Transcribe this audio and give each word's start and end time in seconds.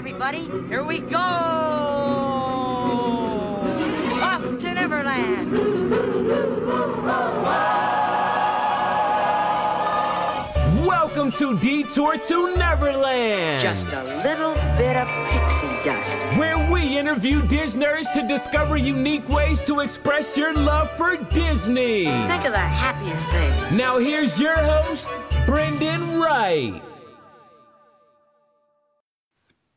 everybody. 0.00 0.48
Here 0.68 0.82
we 0.82 0.98
go! 1.00 1.18
Off 4.24 4.40
to 4.60 4.74
Neverland! 4.74 5.52
Welcome 10.86 11.30
to 11.32 11.58
Detour 11.58 12.16
to 12.16 12.56
Neverland, 12.56 13.60
Just 13.60 13.92
a 13.92 14.02
little 14.24 14.54
bit 14.78 14.96
of 14.96 15.06
pixie 15.28 15.66
dust. 15.84 16.16
where 16.38 16.56
we 16.72 16.96
interview 16.98 17.42
Disneyers 17.42 18.10
to 18.14 18.26
discover 18.26 18.78
unique 18.78 19.28
ways 19.28 19.60
to 19.62 19.80
express 19.80 20.34
your 20.34 20.54
love 20.54 20.90
for 20.92 21.18
Disney. 21.34 22.04
Think 22.06 22.46
of 22.46 22.52
the 22.52 22.58
happiest 22.58 23.28
thing. 23.28 23.76
Now 23.76 23.98
here's 23.98 24.40
your 24.40 24.56
host, 24.56 25.10
Brendan 25.44 26.00
Wright. 26.18 26.82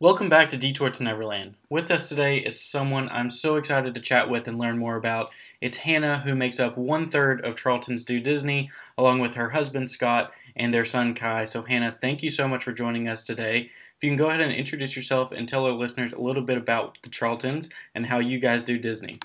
Welcome 0.04 0.28
back 0.28 0.50
to 0.50 0.58
Detour 0.58 0.90
to 0.90 1.04
Neverland. 1.04 1.56
With 1.70 1.90
us 1.90 2.10
today 2.10 2.40
is 2.40 2.60
someone 2.60 3.08
I'm 3.10 3.30
so 3.30 3.56
excited 3.56 3.96
to 3.96 4.02
chat 4.02 4.30
with 4.30 4.50
and 4.50 4.60
learn 4.60 4.78
more 4.78 4.98
about. 4.98 5.34
It's 5.62 5.78
Hannah, 5.78 6.18
who 6.18 6.36
makes 6.36 6.60
up 6.60 6.78
one 6.78 7.08
third 7.08 7.40
of 7.46 7.56
Charlton's 7.56 8.04
Do 8.04 8.20
Disney, 8.20 8.70
along 8.98 9.20
with 9.20 9.36
her 9.36 9.52
husband 9.52 9.90
Scott 9.90 10.34
and 10.58 10.74
their 10.74 10.84
son 10.84 11.14
Kai. 11.14 11.46
So, 11.46 11.62
Hannah, 11.62 11.98
thank 12.02 12.22
you 12.22 12.30
so 12.30 12.50
much 12.50 12.66
for 12.66 12.74
joining 12.74 13.08
us 13.08 13.24
today. 13.24 13.70
If 13.96 14.04
you 14.04 14.10
can 14.10 14.18
go 14.18 14.28
ahead 14.28 14.42
and 14.42 14.52
introduce 14.52 14.98
yourself 14.98 15.32
and 15.32 15.48
tell 15.48 15.66
our 15.66 15.72
listeners 15.72 16.12
a 16.12 16.20
little 16.20 16.44
bit 16.44 16.58
about 16.58 16.98
the 17.02 17.10
Charltons 17.10 17.72
and 17.96 18.06
how 18.06 18.20
you 18.20 18.40
guys 18.40 18.62
do 18.62 18.78
Disney. 18.78 19.20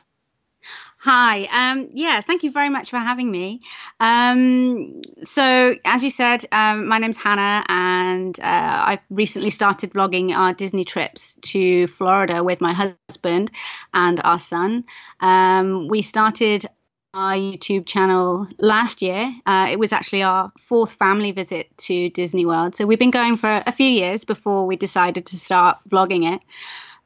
Hi. 1.01 1.45
Um, 1.53 1.91
yeah, 1.93 2.21
thank 2.23 2.43
you 2.43 2.51
very 2.51 2.69
much 2.69 2.91
for 2.91 2.97
having 2.97 3.31
me. 3.31 3.61
Um, 4.01 5.01
so, 5.23 5.77
as 5.85 6.03
you 6.03 6.11
said, 6.11 6.45
um, 6.51 6.89
my 6.89 6.99
name's 6.99 7.17
Hannah, 7.17 7.65
and 7.69 8.39
uh, 8.41 8.43
I 8.43 9.01
recently 9.09 9.51
started 9.51 9.93
vlogging 9.93 10.33
our 10.33 10.53
Disney 10.53 10.85
trips 10.85 11.35
to 11.35 11.87
Florida 11.87 12.43
with 12.43 12.61
my 12.61 12.73
husband 12.73 13.53
and 13.95 14.21
our 14.25 14.41
son. 14.41 14.85
Um, 15.21 15.87
we 15.87 16.03
started 16.03 16.67
our 17.15 17.35
YouTube 17.35 17.87
channel 17.87 18.49
last 18.59 19.01
year. 19.01 19.33
Uh, 19.47 19.69
it 19.71 19.79
was 19.79 19.93
actually 19.93 20.25
our 20.25 20.53
fourth 20.59 20.95
family 20.95 21.31
visit 21.31 21.69
to 21.79 22.11
Disney 22.11 22.45
World. 22.45 22.75
So, 22.75 22.87
we've 22.87 22.99
been 22.99 23.13
going 23.13 23.37
for 23.37 23.63
a 23.65 23.71
few 23.71 23.89
years 23.89 24.25
before 24.25 24.67
we 24.67 24.75
decided 24.75 25.27
to 25.27 25.37
start 25.37 25.79
vlogging 25.89 26.35
it. 26.35 26.43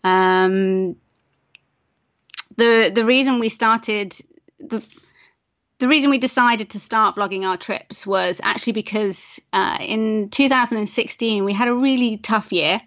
Um, 0.02 0.96
the 2.56 2.90
the 2.94 3.04
reason 3.04 3.38
we 3.38 3.48
started 3.48 4.16
the 4.58 4.82
the 5.78 5.88
reason 5.88 6.10
we 6.10 6.18
decided 6.18 6.70
to 6.70 6.80
start 6.80 7.16
vlogging 7.16 7.44
our 7.44 7.56
trips 7.56 8.06
was 8.06 8.40
actually 8.42 8.74
because 8.74 9.40
uh, 9.52 9.78
in 9.80 10.28
2016 10.30 11.44
we 11.44 11.52
had 11.52 11.66
a 11.66 11.74
really 11.74 12.18
tough 12.18 12.52
year. 12.52 12.80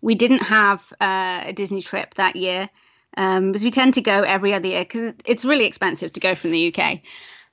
We 0.00 0.14
didn't 0.14 0.44
have 0.44 0.80
uh, 0.98 1.42
a 1.48 1.52
Disney 1.52 1.82
trip 1.82 2.14
that 2.14 2.36
year 2.36 2.70
um, 3.14 3.52
because 3.52 3.62
we 3.62 3.70
tend 3.70 3.94
to 3.94 4.00
go 4.00 4.22
every 4.22 4.54
other 4.54 4.68
year 4.68 4.84
because 4.84 5.12
it's 5.26 5.44
really 5.44 5.66
expensive 5.66 6.14
to 6.14 6.20
go 6.20 6.34
from 6.34 6.52
the 6.52 6.74
UK. 6.74 7.00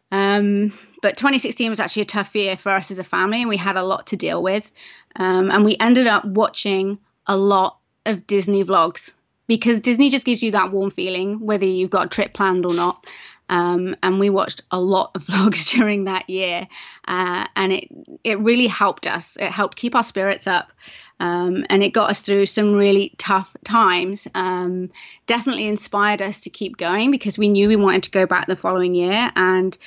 Um, 0.09 0.72
but 1.02 1.17
2016 1.17 1.69
was 1.69 1.81
actually 1.81 2.03
a 2.03 2.05
tough 2.05 2.33
year 2.33 2.55
for 2.55 2.69
us 2.69 2.89
as 2.89 3.00
a 3.00 3.03
family, 3.03 3.41
and 3.41 3.50
we 3.50 3.58
had 3.58 3.75
a 3.75 3.83
lot 3.83 4.08
to 4.08 4.16
deal 4.16 4.41
with. 4.41 4.72
Um, 5.17 5.52
and 5.52 5.66
we 5.66 5.75
ended 5.80 6.08
up 6.08 6.23
watching 6.23 7.00
a 7.25 7.35
lot 7.35 7.78
of 8.05 8.25
Disney 8.25 8.63
vlogs 8.63 9.11
because 9.48 9.80
Disney 9.80 10.09
just 10.09 10.26
gives 10.26 10.44
you 10.44 10.52
that 10.52 10.72
warm 10.72 10.92
feeling, 10.92 11.40
whether 11.40 11.66
you've 11.66 11.90
got 11.90 12.06
a 12.08 12.09
trip 12.09 12.34
planned 12.34 12.66
or 12.66 12.73
not. 12.73 13.06
Um, 13.50 13.95
and 14.03 14.20
we 14.20 14.30
watched 14.30 14.64
a 14.72 14.80
lot 14.80 15.12
of 15.16 15.23
vlogs 15.28 15.72
during 15.72 16.06
that 16.06 16.30
year, 16.30 16.67
uh, 17.08 17.48
and 17.56 17.73
it 17.73 17.88
it 18.23 18.40
really 18.40 18.68
helped 18.68 19.08
us. 19.08 19.38
It 19.38 19.52
helped 19.52 19.78
keep 19.78 19.95
our 19.95 20.03
spirits 20.03 20.48
up, 20.48 20.72
um, 21.20 21.66
and 21.70 21.81
it 21.81 21.94
got 21.94 22.09
us 22.09 22.22
through 22.22 22.48
some 22.48 22.73
really 22.73 23.14
tough 23.18 23.56
times. 23.64 24.28
Um, 24.36 24.90
definitely 25.28 25.68
inspired 25.68 26.22
us 26.22 26.42
to 26.42 26.50
keep 26.50 26.78
going 26.78 27.09
because 27.12 27.38
we 27.38 27.48
knew 27.48 27.70
we 27.70 27.78
wanted 27.78 28.03
to 28.03 28.12
go 28.12 28.25
back 28.25 28.48
the 28.48 28.58
following 28.58 28.95
year, 28.95 29.31
and 29.36 29.78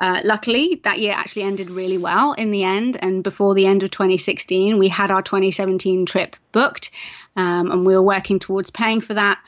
uh, 0.00 0.22
luckily 0.24 0.80
that 0.84 0.98
year 0.98 1.12
actually 1.12 1.42
ended 1.42 1.70
really 1.70 1.98
well 1.98 2.32
in 2.32 2.50
the 2.50 2.64
end. 2.64 2.96
And 3.00 3.22
before 3.22 3.54
the 3.54 3.66
end 3.66 3.82
of 3.82 3.90
2016, 3.90 4.78
we 4.78 4.88
had 4.88 5.10
our 5.10 5.22
2017 5.22 6.06
trip 6.06 6.36
booked, 6.52 6.90
um, 7.36 7.70
and 7.70 7.86
we 7.86 7.94
were 7.94 8.02
working 8.02 8.38
towards 8.38 8.70
paying 8.70 9.00
for 9.00 9.14
that. 9.14 9.38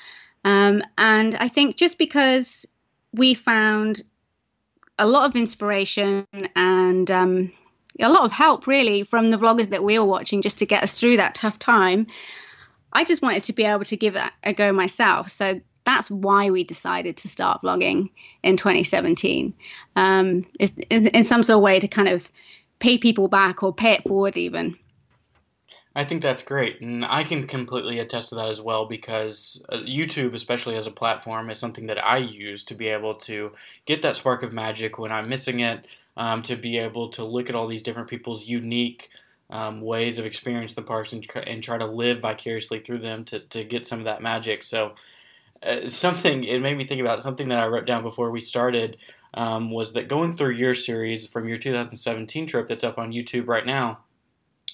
Um, 0.44 0.82
and 0.98 1.34
I 1.34 1.48
think 1.48 1.76
just 1.76 1.98
because 1.98 2.66
we 3.12 3.34
found 3.34 4.03
a 4.98 5.06
lot 5.06 5.28
of 5.28 5.37
inspiration 5.37 6.26
and 6.54 7.10
um, 7.10 7.53
a 8.00 8.09
lot 8.09 8.25
of 8.25 8.32
help 8.32 8.66
really 8.66 9.04
from 9.04 9.31
the 9.31 9.38
vloggers 9.38 9.70
that 9.70 9.82
we 9.82 9.98
were 9.98 10.04
watching 10.04 10.43
just 10.43 10.59
to 10.59 10.66
get 10.66 10.82
us 10.82 10.98
through 10.98 11.19
that 11.19 11.34
tough 11.34 11.59
time. 11.59 12.06
I 12.93 13.04
just 13.04 13.22
wanted 13.22 13.44
to 13.44 13.53
be 13.53 13.65
able 13.65 13.84
to 13.84 13.97
give 13.97 14.14
that 14.14 14.32
a 14.43 14.53
go 14.53 14.72
myself. 14.72 15.31
So 15.31 15.60
that's 15.84 16.10
why 16.10 16.50
we 16.50 16.64
decided 16.64 17.16
to 17.19 17.28
start 17.28 17.62
vlogging 17.62 18.10
in 18.43 18.56
2017 18.56 19.54
um, 19.97 20.47
in, 20.59 21.06
in 21.09 21.25
some 21.25 21.43
sort 21.43 21.56
of 21.56 21.62
way 21.62 21.81
to 21.81 21.88
kind 21.88 22.09
of 22.09 22.28
pay 22.78 22.99
people 22.99 23.28
back 23.28 23.62
or 23.62 23.72
pay 23.72 23.93
it 23.93 24.03
forward 24.03 24.37
even. 24.37 24.76
I 25.94 26.04
think 26.04 26.22
that's 26.22 26.42
great, 26.42 26.80
and 26.80 27.04
I 27.04 27.22
can 27.22 27.47
completely 27.47 27.98
attest 27.98 28.30
to 28.30 28.36
that 28.36 28.48
as 28.48 28.62
well 28.62 28.86
because 28.86 29.62
uh, 29.69 29.78
YouTube, 29.78 30.32
especially 30.32 30.75
as 30.76 30.86
a 30.86 30.91
platform, 30.91 31.50
is 31.50 31.58
something 31.58 31.88
that 31.88 32.03
I 32.03 32.16
use 32.16 32.64
to 32.64 32.75
be 32.75 32.88
able 32.88 33.14
to 33.16 33.53
get 33.84 34.00
that 34.02 34.16
spark 34.16 34.42
of 34.42 34.54
magic 34.54 34.98
when 34.98 35.12
I'm 35.12 35.28
missing 35.28 35.60
it, 35.60 35.86
um, 36.16 36.42
to 36.44 36.56
be 36.56 36.78
able 36.78 37.08
to 37.10 37.25
look 37.25 37.50
at 37.50 37.54
all 37.54 37.66
these 37.66 37.82
different 37.82 38.08
people's 38.08 38.47
unique 38.47 39.10
um, 39.50 39.82
ways 39.82 40.19
of 40.19 40.25
experiencing 40.25 40.76
the 40.76 40.88
parks 40.88 41.12
and, 41.12 41.26
and 41.47 41.62
try 41.62 41.76
to 41.76 41.86
live 41.86 42.20
vicariously 42.20 42.81
through 42.81 43.00
them 43.00 43.25
to, 43.26 43.41
to 43.41 43.62
get 43.62 43.86
some 43.86 43.98
of 43.98 44.06
that 44.06 44.22
magic. 44.22 44.62
So, 44.62 44.94
uh, 45.62 45.91
something 45.91 46.42
it 46.44 46.62
made 46.62 46.78
me 46.78 46.86
think 46.86 47.02
about 47.02 47.22
something 47.22 47.48
that 47.48 47.60
I 47.60 47.66
wrote 47.66 47.86
down 47.86 48.02
before 48.02 48.31
we 48.31 48.41
started 48.41 48.97
um, 49.34 49.70
was 49.70 49.92
that 49.92 50.08
going 50.08 50.32
through 50.32 50.52
your 50.52 50.75
series 50.75 51.26
from 51.26 51.48
your 51.48 51.58
2017 51.58 52.47
trip 52.47 52.66
that's 52.66 52.82
up 52.82 52.98
on 52.98 53.12
YouTube 53.12 53.47
right 53.47 53.66
now 53.66 53.98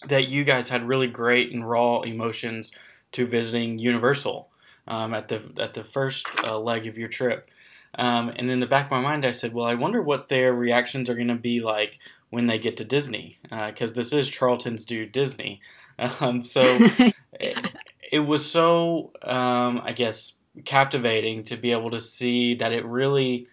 that 0.06 0.28
you 0.28 0.44
guys 0.44 0.69
had 0.69 0.84
really 0.84 1.09
great 1.09 1.53
and 1.53 1.69
raw 1.69 2.00
emotions 2.00 2.72
to 3.12 3.26
visiting 3.26 3.78
Universal 3.78 4.50
um, 4.86 5.14
at 5.14 5.28
the 5.28 5.50
at 5.59 5.75
the 5.75 5.84
first 5.84 6.26
uh, 6.44 6.59
leg 6.59 6.86
of 6.86 6.98
your 6.98 7.09
trip. 7.09 7.50
Um, 7.94 8.28
and 8.37 8.50
in 8.50 8.60
the 8.60 8.66
back 8.66 8.87
of 8.87 8.91
my 8.91 9.00
mind, 9.00 9.25
I 9.25 9.31
said, 9.31 9.54
"Well, 9.54 9.66
I 9.66 9.75
wonder 9.75 10.03
what 10.03 10.28
their 10.28 10.53
reactions 10.53 11.08
are 11.08 11.14
going 11.14 11.28
to 11.28 11.37
be 11.37 11.60
like 11.60 11.98
when 12.31 12.47
they 12.47 12.58
get 12.58 12.76
to 12.78 12.84
Disney, 12.84 13.38
because 13.42 13.92
uh, 13.92 13.94
this 13.94 14.12
is 14.12 14.28
Charlton's 14.28 14.84
do 14.84 15.06
Disney." 15.06 15.60
Um, 15.98 16.44
so 16.44 16.62
it, 17.41 17.70
it, 18.12 18.20
was 18.20 18.48
so, 18.48 19.10
um, 19.22 19.81
I 19.84 19.92
guess, 19.92 20.38
captivating 20.64 21.44
to 21.44 21.56
be 21.56 21.72
able 21.72 21.91
to 21.91 22.00
see 22.00 22.54
that 22.56 22.72
it 22.72 22.84
really, 22.84 23.48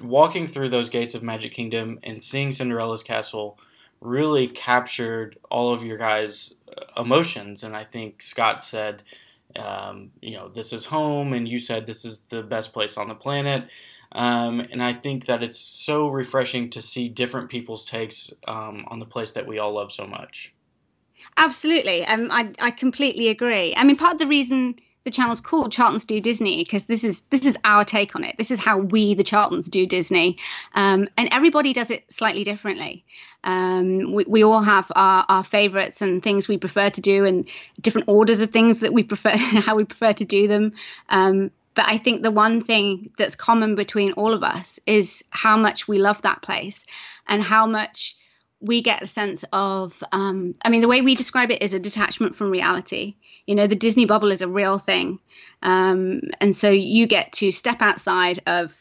walking 0.00 0.46
through 0.46 0.70
those 0.70 0.88
gates 0.88 1.14
of 1.14 1.22
Magic 1.22 1.52
Kingdom 1.52 1.98
and 2.02 2.22
seeing 2.22 2.52
Cinderella's 2.52 3.02
castle 3.02 3.58
really 4.00 4.46
captured 4.46 5.38
all 5.50 5.72
of 5.72 5.82
your 5.82 5.98
guys' 5.98 6.54
emotions. 6.96 7.64
And 7.64 7.76
I 7.76 7.84
think 7.84 8.22
Scott 8.22 8.62
said, 8.62 9.02
um, 9.56 10.10
you 10.20 10.34
know, 10.34 10.48
this 10.48 10.72
is 10.72 10.84
home, 10.84 11.32
and 11.32 11.48
you 11.48 11.58
said 11.58 11.86
this 11.86 12.04
is 12.04 12.22
the 12.28 12.42
best 12.42 12.72
place 12.72 12.96
on 12.96 13.08
the 13.08 13.14
planet. 13.14 13.68
Um, 14.12 14.60
and 14.60 14.82
I 14.82 14.92
think 14.92 15.26
that 15.26 15.42
it's 15.42 15.58
so 15.58 16.08
refreshing 16.08 16.70
to 16.70 16.82
see 16.82 17.08
different 17.08 17.50
people's 17.50 17.84
takes 17.84 18.30
um, 18.46 18.84
on 18.88 18.98
the 18.98 19.06
place 19.06 19.32
that 19.32 19.46
we 19.46 19.58
all 19.58 19.74
love 19.74 19.92
so 19.92 20.06
much. 20.06 20.54
Absolutely. 21.36 22.04
Um, 22.06 22.28
I, 22.30 22.52
I 22.58 22.70
completely 22.70 23.28
agree. 23.28 23.74
I 23.76 23.84
mean, 23.84 23.96
part 23.96 24.14
of 24.14 24.18
the 24.18 24.26
reason 24.26 24.76
the 25.06 25.12
channel's 25.12 25.40
called 25.40 25.70
Charlton's 25.70 26.04
Do 26.04 26.20
Disney 26.20 26.64
because 26.64 26.86
this 26.86 27.04
is 27.04 27.22
this 27.30 27.46
is 27.46 27.56
our 27.62 27.84
take 27.84 28.16
on 28.16 28.24
it. 28.24 28.34
This 28.36 28.50
is 28.50 28.58
how 28.58 28.78
we, 28.78 29.14
the 29.14 29.22
Charltons, 29.22 29.70
do 29.70 29.86
Disney, 29.86 30.36
um, 30.74 31.08
and 31.16 31.28
everybody 31.30 31.72
does 31.72 31.92
it 31.92 32.10
slightly 32.10 32.42
differently. 32.42 33.04
Um, 33.44 34.12
we, 34.12 34.24
we 34.26 34.42
all 34.42 34.60
have 34.60 34.90
our, 34.96 35.24
our 35.28 35.44
favorites 35.44 36.02
and 36.02 36.20
things 36.20 36.48
we 36.48 36.58
prefer 36.58 36.90
to 36.90 37.00
do, 37.00 37.24
and 37.24 37.48
different 37.80 38.08
orders 38.08 38.40
of 38.40 38.50
things 38.50 38.80
that 38.80 38.92
we 38.92 39.04
prefer, 39.04 39.30
how 39.36 39.76
we 39.76 39.84
prefer 39.84 40.12
to 40.12 40.24
do 40.24 40.48
them. 40.48 40.72
Um, 41.08 41.52
but 41.74 41.84
I 41.86 41.98
think 41.98 42.22
the 42.22 42.32
one 42.32 42.60
thing 42.60 43.12
that's 43.16 43.36
common 43.36 43.76
between 43.76 44.10
all 44.12 44.32
of 44.32 44.42
us 44.42 44.80
is 44.86 45.22
how 45.30 45.56
much 45.56 45.86
we 45.86 45.98
love 45.98 46.20
that 46.22 46.42
place, 46.42 46.84
and 47.28 47.40
how 47.40 47.68
much 47.68 48.16
we 48.60 48.82
get 48.82 49.02
a 49.02 49.06
sense 49.06 49.44
of 49.52 50.02
um, 50.12 50.54
i 50.62 50.70
mean 50.70 50.80
the 50.80 50.88
way 50.88 51.02
we 51.02 51.14
describe 51.14 51.50
it 51.50 51.62
is 51.62 51.74
a 51.74 51.78
detachment 51.78 52.36
from 52.36 52.50
reality. 52.50 53.16
You 53.46 53.54
know 53.54 53.66
the 53.66 53.76
disney 53.76 54.06
bubble 54.06 54.30
is 54.30 54.42
a 54.42 54.48
real 54.48 54.78
thing. 54.78 55.18
Um, 55.62 56.22
and 56.40 56.56
so 56.56 56.70
you 56.70 57.06
get 57.06 57.32
to 57.34 57.50
step 57.50 57.80
outside 57.80 58.42
of 58.46 58.74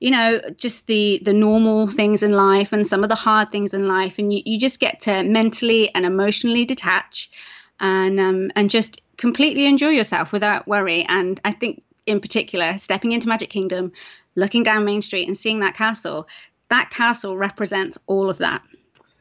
you 0.00 0.10
know 0.10 0.40
just 0.56 0.86
the 0.86 1.20
the 1.24 1.32
normal 1.32 1.88
things 1.88 2.22
in 2.22 2.32
life 2.32 2.72
and 2.72 2.86
some 2.86 3.02
of 3.02 3.08
the 3.08 3.14
hard 3.14 3.50
things 3.52 3.74
in 3.74 3.86
life. 3.86 4.18
And 4.18 4.32
you, 4.32 4.42
you 4.44 4.58
just 4.58 4.80
get 4.80 5.00
to 5.00 5.22
mentally 5.22 5.94
and 5.94 6.04
emotionally 6.04 6.64
detach 6.64 7.30
and 7.78 8.18
um, 8.18 8.50
and 8.56 8.70
just 8.70 9.00
completely 9.16 9.66
enjoy 9.66 9.90
yourself 9.90 10.32
without 10.32 10.66
worry. 10.66 11.04
And 11.04 11.40
i 11.44 11.52
think 11.52 11.82
in 12.06 12.20
particular 12.20 12.78
stepping 12.78 13.12
into 13.12 13.28
magic 13.28 13.50
kingdom 13.50 13.92
looking 14.34 14.62
down 14.62 14.84
main 14.84 15.02
street 15.02 15.28
and 15.28 15.36
seeing 15.36 15.60
that 15.60 15.74
castle 15.74 16.26
that 16.70 16.90
castle 16.90 17.36
represents 17.36 17.98
all 18.06 18.30
of 18.30 18.38
that 18.38 18.62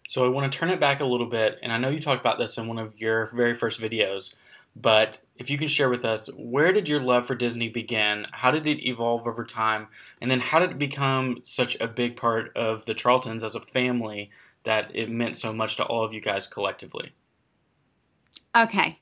so 0.07 0.25
I 0.25 0.29
want 0.29 0.51
to 0.51 0.57
turn 0.57 0.69
it 0.69 0.79
back 0.79 0.99
a 0.99 1.05
little 1.05 1.27
bit, 1.27 1.59
and 1.61 1.71
I 1.71 1.77
know 1.77 1.89
you 1.89 1.99
talked 1.99 2.21
about 2.21 2.39
this 2.39 2.57
in 2.57 2.67
one 2.67 2.79
of 2.79 2.99
your 2.99 3.27
very 3.35 3.53
first 3.53 3.79
videos, 3.79 4.33
But 4.79 5.21
if 5.37 5.49
you 5.49 5.57
can 5.57 5.67
share 5.67 5.89
with 5.89 6.05
us, 6.05 6.29
where 6.37 6.71
did 6.71 6.87
your 6.87 6.99
love 6.99 7.25
for 7.25 7.33
Disney 7.33 7.67
begin? 7.67 8.27
How 8.31 8.51
did 8.51 8.67
it 8.67 8.85
evolve 8.87 9.27
over 9.27 9.43
time? 9.43 9.87
And 10.21 10.29
then 10.29 10.39
how 10.39 10.59
did 10.59 10.71
it 10.71 10.77
become 10.77 11.39
such 11.43 11.79
a 11.79 11.87
big 11.87 12.15
part 12.15 12.55
of 12.55 12.85
the 12.85 12.93
Charltons 12.93 13.43
as 13.43 13.55
a 13.55 13.59
family 13.59 14.29
that 14.63 14.91
it 14.93 15.09
meant 15.09 15.35
so 15.35 15.51
much 15.51 15.77
to 15.77 15.83
all 15.83 16.03
of 16.03 16.13
you 16.13 16.21
guys 16.21 16.45
collectively? 16.45 17.11
Okay. 18.55 18.99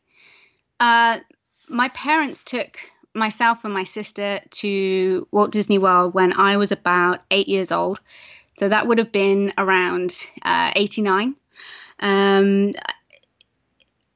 Uh, 0.79 1.19
my 1.67 1.89
parents 1.89 2.43
took 2.45 2.79
myself 3.13 3.65
and 3.65 3.73
my 3.73 3.83
sister 3.83 4.39
to 4.51 5.27
Walt 5.31 5.51
Disney 5.51 5.77
World 5.77 6.13
when 6.13 6.31
I 6.33 6.55
was 6.55 6.71
about 6.71 7.21
eight 7.31 7.49
years 7.49 7.71
old. 7.73 7.99
So 8.57 8.69
that 8.69 8.87
would 8.87 8.97
have 8.99 9.11
been 9.11 9.53
around 9.57 10.13
uh, 10.41 10.71
89. 10.75 11.35
Um, 11.99 12.71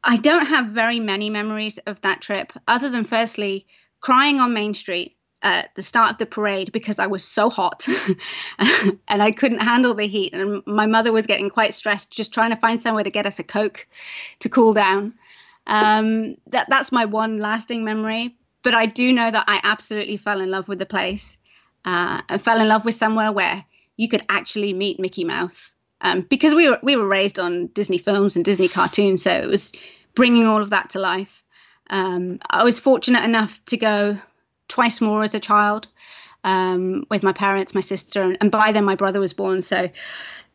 I 0.04 0.18
don't 0.18 0.46
have 0.46 0.68
very 0.68 1.00
many 1.00 1.30
memories 1.30 1.78
of 1.80 2.02
that 2.02 2.22
trip, 2.22 2.54
other 2.68 2.90
than 2.90 3.04
firstly 3.04 3.68
crying 4.00 4.40
on 4.40 4.54
Main 4.54 4.74
Street 4.74 5.18
at 5.42 5.74
the 5.76 5.84
start 5.84 6.12
of 6.12 6.18
the 6.18 6.26
parade 6.26 6.72
because 6.72 7.00
I 7.00 7.08
was 7.08 7.24
so 7.24 7.50
hot 7.50 7.86
and 8.60 9.24
I 9.24 9.32
couldn't 9.32 9.60
handle 9.60 9.94
the 9.94 10.08
heat. 10.08 10.34
And 10.34 10.64
my 10.66 10.86
mother 10.86 11.12
was 11.12 11.28
getting 11.28 11.50
quite 11.50 11.74
stressed, 11.74 12.12
just 12.12 12.34
trying 12.34 12.50
to 12.52 12.58
find 12.58 12.82
somewhere 12.82 13.04
to 13.04 13.10
get 13.10 13.26
us 13.26 13.40
a 13.40 13.44
Coke 13.44 13.88
to 14.40 14.50
cool 14.50 14.74
down. 14.74 15.14
Um, 15.68 16.36
that, 16.48 16.68
that's 16.70 16.92
my 16.92 17.06
one 17.06 17.38
lasting 17.38 17.84
memory. 17.84 18.36
But 18.64 18.74
I 18.74 18.86
do 18.88 19.14
know 19.14 19.30
that 19.30 19.46
I 19.48 19.62
absolutely 19.64 20.18
fell 20.18 20.42
in 20.42 20.52
love 20.52 20.68
with 20.68 20.80
the 20.80 20.86
place. 20.86 21.38
Uh, 21.86 22.22
fell 22.40 22.60
in 22.60 22.68
love 22.68 22.84
with 22.84 22.96
somewhere 22.96 23.32
where 23.32 23.64
you 24.00 24.08
could 24.08 24.24
actually 24.30 24.72
meet 24.72 24.98
Mickey 24.98 25.26
Mouse 25.26 25.76
um, 26.00 26.22
because 26.22 26.56
we 26.56 26.70
were 26.70 26.80
we 26.82 26.96
were 26.96 27.06
raised 27.06 27.38
on 27.38 27.68
Disney 27.68 27.98
films 27.98 28.38
and 28.38 28.46
Disney 28.46 28.70
cartoons, 28.70 29.24
so 29.24 29.32
it 29.32 29.48
was 29.48 29.74
bringing 30.16 30.48
all 30.48 30.62
of 30.62 30.70
that 30.70 30.92
to 30.92 31.00
life. 31.00 31.44
Um, 31.90 32.40
I 32.50 32.64
was 32.64 32.80
fortunate 32.80 33.26
enough 33.26 33.60
to 33.66 33.76
go 33.76 34.18
twice 34.70 35.02
more 35.02 35.24
as 35.24 35.36
a 35.36 35.40
child 35.40 35.90
um, 36.46 37.08
with 37.12 37.24
my 37.24 37.34
parents, 37.34 37.76
my 37.76 37.82
sister, 37.82 38.24
and, 38.24 38.38
and, 38.40 38.50
by 38.50 38.72
then 38.72 38.86
my 38.86 38.96
brother 38.96 39.20
was 39.20 39.34
born. 39.34 39.62
So 39.62 39.90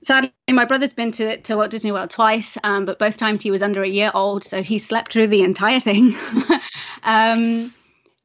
sadly, 0.00 0.32
my 0.48 0.64
brother's 0.64 0.94
been 0.94 1.12
to, 1.12 1.38
to 1.42 1.56
Walt 1.56 1.70
Disney 1.70 1.92
World 1.92 2.08
twice, 2.08 2.56
um, 2.64 2.86
but 2.86 2.98
both 2.98 3.18
times 3.18 3.42
he 3.42 3.50
was 3.50 3.60
under 3.60 3.82
a 3.82 3.88
year 3.88 4.10
old, 4.14 4.44
so 4.44 4.62
he 4.62 4.78
slept 4.78 5.12
through 5.12 5.26
the 5.26 5.42
entire 5.42 5.80
thing. 5.80 6.16
um, 7.02 7.74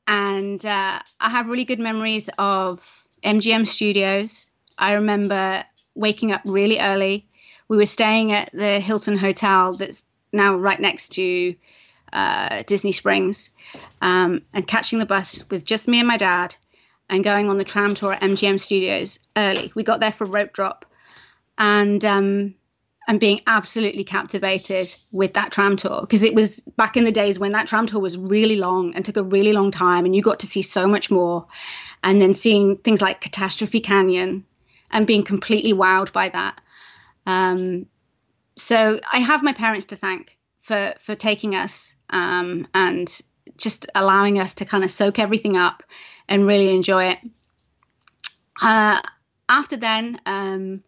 and 0.07 0.65
uh, 0.65 0.99
I 1.19 1.29
have 1.29 1.47
really 1.47 1.65
good 1.65 1.79
memories 1.79 2.29
of 2.37 3.05
MGM 3.21 3.67
Studios. 3.67 4.48
I 4.79 4.93
remember 4.93 5.63
waking 5.93 6.31
up 6.31 6.41
really 6.45 6.79
early. 6.79 7.27
We 7.67 7.77
were 7.77 7.85
staying 7.85 8.31
at 8.31 8.51
the 8.51 8.79
Hilton 8.79 9.17
Hotel 9.17 9.75
that's 9.75 10.03
now 10.31 10.55
right 10.55 10.79
next 10.79 11.09
to 11.09 11.55
uh, 12.11 12.63
Disney 12.65 12.93
Springs, 12.93 13.49
um, 14.01 14.41
and 14.53 14.65
catching 14.65 14.97
the 14.97 15.05
bus 15.05 15.43
with 15.51 15.63
just 15.63 15.87
me 15.87 15.99
and 15.99 16.07
my 16.07 16.17
dad, 16.17 16.55
and 17.09 17.23
going 17.23 17.49
on 17.49 17.57
the 17.57 17.63
tram 17.63 17.93
tour 17.93 18.13
at 18.13 18.21
MGM 18.21 18.59
Studios 18.59 19.19
early. 19.35 19.71
We 19.75 19.83
got 19.83 19.99
there 19.99 20.11
for 20.11 20.25
rope 20.25 20.53
drop, 20.53 20.85
and 21.57 22.03
um, 22.05 22.55
and 23.07 23.19
being 23.19 23.41
absolutely 23.45 24.03
captivated 24.03 24.95
with 25.11 25.33
that 25.33 25.51
tram 25.51 25.75
tour 25.75 26.01
because 26.01 26.23
it 26.23 26.33
was 26.33 26.61
back 26.77 26.95
in 26.97 27.03
the 27.03 27.11
days 27.11 27.37
when 27.37 27.51
that 27.51 27.67
tram 27.67 27.85
tour 27.85 27.99
was 27.99 28.17
really 28.17 28.55
long 28.55 28.95
and 28.95 29.03
took 29.03 29.17
a 29.17 29.23
really 29.23 29.53
long 29.53 29.69
time, 29.69 30.05
and 30.05 30.15
you 30.15 30.23
got 30.23 30.39
to 30.39 30.47
see 30.47 30.61
so 30.61 30.87
much 30.87 31.11
more. 31.11 31.45
And 32.01 32.21
then 32.21 32.33
seeing 32.33 32.77
things 32.77 33.01
like 33.01 33.19
Catastrophe 33.19 33.81
Canyon 33.81 34.45
and 34.91 35.07
being 35.07 35.23
completely 35.23 35.73
wowed 35.73 36.11
by 36.11 36.29
that. 36.29 36.61
Um, 37.25 37.85
so 38.57 38.99
I 39.11 39.19
have 39.19 39.43
my 39.43 39.53
parents 39.53 39.87
to 39.87 39.95
thank 39.95 40.37
for 40.61 40.93
for 40.99 41.15
taking 41.15 41.55
us 41.55 41.95
um, 42.09 42.67
and 42.73 43.21
just 43.57 43.87
allowing 43.95 44.39
us 44.39 44.55
to 44.55 44.65
kind 44.65 44.83
of 44.83 44.91
soak 44.91 45.19
everything 45.19 45.57
up 45.57 45.83
and 46.27 46.45
really 46.45 46.73
enjoy 46.75 47.05
it. 47.05 47.19
Uh, 48.61 49.01
after 49.47 49.77
then, 49.77 50.19
um, 50.25 50.83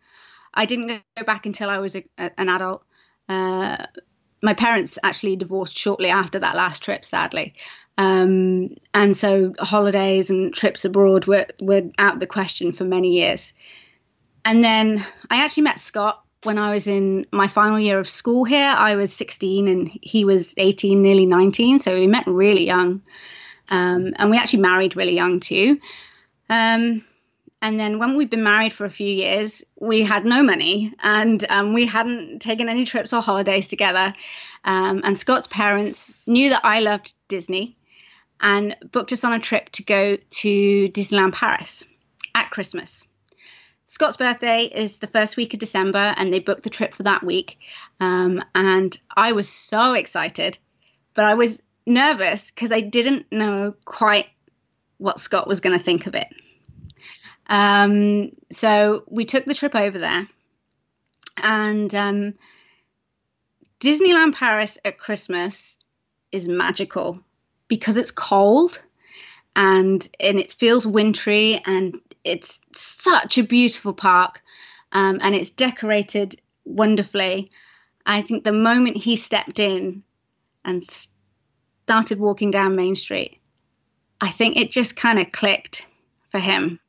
I 0.53 0.65
didn't 0.65 1.01
go 1.18 1.24
back 1.24 1.45
until 1.45 1.69
I 1.69 1.80
was 1.80 1.95
a, 1.95 2.03
a, 2.18 2.31
an 2.38 2.50
adult. 2.50 2.83
Uh, 3.27 3.86
my 4.44 4.53
parents 4.53 5.00
actually 5.03 5.36
divorced 5.36 5.77
shortly 5.77 6.09
after 6.09 6.39
that 6.39 6.56
last 6.56 6.83
trip, 6.83 7.06
sadly. 7.06 7.53
Um, 7.98 8.75
and 8.94 9.15
so 9.15 9.53
holidays 9.59 10.30
and 10.30 10.53
trips 10.53 10.86
abroad 10.86 11.27
were, 11.27 11.45
were 11.62 11.83
out 11.98 12.15
of 12.15 12.19
the 12.19 12.27
question 12.27 12.71
for 12.71 12.83
many 12.83 13.09
years. 13.09 13.53
And 14.43 14.63
then 14.63 15.03
I 15.29 15.43
actually 15.43 15.63
met 15.63 15.79
Scott 15.79 16.23
when 16.43 16.57
I 16.57 16.73
was 16.73 16.88
in 16.88 17.27
my 17.31 17.47
final 17.47 17.79
year 17.79 17.99
of 17.99 18.09
school 18.09 18.43
here. 18.43 18.73
I 18.75 18.95
was 18.95 19.13
16 19.13 19.67
and 19.67 19.88
he 19.88 20.25
was 20.25 20.53
18, 20.57 21.01
nearly 21.01 21.25
19. 21.25 21.79
So 21.79 21.93
we 21.93 22.07
met 22.07 22.25
really 22.27 22.65
young. 22.65 23.01
Um, 23.69 24.13
and 24.17 24.29
we 24.29 24.38
actually 24.38 24.61
married 24.61 24.95
really 24.95 25.15
young 25.15 25.39
too. 25.39 25.79
Um, 26.49 27.05
and 27.61 27.79
then 27.79 27.99
when 27.99 28.17
we'd 28.17 28.31
been 28.31 28.43
married 28.43 28.73
for 28.73 28.85
a 28.85 28.89
few 28.89 29.07
years, 29.07 29.63
we 29.79 30.01
had 30.01 30.25
no 30.25 30.41
money 30.41 30.93
and 31.01 31.45
um, 31.47 31.73
we 31.73 31.85
hadn't 31.85 32.39
taken 32.39 32.69
any 32.69 32.85
trips 32.85 33.13
or 33.13 33.21
holidays 33.21 33.67
together. 33.67 34.15
Um, 34.63 35.01
and 35.03 35.17
Scott's 35.17 35.47
parents 35.47 36.11
knew 36.25 36.49
that 36.49 36.61
I 36.65 36.79
loved 36.79 37.13
Disney 37.27 37.77
and 38.41 38.75
booked 38.91 39.13
us 39.13 39.23
on 39.23 39.33
a 39.33 39.39
trip 39.39 39.69
to 39.73 39.83
go 39.83 40.17
to 40.17 40.89
Disneyland 40.89 41.33
Paris 41.33 41.85
at 42.33 42.49
Christmas. 42.49 43.05
Scott's 43.91 44.15
birthday 44.15 44.63
is 44.63 44.99
the 44.99 45.07
first 45.07 45.35
week 45.35 45.53
of 45.53 45.59
December, 45.59 46.13
and 46.15 46.31
they 46.31 46.39
booked 46.39 46.63
the 46.63 46.69
trip 46.69 46.95
for 46.95 47.03
that 47.03 47.25
week. 47.25 47.59
Um, 47.99 48.41
and 48.55 48.97
I 49.17 49.33
was 49.33 49.49
so 49.49 49.95
excited, 49.95 50.57
but 51.13 51.25
I 51.25 51.33
was 51.33 51.61
nervous 51.85 52.51
because 52.51 52.71
I 52.71 52.79
didn't 52.79 53.29
know 53.33 53.75
quite 53.83 54.27
what 54.97 55.19
Scott 55.19 55.45
was 55.45 55.59
going 55.59 55.77
to 55.77 55.83
think 55.83 56.07
of 56.07 56.15
it. 56.15 56.29
Um, 57.47 58.31
so 58.49 59.03
we 59.09 59.25
took 59.25 59.43
the 59.43 59.53
trip 59.53 59.75
over 59.75 59.99
there, 59.99 60.25
and 61.35 61.93
um, 61.93 62.33
Disneyland 63.81 64.35
Paris 64.35 64.77
at 64.85 64.99
Christmas 64.99 65.75
is 66.31 66.47
magical 66.47 67.19
because 67.67 67.97
it's 67.97 68.11
cold 68.11 68.81
and 69.53 70.07
and 70.17 70.39
it 70.39 70.53
feels 70.53 70.88
wintry 70.88 71.61
and 71.65 71.99
it's 72.23 72.59
such 72.73 73.38
a 73.38 73.44
beautiful 73.44 73.94
park 73.94 74.41
um, 74.91 75.19
and 75.21 75.35
it's 75.35 75.50
decorated 75.50 76.35
wonderfully. 76.65 77.50
I 78.06 78.21
think 78.21 78.44
the 78.44 78.53
moment 78.53 78.97
he 78.97 79.15
stepped 79.15 79.59
in 79.59 80.03
and 80.65 80.83
started 81.85 82.19
walking 82.19 82.51
down 82.51 82.75
Main 82.75 82.95
Street, 82.95 83.39
I 84.19 84.29
think 84.29 84.57
it 84.57 84.72
just 84.72 84.96
kind 84.96 85.19
of 85.19 85.31
clicked 85.31 85.86
for 86.29 86.39
him. 86.39 86.79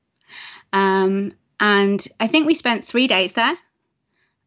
Um, 0.72 1.32
and 1.60 2.06
I 2.18 2.26
think 2.26 2.46
we 2.46 2.54
spent 2.54 2.84
three 2.84 3.06
days 3.06 3.34
there. 3.34 3.56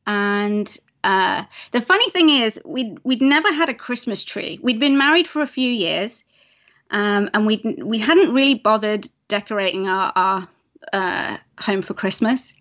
And 0.07 0.77
uh, 1.03 1.43
the 1.71 1.81
funny 1.81 2.10
thing 2.10 2.29
is, 2.29 2.60
we'd, 2.65 3.00
we'd 3.03 3.21
never 3.21 3.51
had 3.51 3.69
a 3.69 3.74
Christmas 3.74 4.24
tree. 4.24 4.60
We'd 4.62 4.79
been 4.79 4.98
married 4.98 5.27
for 5.27 5.41
a 5.41 5.48
few 5.48 5.69
years, 5.69 6.24
um, 6.91 7.29
and 7.33 7.45
we 7.45 7.62
we 7.83 7.98
hadn't 7.98 8.33
really 8.33 8.55
bothered 8.55 9.07
decorating 9.27 9.88
our, 9.88 10.12
our 10.15 10.48
uh, 10.94 11.38
home 11.60 11.82
for 11.82 11.94
Christmas. 11.94 12.54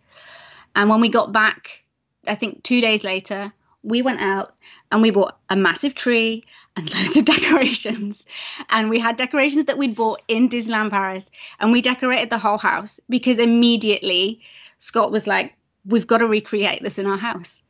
And 0.75 0.91
when 0.91 1.01
we 1.01 1.09
got 1.09 1.33
back, 1.33 1.85
I 2.27 2.35
think 2.35 2.63
two 2.63 2.81
days 2.81 3.05
later, 3.05 3.53
we 3.83 4.03
went 4.03 4.21
out 4.21 4.53
and 4.91 5.03
we 5.03 5.11
bought 5.11 5.39
a 5.49 5.57
massive 5.57 5.95
tree 5.95 6.45
and 6.77 6.93
loads 6.95 7.17
of 7.17 7.25
decorations. 7.25 8.25
And 8.71 8.91
we 8.91 8.99
had 8.99 9.17
decorations 9.17 9.67
that 9.67 9.79
we'd 9.79 9.95
bought 9.95 10.23
in 10.27 10.49
Disneyland 10.49 10.91
Paris. 10.91 11.27
And 11.61 11.71
we 11.71 11.83
decorated 11.83 12.31
the 12.31 12.39
whole 12.39 12.59
house 12.59 12.99
because 13.09 13.39
immediately 13.39 14.41
Scott 14.79 15.13
was 15.13 15.27
like, 15.27 15.55
we've 15.85 16.07
got 16.07 16.19
to 16.19 16.27
recreate 16.27 16.83
this 16.83 16.99
in 16.99 17.07
our 17.07 17.19
house. 17.19 17.63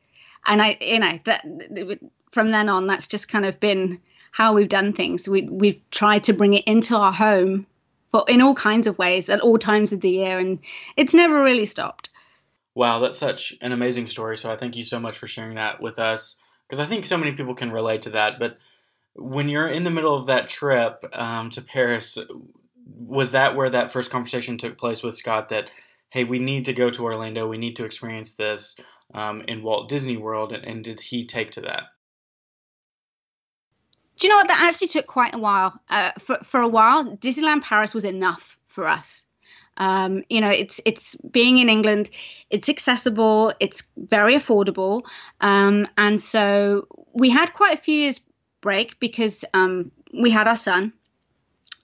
And 0.47 0.63
I, 0.63 0.77
you 0.81 1.01
know, 1.01 1.19
that 1.25 1.45
from 2.31 2.51
then 2.51 2.69
on, 2.69 2.87
that's 2.87 3.09
just 3.09 3.29
kind 3.29 3.45
of 3.45 3.59
been 3.61 4.01
how 4.31 4.55
we've 4.55 4.69
done 4.69 4.93
things. 4.93 5.29
We, 5.29 5.43
we've 5.43 5.81
tried 5.91 6.25
to 6.25 6.33
bring 6.33 6.55
it 6.55 6.65
into 6.65 6.97
our 6.97 7.13
home 7.13 7.67
but 8.14 8.30
in 8.30 8.40
all 8.40 8.54
kinds 8.54 8.87
of 8.87 8.97
ways 8.97 9.28
at 9.28 9.40
all 9.40 9.59
times 9.59 9.92
of 9.92 10.00
the 10.00 10.09
year, 10.09 10.38
and 10.38 10.61
it's 10.97 11.14
never 11.14 11.42
really 11.42 11.66
stopped. 11.66 12.11
Wow, 12.76 13.00
that's 13.00 13.18
such 13.18 13.52
an 13.61 13.73
amazing 13.73 14.06
story. 14.06 14.37
So 14.37 14.52
I 14.52 14.56
thank 14.56 14.76
you 14.76 14.85
so 14.85 15.00
much 15.00 15.18
for 15.18 15.26
sharing 15.26 15.56
that 15.56 15.83
with 15.83 15.99
us 15.99 16.37
because 16.68 16.78
I 16.78 16.87
think 16.88 17.06
so 17.06 17.18
many 17.18 17.33
people 17.33 17.56
can 17.56 17.73
relate 17.73 18.02
to 18.02 18.11
that. 18.11 18.38
But 18.38 18.59
when 19.16 19.49
you're 19.49 19.66
in 19.66 19.83
the 19.83 19.90
middle 19.90 20.14
of 20.14 20.26
that 20.26 20.47
trip 20.47 21.04
um, 21.12 21.50
to 21.50 21.61
Paris, 21.61 22.16
was 22.87 23.33
that 23.33 23.56
where 23.56 23.71
that 23.71 23.92
first 23.92 24.12
conversation 24.12 24.59
took 24.59 24.78
place 24.78 25.02
with 25.02 25.16
Scott? 25.16 25.49
That 25.49 25.73
hey, 26.11 26.23
we 26.23 26.38
need 26.38 26.66
to 26.66 26.73
go 26.73 26.90
to 26.90 27.02
Orlando, 27.02 27.49
we 27.49 27.59
need 27.59 27.75
to 27.75 27.85
experience 27.85 28.35
this 28.35 28.76
um, 29.12 29.42
in 29.49 29.64
Walt 29.64 29.88
Disney 29.88 30.16
World, 30.16 30.52
and, 30.52 30.64
and 30.64 30.85
did 30.85 31.00
he 31.00 31.26
take 31.26 31.50
to 31.50 31.62
that? 31.62 31.88
Do 34.18 34.26
you 34.26 34.33
know 34.33 34.37
what? 34.37 34.49
That 34.49 34.62
actually 34.62 34.88
took 34.88 35.06
quite 35.06 35.35
a 35.35 35.38
while. 35.38 35.78
Uh, 35.88 36.12
for 36.18 36.38
for 36.44 36.61
a 36.61 36.68
while, 36.68 37.16
Disneyland 37.16 37.62
Paris 37.62 37.94
was 37.94 38.04
enough 38.04 38.59
for 38.68 38.87
us. 38.87 39.25
Um, 39.76 40.23
you 40.28 40.40
know, 40.40 40.50
it's 40.50 40.80
it's 40.85 41.16
being 41.16 41.59
in 41.59 41.68
England, 41.68 42.11
it's 42.50 42.68
accessible, 42.68 43.52
it's 43.59 43.83
very 43.97 44.35
affordable, 44.35 45.02
um, 45.40 45.87
and 45.99 46.21
so 46.21 46.87
we 47.12 47.30
had 47.30 47.52
quite 47.52 47.75
a 47.75 47.80
few 47.80 47.94
years 48.02 48.21
break 48.61 49.00
because 49.00 49.44
um, 49.52 49.90
we 50.12 50.30
had 50.30 50.47
our 50.47 50.56
son. 50.56 50.92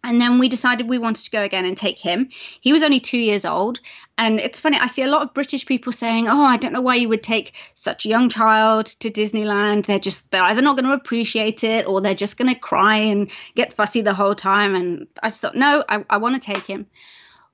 And 0.02 0.20
then 0.20 0.38
we 0.38 0.48
decided 0.48 0.88
we 0.88 0.98
wanted 0.98 1.24
to 1.24 1.30
go 1.30 1.42
again 1.42 1.66
and 1.66 1.76
take 1.76 1.98
him. 1.98 2.30
He 2.60 2.72
was 2.72 2.82
only 2.82 3.00
two 3.00 3.18
years 3.18 3.44
old. 3.44 3.80
And 4.16 4.40
it's 4.40 4.58
funny, 4.58 4.78
I 4.78 4.86
see 4.86 5.02
a 5.02 5.08
lot 5.08 5.22
of 5.22 5.34
British 5.34 5.66
people 5.66 5.92
saying, 5.92 6.26
Oh, 6.28 6.42
I 6.42 6.56
don't 6.56 6.72
know 6.72 6.80
why 6.80 6.94
you 6.94 7.08
would 7.10 7.22
take 7.22 7.54
such 7.74 8.06
a 8.06 8.08
young 8.08 8.30
child 8.30 8.86
to 8.86 9.10
Disneyland. 9.10 9.86
They're 9.86 9.98
just, 9.98 10.30
they're 10.30 10.42
either 10.42 10.62
not 10.62 10.76
going 10.76 10.88
to 10.88 10.96
appreciate 10.96 11.64
it 11.64 11.86
or 11.86 12.00
they're 12.00 12.14
just 12.14 12.38
going 12.38 12.52
to 12.52 12.58
cry 12.58 12.96
and 12.96 13.30
get 13.54 13.74
fussy 13.74 14.00
the 14.00 14.14
whole 14.14 14.34
time. 14.34 14.74
And 14.74 15.06
I 15.22 15.28
just 15.28 15.42
thought, 15.42 15.56
No, 15.56 15.84
I, 15.88 16.04
I 16.08 16.16
want 16.16 16.40
to 16.40 16.52
take 16.52 16.66
him. 16.66 16.86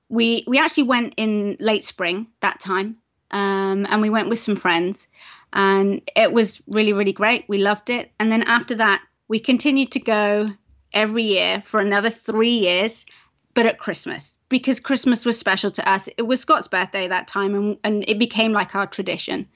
We, 0.09 0.45
we 0.47 0.57
actually 0.57 0.83
went 0.83 1.15
in 1.17 1.57
late 1.59 1.83
spring 1.83 2.27
that 2.39 2.61
time. 2.61 2.97
Um, 3.29 3.85
and 3.89 4.01
we 4.01 4.09
went 4.09 4.29
with 4.29 4.39
some 4.39 4.55
friends. 4.55 5.09
And 5.51 6.01
it 6.15 6.31
was 6.31 6.61
really, 6.67 6.93
really 6.93 7.13
great. 7.13 7.43
We 7.49 7.57
loved 7.57 7.89
it. 7.89 8.11
And 8.19 8.31
then 8.31 8.43
after 8.43 8.75
that, 8.75 9.01
we 9.27 9.39
continued 9.39 9.91
to 9.91 9.99
go 9.99 10.51
every 10.93 11.23
year 11.23 11.61
for 11.61 11.79
another 11.79 12.09
three 12.09 12.57
years, 12.57 13.05
but 13.53 13.65
at 13.65 13.79
Christmas 13.79 14.37
because 14.49 14.79
Christmas 14.79 15.25
was 15.25 15.37
special 15.37 15.71
to 15.71 15.89
us. 15.89 16.07
It 16.17 16.21
was 16.21 16.39
Scott's 16.39 16.67
birthday 16.67 17.07
that 17.07 17.27
time, 17.27 17.55
and, 17.55 17.77
and 17.83 18.05
it 18.07 18.19
became 18.19 18.53
like 18.53 18.75
our 18.75 18.87
tradition. 18.87 19.47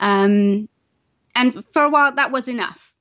Um, 0.00 0.68
and 1.34 1.64
for 1.72 1.82
a 1.82 1.90
while, 1.90 2.12
that 2.12 2.32
was 2.32 2.48
enough. 2.48 2.92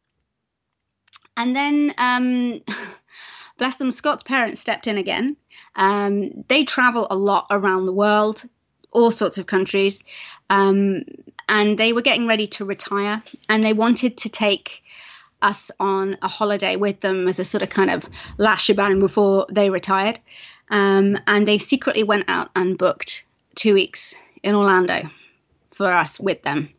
And 1.36 1.56
then, 1.56 1.94
um, 1.98 2.62
bless 3.58 3.78
them, 3.78 3.92
Scott's 3.92 4.24
parents 4.24 4.60
stepped 4.60 4.88
in 4.88 4.98
again. 4.98 5.38
Um, 5.76 6.44
they 6.48 6.66
travel 6.66 7.08
a 7.10 7.16
lot 7.16 7.48
around 7.50 7.86
the 7.86 7.94
world, 7.94 8.44
all 8.92 9.12
sorts 9.12 9.38
of 9.38 9.46
countries, 9.46 10.04
um, 10.50 11.04
and 11.48 11.78
they 11.78 11.94
were 11.94 12.02
getting 12.02 12.28
ready 12.28 12.48
to 12.48 12.66
retire, 12.66 13.24
and 13.48 13.64
they 13.64 13.74
wanted 13.74 14.18
to 14.18 14.30
take 14.30 14.84
us 15.42 15.72
on 15.80 16.18
a 16.22 16.28
holiday 16.28 16.76
with 16.76 17.00
them 17.02 17.28
as 17.28 17.40
a 17.40 17.46
sort 17.46 17.64
of 17.64 17.70
kind 17.70 17.90
of 17.90 18.06
last 18.38 18.64
shebang 18.64 19.00
before 19.00 19.48
they 19.52 19.70
retired. 19.70 20.20
Um, 20.70 21.18
and 21.26 21.48
they 21.48 21.58
secretly 21.58 22.04
went 22.04 22.26
out 22.28 22.52
and 22.56 22.78
booked 22.78 23.24
two 23.56 23.74
weeks 23.74 24.14
in 24.44 24.56
Orlando 24.56 25.10
for 25.72 25.88
us 25.88 26.20
with 26.20 26.42
them. 26.44 26.70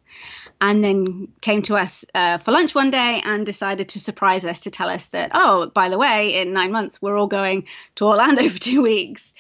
And 0.63 0.85
then 0.85 1.29
came 1.41 1.63
to 1.63 1.77
us 1.77 2.05
uh, 2.15 2.37
for 2.37 2.53
lunch 2.53 2.75
one 2.75 2.91
day 2.91 3.23
and 3.25 3.47
decided 3.47 3.89
to 3.91 4.01
surprise 4.01 4.45
us 4.45 4.61
to 4.61 4.71
tell 4.71 4.91
us 4.91 5.09
that, 5.09 5.31
oh, 5.33 5.69
by 5.69 5.89
the 5.89 5.97
way, 5.97 6.41
in 6.41 6.53
nine 6.53 6.71
months, 6.71 7.01
we're 7.01 7.17
all 7.17 7.27
going 7.27 7.67
to 7.95 8.05
Orlando 8.05 8.47
for 8.51 8.59
two 8.59 8.83
weeks. 8.83 9.33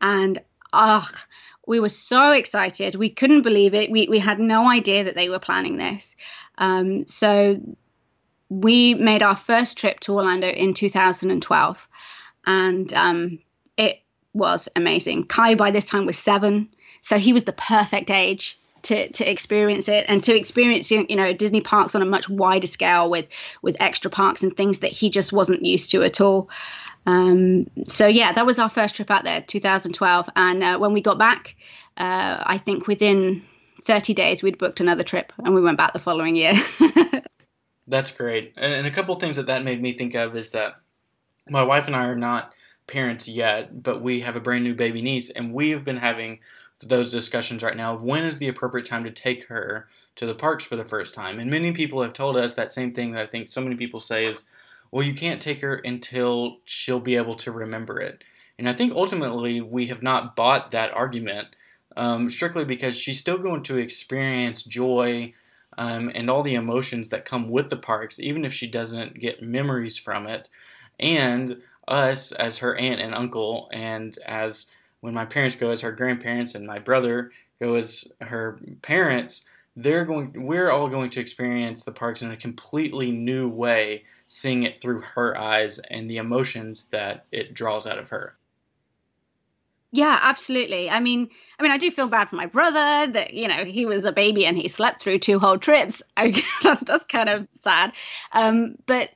And 0.00 0.38
oh, 0.72 1.08
we 1.66 1.80
were 1.80 1.88
so 1.88 2.30
excited. 2.30 2.94
We 2.94 3.10
couldn't 3.10 3.42
believe 3.42 3.74
it. 3.74 3.90
We, 3.90 4.06
we 4.08 4.20
had 4.20 4.38
no 4.38 4.70
idea 4.70 5.04
that 5.04 5.16
they 5.16 5.28
were 5.28 5.40
planning 5.40 5.78
this. 5.78 6.14
Um, 6.56 7.06
so 7.08 7.60
we 8.48 8.94
made 8.94 9.22
our 9.22 9.36
first 9.36 9.78
trip 9.78 10.00
to 10.00 10.14
Orlando 10.14 10.48
in 10.48 10.74
2012, 10.74 11.88
and 12.46 12.92
um, 12.94 13.38
it 13.76 14.00
was 14.32 14.68
amazing. 14.76 15.26
Kai 15.26 15.54
by 15.54 15.70
this 15.70 15.84
time 15.84 16.06
was 16.06 16.18
seven, 16.18 16.68
so 17.02 17.18
he 17.18 17.32
was 17.32 17.44
the 17.44 17.52
perfect 17.52 18.10
age 18.10 18.58
to 18.82 19.10
to 19.10 19.28
experience 19.28 19.88
it 19.88 20.06
and 20.08 20.22
to 20.24 20.36
experience 20.36 20.90
you 20.90 21.04
know 21.16 21.32
Disney 21.32 21.60
parks 21.60 21.94
on 21.94 22.02
a 22.02 22.06
much 22.06 22.28
wider 22.28 22.66
scale 22.66 23.10
with 23.10 23.28
with 23.60 23.76
extra 23.80 24.10
parks 24.10 24.42
and 24.42 24.56
things 24.56 24.80
that 24.80 24.92
he 24.92 25.10
just 25.10 25.32
wasn't 25.32 25.64
used 25.64 25.90
to 25.90 26.02
at 26.02 26.20
all. 26.20 26.48
Um, 27.06 27.68
so 27.86 28.06
yeah, 28.06 28.32
that 28.32 28.46
was 28.46 28.58
our 28.58 28.68
first 28.68 28.94
trip 28.96 29.10
out 29.10 29.24
there, 29.24 29.40
2012, 29.40 30.28
and 30.36 30.62
uh, 30.62 30.78
when 30.78 30.92
we 30.92 31.00
got 31.00 31.18
back, 31.18 31.56
uh, 31.96 32.42
I 32.44 32.58
think 32.58 32.86
within 32.86 33.42
30 33.84 34.14
days 34.14 34.42
we'd 34.42 34.58
booked 34.58 34.80
another 34.80 35.04
trip 35.04 35.32
and 35.38 35.54
we 35.54 35.62
went 35.62 35.78
back 35.78 35.92
the 35.92 35.98
following 35.98 36.36
year. 36.36 36.54
That's 37.88 38.12
great. 38.12 38.52
And 38.56 38.86
a 38.86 38.90
couple 38.90 39.14
things 39.16 39.38
that 39.38 39.46
that 39.46 39.64
made 39.64 39.80
me 39.80 39.94
think 39.94 40.14
of 40.14 40.36
is 40.36 40.52
that 40.52 40.80
my 41.48 41.62
wife 41.62 41.86
and 41.86 41.96
I 41.96 42.04
are 42.06 42.14
not 42.14 42.52
parents 42.86 43.26
yet, 43.28 43.82
but 43.82 44.02
we 44.02 44.20
have 44.20 44.36
a 44.36 44.40
brand 44.40 44.64
new 44.64 44.74
baby 44.74 45.00
niece, 45.00 45.30
and 45.30 45.52
we 45.52 45.70
have 45.70 45.84
been 45.84 45.96
having 45.96 46.40
those 46.80 47.10
discussions 47.10 47.62
right 47.62 47.76
now 47.76 47.94
of 47.94 48.04
when 48.04 48.24
is 48.24 48.38
the 48.38 48.48
appropriate 48.48 48.86
time 48.86 49.04
to 49.04 49.10
take 49.10 49.48
her 49.48 49.88
to 50.16 50.26
the 50.26 50.34
parks 50.34 50.64
for 50.64 50.76
the 50.76 50.84
first 50.84 51.14
time. 51.14 51.38
And 51.38 51.50
many 51.50 51.72
people 51.72 52.02
have 52.02 52.12
told 52.12 52.36
us 52.36 52.54
that 52.54 52.70
same 52.70 52.92
thing 52.92 53.12
that 53.12 53.22
I 53.22 53.26
think 53.26 53.48
so 53.48 53.60
many 53.60 53.74
people 53.74 54.00
say 54.00 54.26
is, 54.26 54.44
well, 54.92 55.04
you 55.04 55.14
can't 55.14 55.40
take 55.40 55.62
her 55.62 55.76
until 55.76 56.58
she'll 56.64 57.00
be 57.00 57.16
able 57.16 57.34
to 57.36 57.52
remember 57.52 58.00
it. 58.00 58.22
And 58.58 58.68
I 58.68 58.72
think 58.74 58.92
ultimately 58.92 59.60
we 59.60 59.86
have 59.86 60.02
not 60.02 60.36
bought 60.36 60.70
that 60.70 60.92
argument 60.92 61.48
um, 61.96 62.30
strictly 62.30 62.64
because 62.64 62.96
she's 62.96 63.18
still 63.18 63.38
going 63.38 63.62
to 63.64 63.78
experience 63.78 64.62
joy 64.62 65.34
um, 65.78 66.10
and 66.14 66.28
all 66.28 66.42
the 66.42 66.56
emotions 66.56 67.08
that 67.08 67.24
come 67.24 67.48
with 67.48 67.70
the 67.70 67.76
parks, 67.76 68.18
even 68.18 68.44
if 68.44 68.52
she 68.52 68.66
doesn't 68.66 69.18
get 69.18 69.42
memories 69.42 69.96
from 69.96 70.26
it. 70.26 70.50
And 70.98 71.62
us 71.86 72.32
as 72.32 72.58
her 72.58 72.76
aunt 72.76 73.00
and 73.00 73.14
uncle, 73.14 73.70
and 73.72 74.18
as 74.26 74.66
when 75.00 75.14
my 75.14 75.24
parents 75.24 75.56
go 75.56 75.70
as 75.70 75.80
her 75.80 75.92
grandparents, 75.92 76.56
and 76.56 76.66
my 76.66 76.80
brother 76.80 77.30
go 77.62 77.76
as 77.76 78.10
her 78.20 78.58
parents, 78.82 79.48
they're 79.76 80.04
going. 80.04 80.32
We're 80.46 80.70
all 80.70 80.88
going 80.88 81.10
to 81.10 81.20
experience 81.20 81.84
the 81.84 81.92
parks 81.92 82.22
in 82.22 82.32
a 82.32 82.36
completely 82.36 83.12
new 83.12 83.48
way, 83.48 84.04
seeing 84.26 84.64
it 84.64 84.76
through 84.76 85.00
her 85.00 85.38
eyes 85.38 85.78
and 85.90 86.10
the 86.10 86.16
emotions 86.16 86.86
that 86.86 87.26
it 87.30 87.54
draws 87.54 87.86
out 87.86 87.98
of 87.98 88.10
her. 88.10 88.34
Yeah, 89.90 90.18
absolutely. 90.22 90.90
I 90.90 91.00
mean, 91.00 91.30
I 91.58 91.62
mean, 91.62 91.72
I 91.72 91.78
do 91.78 91.90
feel 91.90 92.08
bad 92.08 92.28
for 92.28 92.36
my 92.36 92.46
brother 92.46 93.10
that 93.12 93.32
you 93.32 93.48
know 93.48 93.64
he 93.64 93.86
was 93.86 94.04
a 94.04 94.12
baby 94.12 94.44
and 94.44 94.56
he 94.56 94.68
slept 94.68 95.00
through 95.00 95.18
two 95.20 95.38
whole 95.38 95.58
trips. 95.58 96.02
That's 96.62 96.82
that's 96.82 97.04
kind 97.06 97.28
of 97.28 97.48
sad. 97.62 97.92
Um, 98.32 98.76
but 98.86 99.10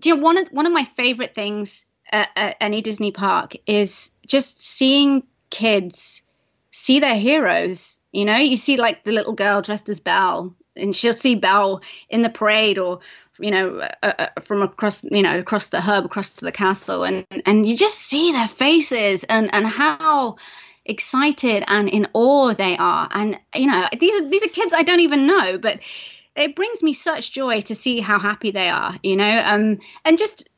do 0.00 0.08
you 0.08 0.16
know, 0.16 0.22
one 0.22 0.38
of 0.38 0.48
one 0.48 0.66
of 0.66 0.72
my 0.72 0.84
favorite 0.84 1.34
things 1.34 1.84
at, 2.10 2.30
at 2.36 2.56
any 2.60 2.82
Disney 2.82 3.12
park 3.12 3.54
is 3.66 4.10
just 4.26 4.60
seeing 4.60 5.22
kids 5.50 6.22
see 6.70 7.00
their 7.00 7.16
heroes. 7.16 7.98
You 8.12 8.24
know, 8.24 8.36
you 8.36 8.56
see 8.56 8.76
like 8.76 9.04
the 9.04 9.12
little 9.12 9.34
girl 9.34 9.62
dressed 9.62 9.88
as 9.88 10.00
Belle, 10.00 10.54
and 10.76 10.94
she'll 10.94 11.12
see 11.12 11.34
Belle 11.36 11.82
in 12.08 12.22
the 12.22 12.30
parade 12.30 12.78
or 12.78 13.00
you 13.38 13.50
know, 13.50 13.78
uh, 13.78 14.12
uh, 14.18 14.40
from 14.40 14.62
across, 14.62 15.04
you 15.04 15.22
know, 15.22 15.38
across 15.38 15.66
the 15.66 15.80
hub, 15.80 16.04
across 16.04 16.30
to 16.30 16.44
the 16.44 16.52
castle, 16.52 17.04
and 17.04 17.26
and 17.46 17.66
you 17.66 17.76
just 17.76 17.98
see 17.98 18.32
their 18.32 18.48
faces 18.48 19.24
and 19.24 19.52
and 19.52 19.66
how 19.66 20.36
excited 20.84 21.62
and 21.66 21.88
in 21.88 22.06
awe 22.14 22.54
they 22.54 22.76
are. 22.76 23.08
And 23.12 23.38
you 23.54 23.66
know, 23.66 23.86
these 23.98 24.22
are, 24.22 24.28
these 24.28 24.44
are 24.44 24.48
kids 24.48 24.72
I 24.74 24.82
don't 24.82 25.00
even 25.00 25.26
know, 25.26 25.58
but 25.58 25.80
it 26.34 26.56
brings 26.56 26.82
me 26.82 26.92
such 26.92 27.32
joy 27.32 27.60
to 27.62 27.74
see 27.74 28.00
how 28.00 28.18
happy 28.18 28.50
they 28.50 28.68
are. 28.68 28.94
You 29.02 29.16
know, 29.16 29.42
um, 29.44 29.78
and 30.04 30.18
just 30.18 30.48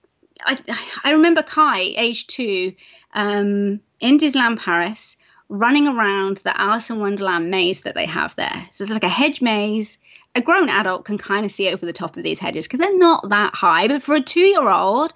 I 0.44 0.56
I 1.04 1.12
remember 1.12 1.42
Kai, 1.42 1.80
age 1.96 2.26
two, 2.26 2.74
um, 3.12 3.80
in 3.98 4.18
Disneyland 4.18 4.60
Paris, 4.60 5.16
running 5.48 5.88
around 5.88 6.38
the 6.38 6.58
Alice 6.58 6.90
in 6.90 7.00
Wonderland 7.00 7.50
maze 7.50 7.82
that 7.82 7.94
they 7.94 8.06
have 8.06 8.36
there. 8.36 8.68
So 8.72 8.84
it's 8.84 8.92
like 8.92 9.04
a 9.04 9.08
hedge 9.08 9.42
maze 9.42 9.98
a 10.34 10.40
grown 10.40 10.68
adult 10.68 11.04
can 11.04 11.18
kind 11.18 11.44
of 11.44 11.50
see 11.50 11.68
over 11.68 11.84
the 11.84 11.92
top 11.92 12.16
of 12.16 12.22
these 12.22 12.40
hedges 12.40 12.66
because 12.66 12.80
they're 12.80 12.96
not 12.96 13.28
that 13.30 13.54
high. 13.54 13.88
But 13.88 14.02
for 14.02 14.14
a 14.14 14.20
two 14.20 14.40
year 14.40 14.68
old, 14.68 15.12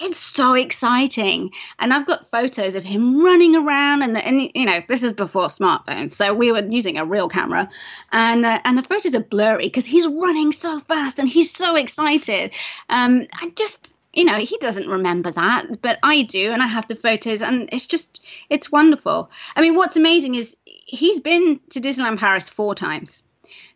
it's 0.00 0.18
so 0.18 0.54
exciting. 0.54 1.52
And 1.78 1.92
I've 1.92 2.06
got 2.06 2.30
photos 2.30 2.74
of 2.74 2.82
him 2.82 3.22
running 3.22 3.54
around, 3.54 4.02
and, 4.02 4.16
and 4.16 4.50
you 4.54 4.66
know, 4.66 4.80
this 4.88 5.02
is 5.02 5.12
before 5.12 5.46
smartphones, 5.46 6.12
so 6.12 6.34
we 6.34 6.50
were 6.50 6.64
using 6.64 6.98
a 6.98 7.04
real 7.04 7.28
camera, 7.28 7.70
and 8.10 8.44
uh, 8.44 8.60
and 8.64 8.76
the 8.76 8.82
photos 8.82 9.14
are 9.14 9.20
blurry 9.20 9.66
because 9.66 9.86
he's 9.86 10.06
running 10.06 10.52
so 10.52 10.80
fast 10.80 11.18
and 11.18 11.28
he's 11.28 11.54
so 11.54 11.76
excited. 11.76 12.52
Um, 12.88 13.26
I 13.32 13.50
just. 13.54 13.92
You 14.16 14.22
know, 14.22 14.36
he 14.36 14.56
doesn't 14.58 14.88
remember 14.88 15.32
that, 15.32 15.82
but 15.82 15.98
I 16.00 16.22
do, 16.22 16.52
and 16.52 16.62
I 16.62 16.68
have 16.68 16.86
the 16.86 16.94
photos, 16.94 17.42
and 17.42 17.68
it's 17.72 17.88
just, 17.88 18.24
it's 18.48 18.70
wonderful. 18.70 19.28
I 19.56 19.60
mean, 19.60 19.74
what's 19.74 19.96
amazing 19.96 20.36
is 20.36 20.56
he's 20.64 21.18
been 21.18 21.58
to 21.70 21.80
Disneyland 21.80 22.20
Paris 22.20 22.48
four 22.48 22.76
times. 22.76 23.23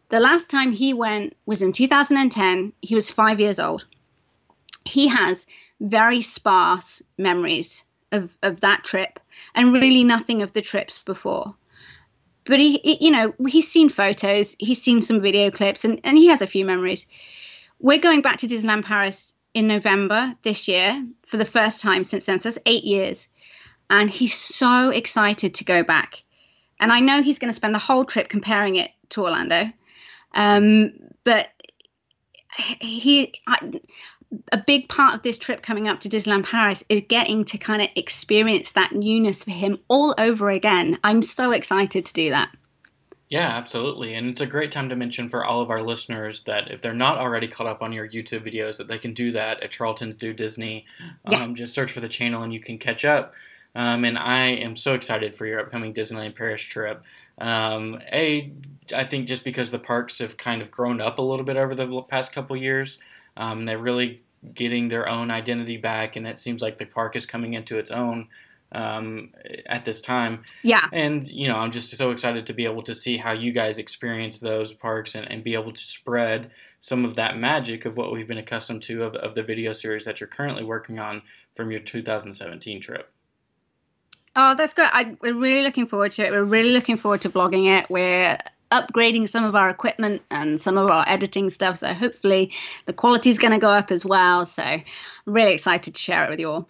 The 0.09 0.21
last 0.21 0.49
time 0.49 0.73
he 0.73 0.95
went 0.95 1.37
was 1.45 1.63
in 1.63 1.73
2010. 1.73 2.73
He 2.81 2.95
was 2.95 3.11
five 3.11 3.41
years 3.41 3.59
old. 3.59 3.85
He 4.85 5.09
has 5.09 5.47
very 5.81 6.23
sparse 6.23 7.03
memories 7.19 7.85
of, 8.11 8.35
of 8.43 8.61
that 8.61 8.85
trip 8.85 9.21
and 9.55 9.73
really 9.73 10.05
nothing 10.05 10.43
of 10.43 10.53
the 10.53 10.63
trips 10.63 11.03
before. 11.03 11.55
But 12.45 12.59
he, 12.59 12.79
he, 12.79 13.05
you 13.07 13.11
know, 13.11 13.35
he's 13.47 13.69
seen 13.71 13.91
photos, 13.91 14.57
he's 14.59 14.81
seen 14.81 15.03
some 15.03 15.21
video 15.21 15.51
clips, 15.51 15.85
and, 15.85 16.01
and 16.05 16.17
he 16.17 16.29
has 16.29 16.41
a 16.41 16.47
few 16.47 16.65
memories. 16.65 17.05
We're 17.79 17.99
going 17.99 18.23
back 18.23 18.39
to 18.39 18.47
Disneyland 18.47 18.85
Paris 18.85 19.35
in 19.53 19.67
November 19.67 20.35
this 20.43 20.69
year 20.69 21.07
for 21.27 21.37
the 21.37 21.45
first 21.45 21.83
time 21.83 22.05
since 22.05 22.25
then. 22.25 22.39
So 22.39 22.49
that's 22.49 22.59
eight 22.65 22.85
years. 22.85 23.29
And 23.91 24.09
he's 24.09 24.35
so 24.35 24.91
excited 24.91 25.55
to 25.55 25.65
go 25.65 25.83
back. 25.83 26.23
And 26.81 26.91
I 26.91 27.01
know 27.01 27.23
he's 27.23 27.39
going 27.39 27.51
to 27.51 27.57
spend 27.57 27.75
the 27.75 27.79
whole 27.79 28.05
trip 28.05 28.29
comparing 28.29 28.77
it 28.77 28.91
to 29.11 29.25
Orlando. 29.25 29.71
Um, 30.35 30.93
but 31.25 31.49
he, 32.81 33.35
I, 33.47 33.81
a 34.53 34.59
big 34.59 34.89
part 34.89 35.15
of 35.15 35.23
this 35.23 35.39
trip 35.39 35.63
coming 35.63 35.89
up 35.89 36.01
to 36.01 36.09
Disneyland 36.09 36.45
Paris 36.45 36.85
is 36.89 37.03
getting 37.09 37.45
to 37.47 37.59
kind 37.59 37.83
of 37.83 37.89
experience 37.97 38.73
that 38.73 38.93
newness 38.93 39.45
for 39.45 39.51
him 39.51 39.79
all 39.89 40.15
over 40.19 40.51
again. 40.51 40.99
I'm 41.03 41.23
so 41.23 41.53
excited 41.53 42.07
to 42.07 42.13
do 42.13 42.31
that. 42.31 42.51
Yeah, 43.31 43.49
absolutely. 43.49 44.15
And 44.15 44.27
it's 44.27 44.41
a 44.41 44.47
great 44.47 44.73
time 44.73 44.89
to 44.89 44.97
mention 44.97 45.29
for 45.29 45.45
all 45.45 45.61
of 45.61 45.71
our 45.71 45.83
listeners 45.83 46.43
that 46.45 46.71
if 46.71 46.81
they're 46.81 46.95
not 46.95 47.19
already 47.19 47.47
caught 47.47 47.67
up 47.67 47.83
on 47.83 47.93
your 47.93 48.09
YouTube 48.09 48.47
videos, 48.51 48.79
that 48.79 48.89
they 48.89 48.97
can 48.97 49.13
do 49.13 49.33
that 49.33 49.63
at 49.63 49.71
Charlton's 49.71 50.17
Do 50.17 50.33
Disney. 50.33 50.87
Yes. 51.29 51.49
Um, 51.49 51.55
just 51.55 51.75
search 51.75 51.93
for 51.93 52.01
the 52.01 52.09
channel 52.09 52.43
and 52.43 52.55
you 52.55 52.61
can 52.61 52.79
catch 52.79 53.05
up. 53.05 53.35
Um, 53.75 54.07
and 54.07 54.19
I 54.19 54.47
am 54.47 54.77
so 54.77 54.95
excited 54.95 55.35
for 55.35 55.45
your 55.45 55.61
upcoming 55.61 55.93
Disneyland 55.93 56.37
Paris 56.37 56.63
trip. 56.63 57.03
Um, 57.41 58.01
a, 58.13 58.53
I 58.95 59.05
think 59.05 59.29
just 59.29 59.45
because 59.45 59.71
the 59.71 59.79
parks 59.79 60.19
have 60.19 60.37
kind 60.37 60.63
of 60.63 60.71
grown 60.71 61.01
up 61.01 61.19
a 61.19 61.23
little 61.23 61.45
bit 61.45 61.57
over 61.57 61.75
the 61.75 62.03
past 62.03 62.33
couple 62.33 62.57
years, 62.57 62.99
um, 63.37 63.65
they're 63.65 63.79
really 63.79 64.23
getting 64.55 64.89
their 64.89 65.09
own 65.09 65.31
identity 65.31 65.77
back, 65.77 66.17
and 66.17 66.27
it 66.27 66.39
seems 66.39 66.63
like 66.63 66.79
the 66.79 66.87
park 66.87 67.17
is 67.17 67.27
coming 67.27 67.55
into 67.55 67.79
its 67.79 67.91
own 67.91 68.29
um, 68.73 69.31
at 69.67 69.85
this 69.85 70.01
time. 70.01 70.45
Yeah. 70.63 70.87
And, 70.93 71.27
you 71.27 71.49
know, 71.49 71.57
I'm 71.57 71.71
just 71.71 71.91
so 71.97 72.11
excited 72.11 72.47
to 72.47 72.53
be 72.53 72.65
able 72.65 72.83
to 72.83 72.95
see 72.95 73.17
how 73.17 73.33
you 73.33 73.53
guys 73.53 73.79
experience 73.79 74.39
those 74.39 74.75
parks 74.75 75.15
and, 75.15 75.31
and 75.31 75.43
be 75.43 75.55
able 75.55 75.73
to 75.73 75.81
spread 75.81 76.51
some 76.81 77.05
of 77.05 77.17
that 77.17 77.39
magic 77.39 77.87
of 77.87 77.97
what 77.97 78.13
we've 78.13 78.29
been 78.29 78.39
accustomed 78.39 78.83
to 78.83 79.05
of, 79.05 79.15
of 79.17 79.35
the 79.35 79.43
video 79.43 79.73
series 79.73 80.05
that 80.05 80.21
you're 80.21 80.29
currently 80.29 80.65
working 80.65 80.99
on 80.99 81.23
from 81.57 81.71
your 81.71 81.81
2017 81.81 82.81
trip. 82.81 83.11
Oh, 84.37 84.55
that's 84.55 84.75
great. 84.75 84.91
I, 84.93 85.17
we're 85.21 85.35
really 85.35 85.63
looking 85.63 85.87
forward 85.87 86.13
to 86.13 86.27
it. 86.27 86.33
We're 86.33 86.45
really 86.45 86.71
looking 86.71 86.97
forward 86.97 87.23
to 87.23 87.31
vlogging 87.31 87.67
it. 87.79 87.91
We're 87.91 88.39
upgrading 88.71 89.29
some 89.29 89.45
of 89.45 89.55
our 89.55 89.71
equipment 89.71 90.23
and 90.31 90.61
some 90.61 90.77
of 90.77 90.91
our 90.91 91.05
editing 91.09 91.51
stuff. 91.51 91.79
So 91.79 91.89
hopefully 91.89 92.53
the 92.85 92.93
quality 92.93 93.31
is 93.31 93.39
going 93.39 93.53
to 93.53 93.59
go 93.59 93.71
up 93.71 93.91
as 93.91 94.05
well. 94.05 94.47
So 94.47 94.63
I'm 94.63 94.85
really 95.27 95.55
excited 95.55 95.95
to 95.95 96.01
share 96.01 96.25
it 96.25 96.31
with 96.31 96.41
you 96.41 96.51
all. 96.51 96.69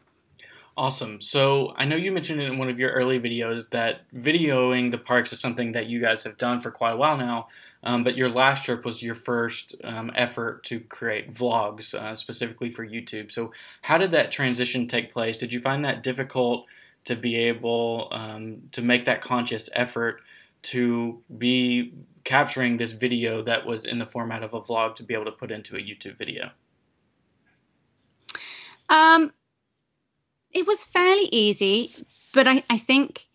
Awesome. 0.76 1.20
So 1.20 1.74
I 1.76 1.84
know 1.86 1.96
you 1.96 2.12
mentioned 2.12 2.40
in 2.40 2.56
one 2.56 2.68
of 2.68 2.78
your 2.78 2.92
early 2.92 3.18
videos 3.18 3.70
that 3.70 4.02
videoing 4.14 4.92
the 4.92 4.98
parks 4.98 5.32
is 5.32 5.40
something 5.40 5.72
that 5.72 5.86
you 5.86 6.00
guys 6.00 6.22
have 6.22 6.38
done 6.38 6.60
for 6.60 6.70
quite 6.70 6.92
a 6.92 6.96
while 6.96 7.16
now. 7.16 7.48
Um, 7.82 8.04
but 8.04 8.16
your 8.16 8.28
last 8.28 8.64
trip 8.64 8.84
was 8.84 9.02
your 9.02 9.16
first 9.16 9.74
um, 9.82 10.12
effort 10.14 10.62
to 10.64 10.78
create 10.80 11.32
vlogs 11.32 11.94
uh, 11.94 12.14
specifically 12.14 12.70
for 12.70 12.86
YouTube. 12.86 13.32
So 13.32 13.52
how 13.82 13.98
did 13.98 14.12
that 14.12 14.30
transition 14.30 14.86
take 14.86 15.12
place? 15.12 15.36
Did 15.36 15.52
you 15.52 15.58
find 15.58 15.84
that 15.84 16.04
difficult 16.04 16.66
to 17.08 17.16
be 17.16 17.36
able 17.36 18.08
um, 18.12 18.62
to 18.72 18.82
make 18.82 19.06
that 19.06 19.20
conscious 19.22 19.68
effort 19.72 20.20
to 20.60 21.22
be 21.38 21.94
capturing 22.24 22.76
this 22.76 22.92
video 22.92 23.42
that 23.42 23.64
was 23.64 23.86
in 23.86 23.96
the 23.96 24.04
format 24.04 24.42
of 24.42 24.52
a 24.52 24.60
vlog 24.60 24.94
to 24.96 25.02
be 25.02 25.14
able 25.14 25.24
to 25.24 25.32
put 25.32 25.50
into 25.50 25.76
a 25.76 25.78
YouTube 25.78 26.18
video? 26.18 26.50
Um, 28.90 29.32
it 30.52 30.66
was 30.66 30.84
fairly 30.84 31.28
easy, 31.32 31.94
but 32.34 32.46
I, 32.46 32.62
I 32.68 32.76
think 32.76 33.26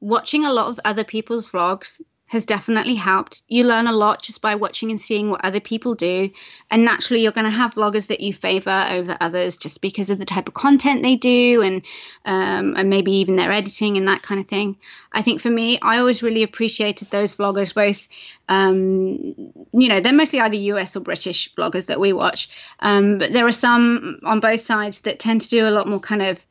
watching 0.00 0.46
a 0.46 0.52
lot 0.52 0.68
of 0.68 0.80
other 0.84 1.04
people's 1.04 1.50
vlogs 1.50 2.00
has 2.30 2.46
definitely 2.46 2.94
helped. 2.94 3.42
You 3.48 3.64
learn 3.64 3.88
a 3.88 3.92
lot 3.92 4.22
just 4.22 4.40
by 4.40 4.54
watching 4.54 4.90
and 4.90 5.00
seeing 5.00 5.30
what 5.30 5.44
other 5.44 5.58
people 5.58 5.96
do. 5.96 6.30
And 6.70 6.84
naturally, 6.84 7.24
you're 7.24 7.32
going 7.32 7.44
to 7.44 7.50
have 7.50 7.74
vloggers 7.74 8.06
that 8.06 8.20
you 8.20 8.32
favor 8.32 8.86
over 8.88 9.16
others 9.20 9.56
just 9.56 9.80
because 9.80 10.10
of 10.10 10.20
the 10.20 10.24
type 10.24 10.46
of 10.46 10.54
content 10.54 11.02
they 11.02 11.16
do 11.16 11.60
and, 11.60 11.84
um, 12.24 12.76
and 12.76 12.88
maybe 12.88 13.10
even 13.14 13.34
their 13.34 13.50
editing 13.50 13.96
and 13.96 14.06
that 14.06 14.22
kind 14.22 14.40
of 14.40 14.46
thing. 14.46 14.76
I 15.10 15.22
think 15.22 15.40
for 15.40 15.50
me, 15.50 15.80
I 15.82 15.98
always 15.98 16.22
really 16.22 16.44
appreciated 16.44 17.10
those 17.10 17.34
vloggers, 17.34 17.74
both, 17.74 18.06
um, 18.48 19.34
you 19.72 19.88
know, 19.88 19.98
they're 19.98 20.12
mostly 20.12 20.38
either 20.38 20.54
US 20.54 20.94
or 20.94 21.00
British 21.00 21.52
vloggers 21.56 21.86
that 21.86 21.98
we 21.98 22.12
watch. 22.12 22.48
Um, 22.78 23.18
but 23.18 23.32
there 23.32 23.48
are 23.48 23.50
some 23.50 24.20
on 24.22 24.38
both 24.38 24.60
sides 24.60 25.00
that 25.00 25.18
tend 25.18 25.40
to 25.40 25.48
do 25.48 25.66
a 25.66 25.70
lot 25.70 25.88
more 25.88 25.98
kind 25.98 26.22
of 26.22 26.46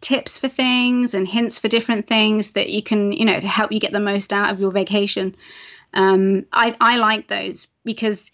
tips 0.00 0.38
for 0.38 0.48
things 0.48 1.14
and 1.14 1.26
hints 1.26 1.58
for 1.58 1.68
different 1.68 2.06
things 2.06 2.52
that 2.52 2.70
you 2.70 2.82
can, 2.82 3.12
you 3.12 3.24
know, 3.24 3.38
to 3.38 3.48
help 3.48 3.72
you 3.72 3.80
get 3.80 3.92
the 3.92 4.00
most 4.00 4.32
out 4.32 4.52
of 4.52 4.60
your 4.60 4.70
vacation. 4.70 5.36
Um, 5.92 6.46
I, 6.52 6.74
I 6.80 6.98
like 6.98 7.28
those 7.28 7.66
because, 7.84 8.30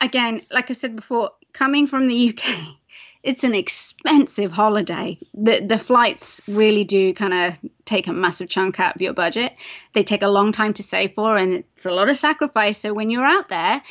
again, 0.00 0.42
like 0.50 0.70
I 0.70 0.74
said 0.74 0.96
before, 0.96 1.30
coming 1.52 1.86
from 1.86 2.08
the 2.08 2.30
UK, 2.30 2.76
it's 3.22 3.44
an 3.44 3.54
expensive 3.54 4.50
holiday. 4.50 5.18
The 5.34 5.60
the 5.60 5.78
flights 5.78 6.40
really 6.48 6.84
do 6.84 7.14
kind 7.14 7.32
of 7.32 7.58
take 7.84 8.08
a 8.08 8.12
massive 8.12 8.48
chunk 8.48 8.80
out 8.80 8.96
of 8.96 9.02
your 9.02 9.14
budget. 9.14 9.54
They 9.94 10.02
take 10.02 10.22
a 10.22 10.28
long 10.28 10.52
time 10.52 10.74
to 10.74 10.82
save 10.82 11.14
for, 11.14 11.36
and 11.36 11.52
it's 11.54 11.86
a 11.86 11.92
lot 11.92 12.08
of 12.08 12.16
sacrifice. 12.16 12.78
So 12.78 12.92
when 12.92 13.10
you're 13.10 13.24
out 13.24 13.48
there, 13.48 13.82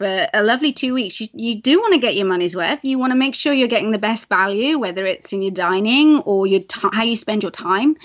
for 0.00 0.28
a 0.32 0.42
lovely 0.42 0.72
two 0.72 0.94
weeks, 0.94 1.20
you, 1.20 1.28
you 1.34 1.60
do 1.60 1.78
want 1.78 1.92
to 1.92 2.00
get 2.00 2.16
your 2.16 2.24
money's 2.24 2.56
worth. 2.56 2.86
You 2.86 2.98
want 2.98 3.12
to 3.12 3.18
make 3.18 3.34
sure 3.34 3.52
you're 3.52 3.68
getting 3.68 3.90
the 3.90 3.98
best 3.98 4.30
value, 4.30 4.78
whether 4.78 5.04
it's 5.04 5.34
in 5.34 5.42
your 5.42 5.50
dining 5.50 6.20
or 6.20 6.46
your 6.46 6.60
t- 6.60 6.88
how 6.90 7.02
you 7.02 7.14
spend 7.14 7.42
your 7.42 7.52
time. 7.52 7.98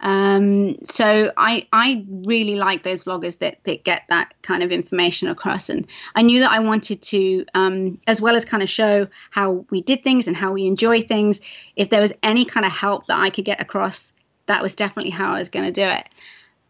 Um, 0.00 0.82
so 0.82 1.30
I 1.36 1.68
I 1.70 2.06
really 2.08 2.54
like 2.54 2.82
those 2.82 3.04
vloggers 3.04 3.36
that 3.40 3.62
that 3.64 3.84
get 3.84 4.04
that 4.08 4.32
kind 4.40 4.62
of 4.62 4.72
information 4.72 5.28
across, 5.28 5.68
and 5.68 5.86
I 6.14 6.22
knew 6.22 6.40
that 6.40 6.50
I 6.50 6.60
wanted 6.60 7.02
to, 7.02 7.44
um, 7.52 8.00
as 8.06 8.22
well 8.22 8.34
as 8.34 8.46
kind 8.46 8.62
of 8.62 8.70
show 8.70 9.08
how 9.30 9.66
we 9.68 9.82
did 9.82 10.02
things 10.02 10.28
and 10.28 10.36
how 10.36 10.52
we 10.52 10.66
enjoy 10.66 11.02
things. 11.02 11.42
If 11.76 11.90
there 11.90 12.00
was 12.00 12.14
any 12.22 12.46
kind 12.46 12.64
of 12.64 12.72
help 12.72 13.08
that 13.08 13.18
I 13.18 13.28
could 13.28 13.44
get 13.44 13.60
across, 13.60 14.10
that 14.46 14.62
was 14.62 14.74
definitely 14.74 15.10
how 15.10 15.34
I 15.34 15.38
was 15.38 15.50
going 15.50 15.66
to 15.66 15.72
do 15.72 15.86
it 15.86 16.08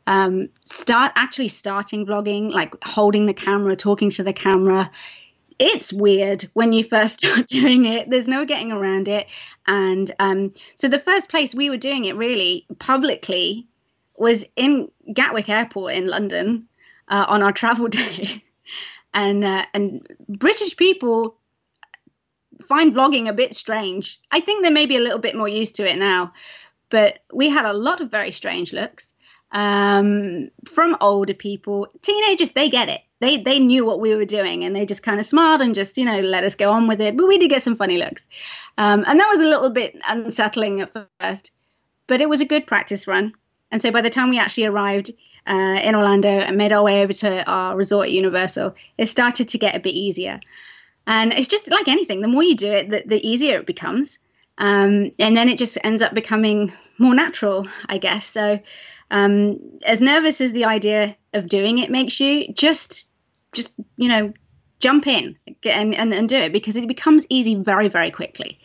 um, 0.07 0.49
start 0.65 1.13
actually 1.15 1.49
starting 1.49 2.07
vlogging, 2.07 2.51
like 2.51 2.75
holding 2.85 3.27
the 3.27 3.35
camera, 3.35 3.77
talking 3.77 4.11
to 4.11 4.25
the 4.25 4.33
camera. 4.33 4.91
It's 5.59 5.93
weird 5.93 6.45
when 6.55 6.73
you 6.73 6.85
first 6.85 7.21
start 7.25 7.47
doing 7.47 7.85
it. 7.85 8.11
There's 8.11 8.29
no 8.29 8.45
getting 8.45 8.73
around 8.73 9.09
it. 9.09 9.27
And 9.67 10.11
um, 10.19 10.55
so 10.77 10.89
the 10.89 10.99
first 10.99 11.29
place 11.29 11.55
we 11.55 11.71
were 11.71 11.77
doing 11.77 12.05
it 12.05 12.17
really 12.17 12.67
publicly 12.79 13.67
was 14.17 14.45
in 14.57 14.91
Gatwick 15.13 15.49
Airport 15.49 15.95
in 15.95 16.07
London 16.07 16.69
uh, 17.09 17.27
on 17.29 17.43
our 17.43 17.53
travel 17.53 17.89
day. 18.01 18.43
and 19.15 19.45
uh, 19.45 19.65
and 19.75 20.07
British 20.29 20.77
people 20.77 21.37
find 22.67 22.95
vlogging 22.95 23.29
a 23.29 23.33
bit 23.33 23.55
strange. 23.55 24.21
I 24.31 24.41
think 24.41 24.63
they're 24.63 24.73
maybe 24.73 24.97
a 24.97 25.01
little 25.01 25.19
bit 25.19 25.37
more 25.37 25.49
used 25.49 25.77
to 25.77 25.91
it 25.91 25.99
now, 25.99 26.33
but 26.91 27.21
we 27.33 27.51
had 27.51 27.65
a 27.65 27.73
lot 27.73 28.01
of 28.01 28.11
very 28.11 28.31
strange 28.31 28.73
looks 28.73 29.12
um, 29.53 30.51
from 30.65 30.97
older 31.01 31.35
people. 31.35 31.87
Teenagers, 32.01 32.51
they 32.51 32.69
get 32.69 32.89
it. 32.89 33.03
They 33.21 33.37
they 33.37 33.59
knew 33.61 33.85
what 33.85 34.01
we 34.01 34.15
were 34.15 34.25
doing, 34.25 34.65
and 34.65 34.75
they 34.75 34.87
just 34.87 35.03
kind 35.03 35.21
of 35.21 35.27
smiled 35.27 35.61
and 35.61 35.75
just 35.75 35.97
you 35.97 36.05
know 36.05 36.21
let 36.21 36.45
us 36.45 36.57
go 36.57 36.73
on 36.73 36.89
with 36.89 37.01
it. 37.01 37.17
But 37.17 37.29
we 37.29 37.39
did 37.39 37.51
get 37.51 37.63
some 37.63 37.77
funny 37.77 37.99
looks, 37.99 38.27
um, 38.79 39.05
and 39.07 39.21
that 39.21 39.29
was 39.29 39.41
a 39.41 39.47
little 39.47 39.71
bit 39.71 39.97
unsettling 40.09 40.81
at 40.81 40.93
first, 41.21 41.53
but 42.07 42.21
it 42.21 42.29
was 42.29 42.41
a 42.41 42.47
good 42.47 42.67
practice 42.67 43.07
run. 43.07 43.35
And 43.71 43.81
so 43.81 43.91
by 43.91 44.03
the 44.03 44.11
time 44.11 44.31
we 44.31 44.39
actually 44.39 44.67
arrived 44.67 45.13
uh, 45.47 45.81
in 45.83 45.95
Orlando 45.95 46.29
and 46.29 46.57
made 46.57 46.73
our 46.73 46.83
way 46.83 47.03
over 47.03 47.13
to 47.13 47.45
our 47.45 47.77
resort 47.77 48.09
at 48.09 48.13
Universal, 48.13 48.75
it 48.99 49.07
started 49.07 49.51
to 49.51 49.59
get 49.59 49.77
a 49.77 49.81
bit 49.81 49.95
easier. 49.95 50.41
And 51.07 51.33
it's 51.33 51.49
just 51.49 51.69
like 51.69 51.89
anything, 51.89 52.21
the 52.21 52.29
more 52.29 52.43
you 52.43 52.55
do 52.55 52.71
it, 52.71 52.91
the, 52.91 53.03
the 53.07 53.29
easier 53.29 53.59
it 53.59 53.67
becomes. 53.67 54.19
Um, 54.59 55.13
and 55.19 55.37
then 55.37 55.49
it 55.49 55.59
just 55.59 55.79
ends 55.83 56.03
up 56.03 56.15
becoming 56.15 56.73
more 56.99 57.15
natural, 57.15 57.67
I 57.87 57.99
guess. 57.99 58.27
So 58.27 58.61
um, 59.13 59.61
as 59.85 60.01
nervous 60.01 60.41
as 60.41 60.53
the 60.53 60.65
idea 60.65 61.17
of 61.35 61.49
doing 61.49 61.79
it 61.79 61.91
makes 61.91 62.19
you, 62.19 62.53
just 62.53 63.09
just 63.53 63.73
you 63.97 64.09
know 64.09 64.33
jump 64.81 65.07
in 65.07 65.37
and, 65.65 65.95
and, 65.95 66.13
and 66.13 66.29
do 66.29 66.37
it 66.37 66.53
because 66.53 66.77
it 66.77 66.89
becomes 66.89 67.25
easy 67.29 67.55
very 67.55 67.89
very 67.89 68.11
quickly. 68.11 68.59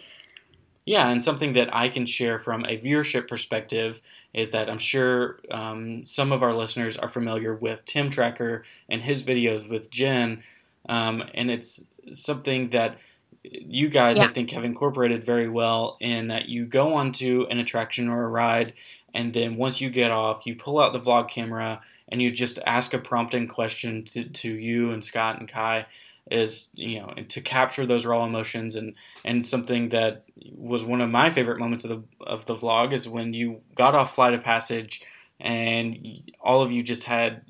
Yeah, 0.85 1.09
and 1.09 1.21
something 1.21 1.51
that 1.53 1.75
I 1.75 1.89
can 1.89 2.05
share 2.05 2.39
from 2.39 2.63
a 2.63 2.77
viewership 2.77 3.27
perspective 3.27 4.01
is 4.33 4.51
that 4.51 4.69
I'm 4.69 4.77
sure 4.77 5.39
um, 5.51 6.05
some 6.05 6.31
of 6.31 6.41
our 6.41 6.53
listeners 6.53 6.97
are 6.97 7.09
familiar 7.09 7.53
with 7.53 7.83
Tim 7.83 8.09
Tracker 8.09 8.63
and 8.87 9.01
his 9.01 9.23
videos 9.23 9.69
with 9.69 9.91
Jen, 9.91 10.43
um, 10.87 11.25
and 11.33 11.51
it's 11.51 11.83
something 12.13 12.69
that 12.69 12.97
you 13.43 13.89
guys 13.89 14.17
yeah. 14.17 14.25
I 14.25 14.27
think 14.27 14.51
have 14.51 14.63
incorporated 14.63 15.23
very 15.23 15.49
well 15.49 15.97
in 15.99 16.27
that 16.27 16.47
you 16.47 16.65
go 16.65 16.93
onto 16.93 17.45
an 17.49 17.59
attraction 17.59 18.07
or 18.07 18.23
a 18.23 18.27
ride 18.27 18.73
and 19.13 19.33
then 19.33 19.55
once 19.55 19.81
you 19.81 19.89
get 19.89 20.11
off, 20.11 20.45
you 20.45 20.55
pull 20.55 20.79
out 20.79 20.93
the 20.93 20.99
vlog 20.99 21.29
camera 21.29 21.81
and 22.09 22.21
you 22.21 22.31
just 22.31 22.59
ask 22.65 22.93
a 22.93 22.99
prompting 22.99 23.47
question 23.47 24.03
to, 24.05 24.25
to 24.25 24.53
you 24.53 24.91
and 24.91 25.03
Scott 25.03 25.39
and 25.39 25.47
Kai 25.47 25.85
is 26.29 26.69
you 26.73 26.99
know 26.99 27.13
to 27.29 27.39
capture 27.41 27.85
those 27.85 28.05
raw 28.05 28.25
emotions. 28.25 28.75
And 28.75 28.93
and 29.23 29.45
something 29.45 29.89
that 29.89 30.25
was 30.55 30.83
one 30.83 31.01
of 31.01 31.09
my 31.09 31.29
favorite 31.29 31.59
moments 31.59 31.83
of 31.83 31.89
the 31.89 32.23
of 32.25 32.45
the 32.45 32.55
vlog 32.55 32.93
is 32.93 33.07
when 33.07 33.33
you 33.33 33.61
got 33.75 33.95
off 33.95 34.15
flight 34.15 34.33
of 34.33 34.43
passage 34.43 35.01
and 35.39 36.31
all 36.41 36.61
of 36.61 36.71
you 36.71 36.83
just 36.83 37.03
had 37.03 37.41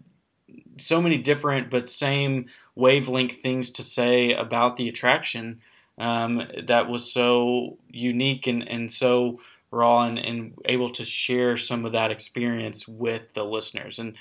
so 0.77 1.01
many 1.01 1.17
different 1.17 1.69
but 1.71 1.89
same 1.89 2.47
wavelength 2.75 3.31
things 3.31 3.71
to 3.71 3.83
say 3.83 4.33
about 4.33 4.75
the 4.75 4.89
attraction 4.89 5.59
um, 5.97 6.43
that 6.67 6.87
was 6.89 7.11
so 7.11 7.77
unique 7.89 8.45
and, 8.45 8.67
and 8.67 8.91
so 8.91 9.39
raw 9.71 10.03
and, 10.03 10.17
and 10.17 10.53
able 10.65 10.89
to 10.89 11.03
share 11.03 11.57
some 11.57 11.85
of 11.85 11.91
that 11.91 12.11
experience 12.11 12.87
with 12.87 13.33
the 13.33 13.43
listeners. 13.43 13.99
And 13.99 14.15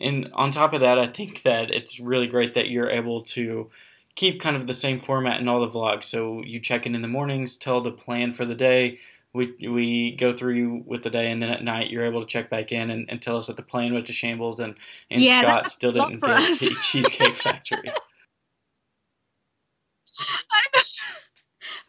and 0.00 0.30
on 0.34 0.50
top 0.52 0.74
of 0.74 0.80
that, 0.80 0.98
I 0.98 1.06
think 1.08 1.42
that 1.42 1.70
it's 1.72 1.98
really 1.98 2.28
great 2.28 2.54
that 2.54 2.70
you're 2.70 2.90
able 2.90 3.22
to 3.22 3.68
keep 4.14 4.40
kind 4.40 4.56
of 4.56 4.66
the 4.66 4.74
same 4.74 4.98
format 4.98 5.40
in 5.40 5.48
all 5.48 5.60
the 5.60 5.66
vlogs. 5.68 6.04
So 6.04 6.42
you 6.44 6.60
check 6.60 6.86
in 6.86 6.94
in 6.94 7.02
the 7.02 7.08
mornings, 7.08 7.56
tell 7.56 7.80
the 7.80 7.90
plan 7.90 8.32
for 8.32 8.44
the 8.44 8.54
day, 8.54 8.98
we 9.32 9.54
we 9.68 10.16
go 10.16 10.32
through 10.32 10.82
with 10.86 11.02
the 11.02 11.10
day, 11.10 11.30
and 11.30 11.40
then 11.42 11.50
at 11.50 11.62
night 11.62 11.90
you're 11.90 12.04
able 12.04 12.20
to 12.20 12.26
check 12.26 12.48
back 12.50 12.72
in 12.72 12.90
and, 12.90 13.08
and 13.10 13.20
tell 13.20 13.36
us 13.36 13.48
that 13.48 13.56
the 13.56 13.62
plane 13.62 13.92
went 13.92 14.06
to 14.06 14.12
shambles, 14.12 14.60
and 14.60 14.74
and 15.10 15.22
Yeah, 15.22 15.42
Scott 15.42 15.70
still 15.70 15.92
didn't 15.92 16.20
get 16.20 16.30
us. 16.30 16.58
to 16.58 16.74
Cheesecake 16.76 17.36
Factory. 17.36 17.92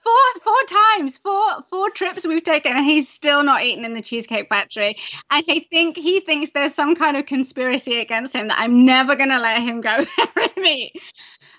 four 0.03 0.41
four 0.43 0.55
times, 0.67 1.17
four 1.17 1.63
four 1.69 1.89
trips 1.89 2.25
we've 2.25 2.43
taken, 2.43 2.75
and 2.75 2.85
he's 2.85 3.09
still 3.09 3.43
not 3.43 3.63
eaten 3.63 3.85
in 3.85 3.93
the 3.93 4.01
Cheesecake 4.01 4.49
Factory. 4.49 4.97
And 5.29 5.43
I 5.47 5.65
think 5.69 5.97
he 5.97 6.19
thinks 6.19 6.51
there's 6.51 6.75
some 6.75 6.95
kind 6.95 7.17
of 7.17 7.25
conspiracy 7.25 7.99
against 7.99 8.35
him 8.35 8.47
that 8.49 8.59
I'm 8.59 8.85
never 8.85 9.15
going 9.15 9.29
to 9.29 9.39
let 9.39 9.61
him 9.61 9.81
go 9.81 10.05
there 10.17 10.27
with 10.35 10.57
me. 10.57 10.93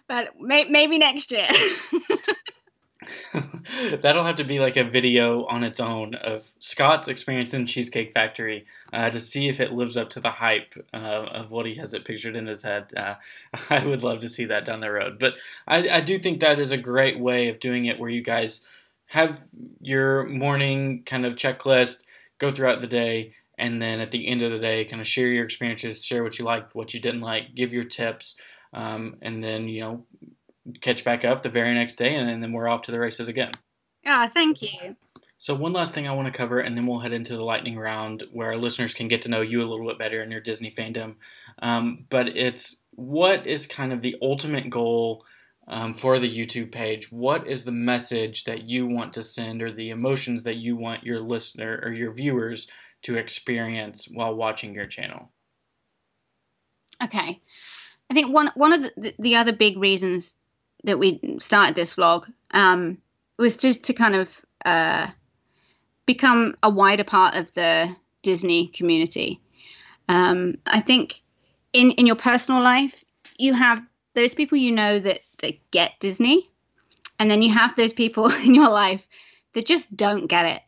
But 0.08 0.40
may, 0.40 0.64
maybe 0.64 0.98
next 0.98 1.30
year. 1.30 1.48
That'll 4.00 4.24
have 4.24 4.36
to 4.36 4.44
be 4.44 4.58
like 4.58 4.76
a 4.76 4.84
video 4.84 5.46
on 5.46 5.64
its 5.64 5.80
own 5.80 6.14
of 6.14 6.50
Scott's 6.58 7.08
experience 7.08 7.54
in 7.54 7.66
Cheesecake 7.66 8.12
Factory 8.12 8.66
uh, 8.92 9.10
to 9.10 9.20
see 9.20 9.48
if 9.48 9.60
it 9.60 9.72
lives 9.72 9.96
up 9.96 10.10
to 10.10 10.20
the 10.20 10.30
hype 10.30 10.74
uh, 10.92 10.96
of 10.96 11.50
what 11.50 11.66
he 11.66 11.74
has 11.76 11.94
it 11.94 12.04
pictured 12.04 12.36
in 12.36 12.46
his 12.46 12.62
head. 12.62 12.92
Uh, 12.94 13.14
I 13.70 13.86
would 13.86 14.02
love 14.02 14.20
to 14.20 14.28
see 14.28 14.44
that 14.46 14.64
down 14.64 14.80
the 14.80 14.90
road. 14.90 15.18
But 15.18 15.34
I, 15.66 15.88
I 15.88 16.00
do 16.00 16.18
think 16.18 16.40
that 16.40 16.58
is 16.58 16.72
a 16.72 16.76
great 16.76 17.18
way 17.18 17.48
of 17.48 17.60
doing 17.60 17.86
it 17.86 17.98
where 17.98 18.10
you 18.10 18.22
guys 18.22 18.66
have 19.06 19.42
your 19.80 20.24
morning 20.26 21.02
kind 21.04 21.24
of 21.24 21.34
checklist, 21.34 22.02
go 22.38 22.52
throughout 22.52 22.80
the 22.80 22.86
day, 22.86 23.34
and 23.58 23.80
then 23.80 24.00
at 24.00 24.10
the 24.10 24.26
end 24.28 24.42
of 24.42 24.52
the 24.52 24.58
day, 24.58 24.84
kind 24.84 25.02
of 25.02 25.08
share 25.08 25.28
your 25.28 25.44
experiences, 25.44 26.04
share 26.04 26.22
what 26.22 26.38
you 26.38 26.44
liked, 26.44 26.74
what 26.74 26.94
you 26.94 27.00
didn't 27.00 27.20
like, 27.20 27.54
give 27.54 27.72
your 27.72 27.84
tips, 27.84 28.36
um, 28.72 29.16
and 29.20 29.42
then, 29.42 29.68
you 29.68 29.80
know, 29.80 30.04
catch 30.80 31.04
back 31.04 31.24
up 31.24 31.42
the 31.42 31.48
very 31.48 31.74
next 31.74 31.96
day, 31.96 32.14
and 32.14 32.42
then 32.42 32.52
we're 32.52 32.68
off 32.68 32.82
to 32.82 32.92
the 32.92 33.00
races 33.00 33.28
again. 33.28 33.52
Ah, 34.06 34.30
thank 34.32 34.62
you. 34.62 34.96
So, 35.38 35.54
one 35.54 35.72
last 35.72 35.94
thing 35.94 36.06
I 36.06 36.12
want 36.12 36.26
to 36.26 36.36
cover, 36.36 36.60
and 36.60 36.76
then 36.76 36.86
we'll 36.86 36.98
head 36.98 37.12
into 37.12 37.36
the 37.36 37.44
lightning 37.44 37.78
round 37.78 38.24
where 38.32 38.48
our 38.48 38.56
listeners 38.56 38.92
can 38.92 39.08
get 39.08 39.22
to 39.22 39.30
know 39.30 39.40
you 39.40 39.62
a 39.62 39.68
little 39.68 39.86
bit 39.86 39.98
better 39.98 40.22
in 40.22 40.30
your 40.30 40.40
Disney 40.40 40.70
fandom. 40.70 41.16
Um, 41.60 42.04
but 42.10 42.28
it's 42.28 42.76
what 42.90 43.46
is 43.46 43.66
kind 43.66 43.92
of 43.92 44.02
the 44.02 44.16
ultimate 44.20 44.68
goal 44.68 45.24
um, 45.66 45.94
for 45.94 46.18
the 46.18 46.30
YouTube 46.30 46.72
page? 46.72 47.10
What 47.10 47.46
is 47.46 47.64
the 47.64 47.72
message 47.72 48.44
that 48.44 48.68
you 48.68 48.86
want 48.86 49.14
to 49.14 49.22
send, 49.22 49.62
or 49.62 49.72
the 49.72 49.90
emotions 49.90 50.42
that 50.42 50.56
you 50.56 50.76
want 50.76 51.04
your 51.04 51.20
listener 51.20 51.80
or 51.82 51.90
your 51.90 52.12
viewers 52.12 52.68
to 53.02 53.16
experience 53.16 54.08
while 54.12 54.34
watching 54.34 54.74
your 54.74 54.84
channel? 54.84 55.30
Okay. 57.02 57.40
I 58.10 58.14
think 58.14 58.34
one 58.34 58.50
one 58.54 58.72
of 58.72 58.82
the, 58.96 59.14
the 59.18 59.36
other 59.36 59.52
big 59.52 59.78
reasons 59.78 60.34
that 60.84 60.98
we 60.98 61.38
started 61.40 61.74
this 61.74 61.94
vlog 61.94 62.30
um, 62.52 62.98
was 63.38 63.56
just 63.56 63.84
to 63.84 63.94
kind 63.94 64.14
of 64.14 64.40
uh, 64.64 65.08
become 66.06 66.56
a 66.62 66.70
wider 66.70 67.04
part 67.04 67.34
of 67.34 67.52
the 67.54 67.94
Disney 68.22 68.68
community. 68.68 69.40
Um, 70.08 70.58
I 70.66 70.80
think 70.80 71.22
in 71.72 71.92
in 71.92 72.06
your 72.06 72.16
personal 72.16 72.62
life, 72.62 73.04
you 73.38 73.54
have 73.54 73.82
those 74.14 74.34
people 74.34 74.58
you 74.58 74.72
know 74.72 74.98
that 74.98 75.20
that 75.38 75.54
get 75.70 75.92
Disney, 76.00 76.50
and 77.18 77.30
then 77.30 77.42
you 77.42 77.52
have 77.52 77.76
those 77.76 77.92
people 77.92 78.30
in 78.44 78.54
your 78.54 78.68
life 78.68 79.06
that 79.52 79.66
just 79.66 79.96
don't 79.96 80.26
get 80.26 80.46
it. 80.46 80.62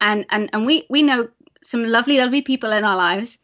And 0.00 0.26
and 0.30 0.50
and 0.52 0.66
we 0.66 0.86
we 0.90 1.02
know 1.02 1.28
some 1.62 1.84
lovely 1.84 2.18
lovely 2.18 2.42
people 2.42 2.72
in 2.72 2.84
our 2.84 2.96
lives 2.96 3.38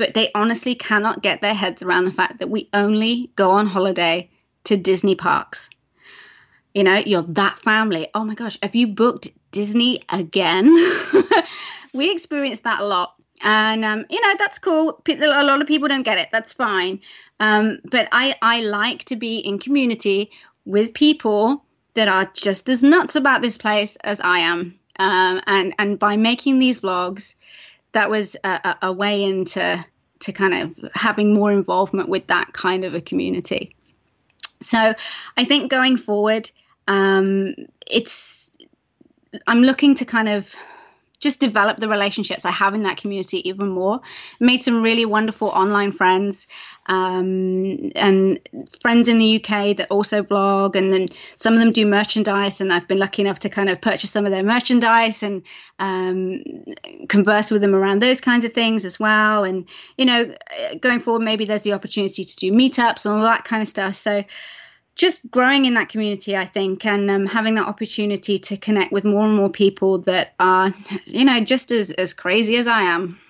but 0.00 0.14
they 0.14 0.30
honestly 0.34 0.74
cannot 0.74 1.20
get 1.20 1.42
their 1.42 1.52
heads 1.52 1.82
around 1.82 2.06
the 2.06 2.10
fact 2.10 2.38
that 2.38 2.48
we 2.48 2.70
only 2.72 3.30
go 3.36 3.50
on 3.50 3.66
holiday 3.66 4.30
to 4.64 4.76
Disney 4.76 5.14
parks. 5.14 5.70
You 6.74 6.84
know, 6.84 6.96
you're 6.96 7.22
that 7.22 7.58
family. 7.58 8.08
Oh 8.14 8.24
my 8.24 8.34
gosh, 8.34 8.58
have 8.62 8.76
you 8.76 8.88
booked 8.88 9.28
Disney 9.50 10.02
again? 10.08 10.72
we 11.94 12.12
experienced 12.12 12.64
that 12.64 12.80
a 12.80 12.84
lot. 12.84 13.14
And, 13.42 13.84
um, 13.84 14.04
you 14.10 14.20
know, 14.20 14.34
that's 14.38 14.58
cool. 14.58 15.02
A 15.08 15.42
lot 15.44 15.60
of 15.60 15.66
people 15.66 15.88
don't 15.88 16.02
get 16.02 16.18
it. 16.18 16.28
That's 16.30 16.52
fine. 16.52 17.00
Um, 17.40 17.78
but 17.84 18.08
I, 18.12 18.36
I 18.42 18.60
like 18.60 19.04
to 19.04 19.16
be 19.16 19.38
in 19.38 19.58
community 19.58 20.30
with 20.64 20.92
people 20.94 21.64
that 21.94 22.08
are 22.08 22.30
just 22.34 22.68
as 22.68 22.82
nuts 22.82 23.16
about 23.16 23.42
this 23.42 23.56
place 23.56 23.96
as 23.96 24.20
I 24.20 24.40
am. 24.40 24.78
Um, 24.98 25.40
and, 25.46 25.74
and 25.78 25.98
by 25.98 26.16
making 26.16 26.58
these 26.58 26.82
vlogs, 26.82 27.34
that 27.92 28.10
was 28.10 28.36
a, 28.44 28.76
a, 28.82 28.92
way 28.92 29.24
into 29.24 29.84
to 30.20 30.32
kind 30.32 30.54
of 30.54 30.90
having 30.94 31.34
more 31.34 31.50
involvement 31.50 32.08
with 32.08 32.26
that 32.26 32.52
kind 32.52 32.84
of 32.84 32.94
a 32.94 33.00
community. 33.00 33.74
So 34.62 34.94
I 35.36 35.44
think 35.44 35.70
going 35.70 35.96
forward, 35.96 36.50
um, 36.86 37.54
it's 37.86 38.50
I'm 39.46 39.62
looking 39.62 39.94
to 39.96 40.04
kind 40.04 40.28
of 40.28 40.54
just 41.20 41.38
develop 41.38 41.78
the 41.78 41.88
relationships 41.88 42.44
I 42.44 42.50
have 42.50 42.74
in 42.74 42.82
that 42.84 42.96
community 42.96 43.46
even 43.48 43.68
more. 43.68 44.00
Made 44.40 44.62
some 44.62 44.82
really 44.82 45.04
wonderful 45.04 45.48
online 45.48 45.92
friends 45.92 46.46
um, 46.90 47.92
and 47.94 48.40
friends 48.82 49.06
in 49.06 49.18
the 49.18 49.36
UK 49.36 49.76
that 49.76 49.86
also 49.90 50.24
blog, 50.24 50.74
and 50.74 50.92
then 50.92 51.06
some 51.36 51.54
of 51.54 51.60
them 51.60 51.70
do 51.70 51.86
merchandise. 51.86 52.60
And 52.60 52.72
I've 52.72 52.88
been 52.88 52.98
lucky 52.98 53.22
enough 53.22 53.38
to 53.40 53.48
kind 53.48 53.68
of 53.68 53.80
purchase 53.80 54.10
some 54.10 54.26
of 54.26 54.32
their 54.32 54.42
merchandise 54.42 55.22
and 55.22 55.42
um, 55.78 56.42
converse 57.08 57.52
with 57.52 57.62
them 57.62 57.76
around 57.76 58.02
those 58.02 58.20
kinds 58.20 58.44
of 58.44 58.52
things 58.52 58.84
as 58.84 58.98
well. 58.98 59.44
And 59.44 59.68
you 59.96 60.04
know, 60.04 60.34
going 60.80 60.98
forward, 60.98 61.22
maybe 61.22 61.44
there's 61.44 61.62
the 61.62 61.74
opportunity 61.74 62.24
to 62.24 62.36
do 62.36 62.50
meetups 62.50 63.04
and 63.04 63.14
all 63.14 63.22
that 63.22 63.44
kind 63.44 63.62
of 63.62 63.68
stuff. 63.68 63.94
So 63.94 64.24
just 64.96 65.30
growing 65.30 65.66
in 65.66 65.74
that 65.74 65.90
community, 65.90 66.36
I 66.36 66.44
think, 66.44 66.84
and 66.84 67.08
um, 67.08 67.24
having 67.24 67.54
that 67.54 67.68
opportunity 67.68 68.40
to 68.40 68.56
connect 68.56 68.90
with 68.90 69.04
more 69.04 69.24
and 69.24 69.36
more 69.36 69.48
people 69.48 69.98
that 70.00 70.34
are, 70.40 70.72
you 71.04 71.24
know, 71.24 71.38
just 71.44 71.70
as, 71.70 71.92
as 71.92 72.14
crazy 72.14 72.56
as 72.56 72.66
I 72.66 72.82
am. 72.82 73.20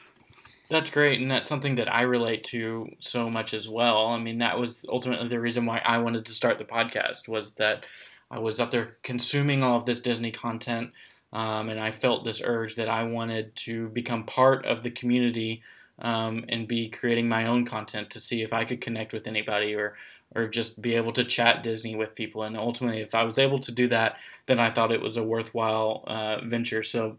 That's 0.70 0.88
great, 0.90 1.20
and 1.20 1.28
that's 1.28 1.48
something 1.48 1.74
that 1.74 1.92
I 1.92 2.02
relate 2.02 2.44
to 2.44 2.88
so 3.00 3.28
much 3.28 3.54
as 3.54 3.68
well. 3.68 4.06
I 4.06 4.18
mean, 4.18 4.38
that 4.38 4.56
was 4.58 4.86
ultimately 4.88 5.26
the 5.26 5.40
reason 5.40 5.66
why 5.66 5.82
I 5.84 5.98
wanted 5.98 6.24
to 6.26 6.32
start 6.32 6.58
the 6.58 6.64
podcast 6.64 7.26
was 7.26 7.54
that 7.54 7.84
I 8.30 8.38
was 8.38 8.60
out 8.60 8.70
there 8.70 8.96
consuming 9.02 9.64
all 9.64 9.76
of 9.76 9.84
this 9.84 9.98
Disney 9.98 10.30
content, 10.30 10.92
um, 11.32 11.70
and 11.70 11.80
I 11.80 11.90
felt 11.90 12.24
this 12.24 12.40
urge 12.44 12.76
that 12.76 12.88
I 12.88 13.02
wanted 13.02 13.56
to 13.56 13.88
become 13.88 14.24
part 14.24 14.64
of 14.64 14.82
the 14.82 14.92
community 14.92 15.64
um, 15.98 16.44
and 16.48 16.68
be 16.68 16.88
creating 16.88 17.28
my 17.28 17.46
own 17.46 17.64
content 17.64 18.10
to 18.10 18.20
see 18.20 18.42
if 18.42 18.52
I 18.52 18.64
could 18.64 18.80
connect 18.80 19.12
with 19.12 19.26
anybody 19.26 19.74
or 19.74 19.96
or 20.36 20.46
just 20.46 20.80
be 20.80 20.94
able 20.94 21.12
to 21.14 21.24
chat 21.24 21.64
Disney 21.64 21.96
with 21.96 22.14
people. 22.14 22.44
And 22.44 22.56
ultimately, 22.56 23.00
if 23.00 23.16
I 23.16 23.24
was 23.24 23.36
able 23.40 23.58
to 23.58 23.72
do 23.72 23.88
that, 23.88 24.16
then 24.46 24.60
I 24.60 24.70
thought 24.70 24.92
it 24.92 25.02
was 25.02 25.16
a 25.16 25.24
worthwhile 25.24 26.04
uh, 26.06 26.44
venture. 26.44 26.84
So 26.84 27.18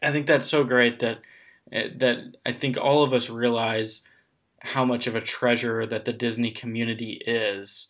I 0.00 0.12
think 0.12 0.26
that's 0.26 0.46
so 0.46 0.62
great 0.62 1.00
that 1.00 1.18
that 1.70 2.36
I 2.44 2.52
think 2.52 2.76
all 2.76 3.02
of 3.02 3.12
us 3.12 3.30
realize 3.30 4.02
how 4.60 4.84
much 4.84 5.06
of 5.06 5.16
a 5.16 5.20
treasure 5.20 5.86
that 5.86 6.04
the 6.04 6.12
Disney 6.12 6.50
community 6.50 7.22
is, 7.26 7.88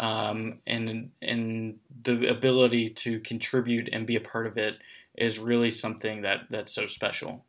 um, 0.00 0.60
and 0.66 1.10
and 1.20 1.78
the 2.02 2.28
ability 2.28 2.90
to 2.90 3.20
contribute 3.20 3.88
and 3.92 4.06
be 4.06 4.16
a 4.16 4.20
part 4.20 4.46
of 4.46 4.56
it 4.56 4.78
is 5.16 5.38
really 5.38 5.70
something 5.70 6.22
that 6.22 6.46
that's 6.50 6.72
so 6.72 6.86
special. 6.86 7.44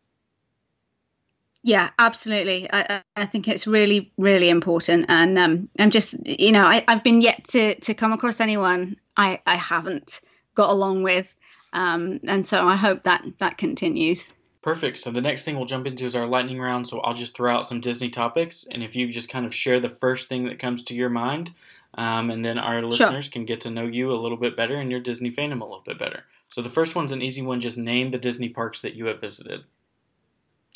Yeah, 1.63 1.89
absolutely. 1.99 2.69
I, 2.71 3.01
I 3.17 3.25
think 3.25 3.47
it's 3.49 3.67
really, 3.67 4.13
really 4.17 4.49
important. 4.49 5.07
And 5.09 5.37
um, 5.37 5.69
I'm 5.77 5.91
just, 5.91 6.15
you 6.25 6.53
know, 6.53 6.61
I, 6.63 6.81
I've 6.87 7.03
been 7.03 7.19
yet 7.19 7.43
to, 7.49 7.75
to 7.81 7.93
come 7.93 8.13
across 8.13 8.39
anyone 8.39 8.95
I, 9.17 9.41
I 9.45 9.55
haven't 9.55 10.21
got 10.55 10.69
along 10.69 11.03
with. 11.03 11.35
Um, 11.73 12.21
and 12.23 12.45
so 12.45 12.65
I 12.65 12.77
hope 12.77 13.03
that 13.03 13.25
that 13.39 13.57
continues. 13.57 14.29
Perfect. 14.67 14.97
So 14.97 15.11
the 15.11 15.21
next 15.21 15.43
thing 15.43 15.55
we'll 15.55 15.63
jump 15.63 15.87
into 15.87 16.05
is 16.05 16.13
our 16.13 16.27
lightning 16.27 16.59
round. 16.59 16.89
So 16.89 16.99
I'll 16.99 17.13
just 17.13 17.33
throw 17.33 17.55
out 17.55 17.65
some 17.65 17.79
Disney 17.79 18.09
topics, 18.09 18.67
and 18.69 18.83
if 18.83 18.97
you 18.97 19.07
just 19.07 19.29
kind 19.29 19.45
of 19.45 19.55
share 19.55 19.79
the 19.79 19.87
first 19.87 20.27
thing 20.27 20.43
that 20.43 20.59
comes 20.59 20.83
to 20.83 20.93
your 20.93 21.07
mind, 21.07 21.53
um, 21.93 22.29
and 22.29 22.43
then 22.43 22.59
our 22.59 22.81
listeners 22.81 23.29
can 23.29 23.45
get 23.45 23.61
to 23.61 23.69
know 23.69 23.85
you 23.85 24.11
a 24.11 24.19
little 24.19 24.35
bit 24.35 24.57
better 24.57 24.75
and 24.75 24.91
your 24.91 24.99
Disney 24.99 25.31
fandom 25.31 25.61
a 25.61 25.63
little 25.63 25.83
bit 25.85 25.97
better. 25.97 26.25
So 26.49 26.61
the 26.61 26.69
first 26.69 26.97
one's 26.97 27.13
an 27.13 27.21
easy 27.21 27.41
one. 27.41 27.61
Just 27.61 27.77
name 27.77 28.09
the 28.09 28.17
Disney 28.17 28.49
parks 28.49 28.81
that 28.81 28.93
you 28.93 29.05
have 29.05 29.21
visited. 29.21 29.63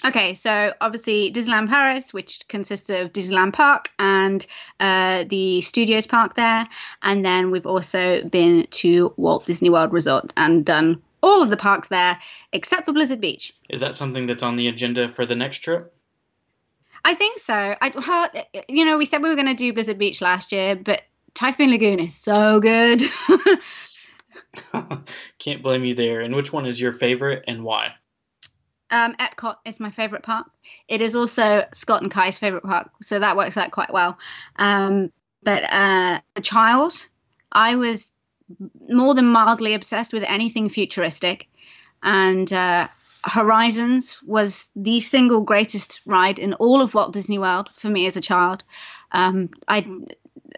Okay, 0.06 0.36
so 0.36 0.74
obviously 0.80 1.34
Disneyland 1.34 1.68
Paris, 1.68 2.14
which 2.14 2.48
consists 2.48 2.90
of 2.90 3.12
Disneyland 3.12 3.52
Park 3.52 3.90
and 4.00 4.48
uh, 4.80 5.26
the 5.26 5.60
Studios 5.60 6.08
Park 6.08 6.36
there, 6.36 6.66
and 7.04 7.26
then 7.26 7.52
we've 7.52 7.68
also 7.68 8.24
been 8.24 8.68
to 8.72 9.14
Walt 9.18 9.46
Disney 9.48 9.70
World 9.70 9.92
Resort 9.92 10.32
and 10.38 10.66
done 10.66 11.02
all 11.22 11.42
of 11.42 11.50
the 11.50 11.58
parks 11.58 11.88
there 11.88 12.18
except 12.54 12.86
for 12.86 12.94
Blizzard 12.94 13.22
Beach. 13.22 13.54
Is 13.70 13.80
that 13.80 13.96
something 13.96 14.28
that's 14.28 14.44
on 14.44 14.56
the 14.56 14.68
agenda 14.68 15.10
for 15.10 15.26
the 15.26 15.36
next 15.36 15.60
trip? 15.60 15.94
I 17.04 17.16
think 17.16 17.40
so. 17.40 17.54
I, 17.54 18.46
you 18.68 18.86
know, 18.86 18.98
we 18.98 19.06
said 19.06 19.24
we 19.24 19.30
were 19.30 19.36
going 19.36 19.48
to 19.48 19.54
do 19.54 19.74
Blizzard 19.74 19.98
Beach 19.98 20.22
last 20.22 20.52
year, 20.52 20.76
but 20.76 21.02
Typhoon 21.34 21.72
Lagoon 21.72 22.00
is 22.00 22.16
so 22.16 22.60
good. 22.60 23.02
Can't 25.40 25.64
blame 25.64 25.84
you 25.84 25.96
there. 25.96 26.22
And 26.22 26.36
which 26.36 26.54
one 26.54 26.66
is 26.66 26.80
your 26.80 26.92
favorite 26.92 27.44
and 27.48 27.64
why? 27.64 27.94
Um, 28.92 29.16
Epcot 29.16 29.56
is 29.66 29.80
my 29.80 29.90
favorite 29.90 30.24
park. 30.24 30.48
It 30.88 31.02
is 31.02 31.16
also 31.16 31.64
Scott 31.74 32.02
and 32.02 32.12
Kai's 32.12 32.38
favorite 32.38 32.64
park, 32.64 32.92
so 33.02 33.20
that 33.20 33.38
works 33.38 33.56
out 33.56 33.72
quite 33.72 33.94
well. 33.94 34.18
Um, 34.58 35.12
but 35.44 35.64
uh, 35.64 36.20
a 36.36 36.42
child, 36.42 36.94
I 37.52 37.78
was 37.78 38.12
more 38.90 39.14
than 39.14 39.26
mildly 39.26 39.74
obsessed 39.74 40.14
with 40.14 40.24
anything 40.24 40.70
futuristic. 40.70 41.48
and 42.04 42.52
uh, 42.52 42.88
Horizons 43.24 44.22
was 44.24 44.72
the 44.76 45.00
single 45.00 45.42
greatest 45.42 46.02
ride 46.06 46.40
in 46.40 46.54
all 46.54 46.82
of 46.82 46.94
Walt 46.94 47.14
Disney 47.14 47.38
World 47.38 47.70
for 47.76 47.88
me 47.88 48.08
as 48.08 48.18
a 48.18 48.22
child. 48.22 48.64
Um, 49.12 49.50
I 49.68 49.86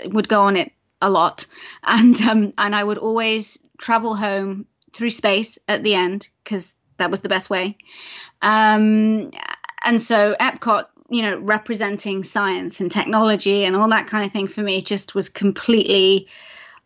would 0.05 0.29
go 0.29 0.41
on 0.41 0.55
it 0.55 0.71
a 1.01 1.09
lot, 1.09 1.45
and 1.83 2.19
um, 2.21 2.53
and 2.57 2.75
I 2.75 2.83
would 2.83 2.97
always 2.97 3.59
travel 3.77 4.15
home 4.15 4.65
through 4.93 5.09
space 5.09 5.59
at 5.67 5.83
the 5.83 5.95
end 5.95 6.29
because 6.43 6.75
that 6.97 7.11
was 7.11 7.21
the 7.21 7.29
best 7.29 7.49
way. 7.49 7.77
Um, 8.41 9.31
and 9.83 10.01
so 10.01 10.35
Epcot, 10.39 10.85
you 11.09 11.23
know, 11.23 11.37
representing 11.39 12.23
science 12.23 12.79
and 12.79 12.91
technology 12.91 13.65
and 13.65 13.75
all 13.75 13.89
that 13.89 14.07
kind 14.07 14.25
of 14.25 14.31
thing 14.31 14.47
for 14.47 14.61
me 14.61 14.81
just 14.81 15.15
was 15.15 15.29
completely 15.29 16.27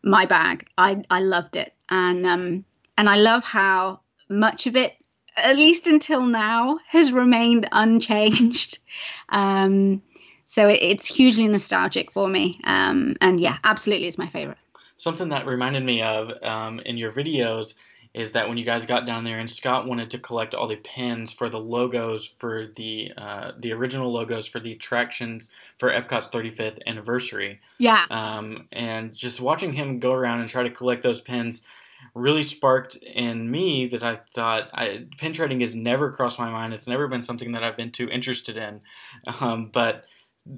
my 0.03 0.25
bag. 0.25 0.67
I 0.77 1.03
I 1.09 1.21
loved 1.21 1.55
it, 1.55 1.73
and 1.89 2.25
um, 2.25 2.65
and 2.97 3.09
I 3.09 3.17
love 3.17 3.43
how 3.43 4.01
much 4.29 4.67
of 4.67 4.75
it 4.75 4.97
at 5.37 5.55
least 5.55 5.87
until 5.87 6.25
now, 6.25 6.79
has 6.87 7.11
remained 7.11 7.69
unchanged. 7.71 8.79
Um, 9.29 10.01
so 10.45 10.69
it, 10.69 10.79
it's 10.81 11.13
hugely 11.13 11.45
nostalgic 11.49 12.13
for 12.13 12.29
me. 12.29 12.61
Um, 12.63 13.17
and 13.19 13.41
yeah, 13.41 13.57
absolutely 13.61 14.07
is 14.07 14.17
my 14.17 14.27
favorite. 14.27 14.57
Something 14.95 15.29
that 15.29 15.45
reminded 15.45 15.83
me 15.83 16.01
of 16.01 16.31
um, 16.41 16.79
in 16.79 16.95
your 16.95 17.11
videos 17.11 17.75
is 18.17 18.31
that 18.31 18.49
when 18.49 18.57
you 18.57 18.63
guys 18.63 18.83
got 18.83 19.05
down 19.05 19.23
there 19.23 19.37
and 19.37 19.47
Scott 19.47 19.87
wanted 19.87 20.09
to 20.09 20.17
collect 20.17 20.55
all 20.55 20.67
the 20.67 20.77
pins 20.77 21.31
for 21.31 21.49
the 21.49 21.59
logos 21.59 22.25
for 22.25 22.65
the 22.75 23.11
uh, 23.15 23.51
the 23.59 23.71
original 23.71 24.11
logos 24.11 24.47
for 24.47 24.59
the 24.59 24.71
attractions 24.71 25.51
for 25.77 25.91
Epcot's 25.91 26.27
35th 26.29 26.79
anniversary. 26.87 27.59
Yeah. 27.77 28.05
Um, 28.09 28.67
and 28.71 29.13
just 29.13 29.39
watching 29.39 29.71
him 29.71 29.99
go 29.99 30.13
around 30.13 30.41
and 30.41 30.49
try 30.49 30.63
to 30.63 30.71
collect 30.71 31.03
those 31.03 31.21
pins 31.21 31.61
really 32.15 32.41
sparked 32.41 32.95
in 32.95 33.51
me 33.51 33.85
that 33.85 34.03
I 34.03 34.19
thought 34.33 34.71
I, 34.73 35.05
pin 35.19 35.33
trading 35.33 35.59
has 35.59 35.75
never 35.75 36.11
crossed 36.11 36.39
my 36.39 36.49
mind. 36.49 36.73
It's 36.73 36.87
never 36.87 37.07
been 37.07 37.21
something 37.21 37.51
that 37.51 37.63
I've 37.63 37.77
been 37.77 37.91
too 37.91 38.09
interested 38.09 38.57
in. 38.57 38.81
Um, 39.41 39.69
but 39.71 40.05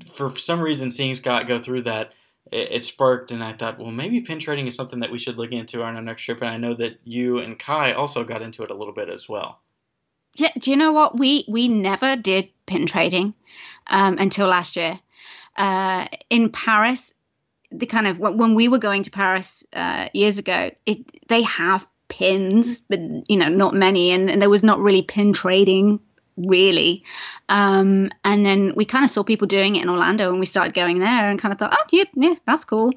for 0.06 0.34
some 0.38 0.62
reason, 0.62 0.92
seeing 0.92 1.16
Scott 1.16 1.46
go 1.46 1.60
through 1.60 1.82
that, 1.82 2.14
it, 2.52 2.72
it, 2.72 2.84
sparked, 2.84 3.32
and 3.32 3.44
I 3.44 3.54
thought, 3.54 3.80
well, 3.80 3.92
maybe 3.92 4.22
pin 4.22 4.40
trading 4.40 4.68
is 4.68 4.76
something 4.76 5.00
that 5.00 5.12
we 5.12 5.20
should 5.20 5.38
look 5.38 5.52
into 5.52 5.84
on 5.84 5.96
our 5.96 6.02
next 6.02 6.24
trip. 6.24 6.42
And 6.42 6.50
I 6.50 6.58
know 6.58 6.74
that 6.76 7.00
you 7.04 7.40
and 7.40 7.58
Kai 7.58 7.94
also 7.94 8.24
got 8.24 8.42
into 8.42 8.64
it 8.64 8.72
a 8.72 8.76
little 8.76 8.94
bit 8.94 9.10
as 9.10 9.28
well. 9.28 9.60
Yeah, 10.36 10.52
do 10.58 10.72
you 10.72 10.78
know 10.78 10.92
what 10.92 11.18
we 11.18 11.46
we 11.48 11.68
never 11.68 12.16
did 12.16 12.50
pin 12.66 12.86
trading 12.86 13.34
um, 13.88 14.18
until 14.18 14.48
last 14.48 14.76
year. 14.76 15.00
Uh, 15.56 16.08
in 16.30 16.52
Paris, 16.52 17.14
the 17.72 17.86
kind 17.86 18.08
of 18.08 18.20
when 18.20 18.56
we 18.56 18.68
were 18.68 18.80
going 18.80 19.04
to 19.04 19.12
Paris 19.12 19.64
uh, 19.74 20.08
years 20.14 20.40
ago, 20.40 20.72
it, 20.86 21.28
they 21.28 21.42
have 21.44 21.88
pins, 22.08 22.82
but 22.82 23.00
you 23.28 23.38
know, 23.38 23.50
not 23.50 23.74
many, 23.74 24.12
and, 24.12 24.30
and 24.30 24.42
there 24.42 24.50
was 24.50 24.64
not 24.64 24.80
really 24.80 25.02
pin 25.02 25.34
trading 25.34 26.00
really. 26.46 27.04
Um, 27.48 28.10
and 28.24 28.46
then 28.46 28.74
we 28.76 28.86
kind 28.86 29.04
of 29.04 29.12
saw 29.12 29.24
people 29.24 29.48
doing 29.48 29.76
it 29.76 29.84
in 29.84 29.90
Orlando, 29.90 30.30
and 30.30 30.40
we 30.40 30.46
started 30.46 30.74
going 30.74 31.00
there, 31.00 31.30
and 31.30 31.40
kind 31.40 31.52
of 31.52 31.60
thought, 31.60 31.76
oh 31.76 31.86
yeah, 31.92 32.06
yeah, 32.16 32.36
that's 32.46 32.66
cool. 32.66 32.94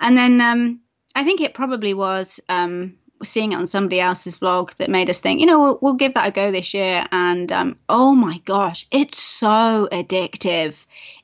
And 0.00 0.16
then 0.16 0.40
um, 0.40 0.80
I 1.14 1.24
think 1.24 1.40
it 1.40 1.54
probably 1.54 1.94
was 1.94 2.40
um, 2.48 2.96
seeing 3.22 3.52
it 3.52 3.56
on 3.56 3.66
somebody 3.66 4.00
else's 4.00 4.38
vlog 4.38 4.74
that 4.76 4.90
made 4.90 5.10
us 5.10 5.18
think, 5.18 5.40
you 5.40 5.46
know, 5.46 5.58
we'll, 5.58 5.78
we'll 5.82 5.94
give 5.94 6.14
that 6.14 6.28
a 6.28 6.32
go 6.32 6.50
this 6.50 6.74
year. 6.74 7.04
And 7.12 7.50
um, 7.52 7.76
oh 7.88 8.14
my 8.14 8.38
gosh, 8.44 8.86
it's 8.90 9.20
so 9.20 9.88
addictive. 9.92 10.74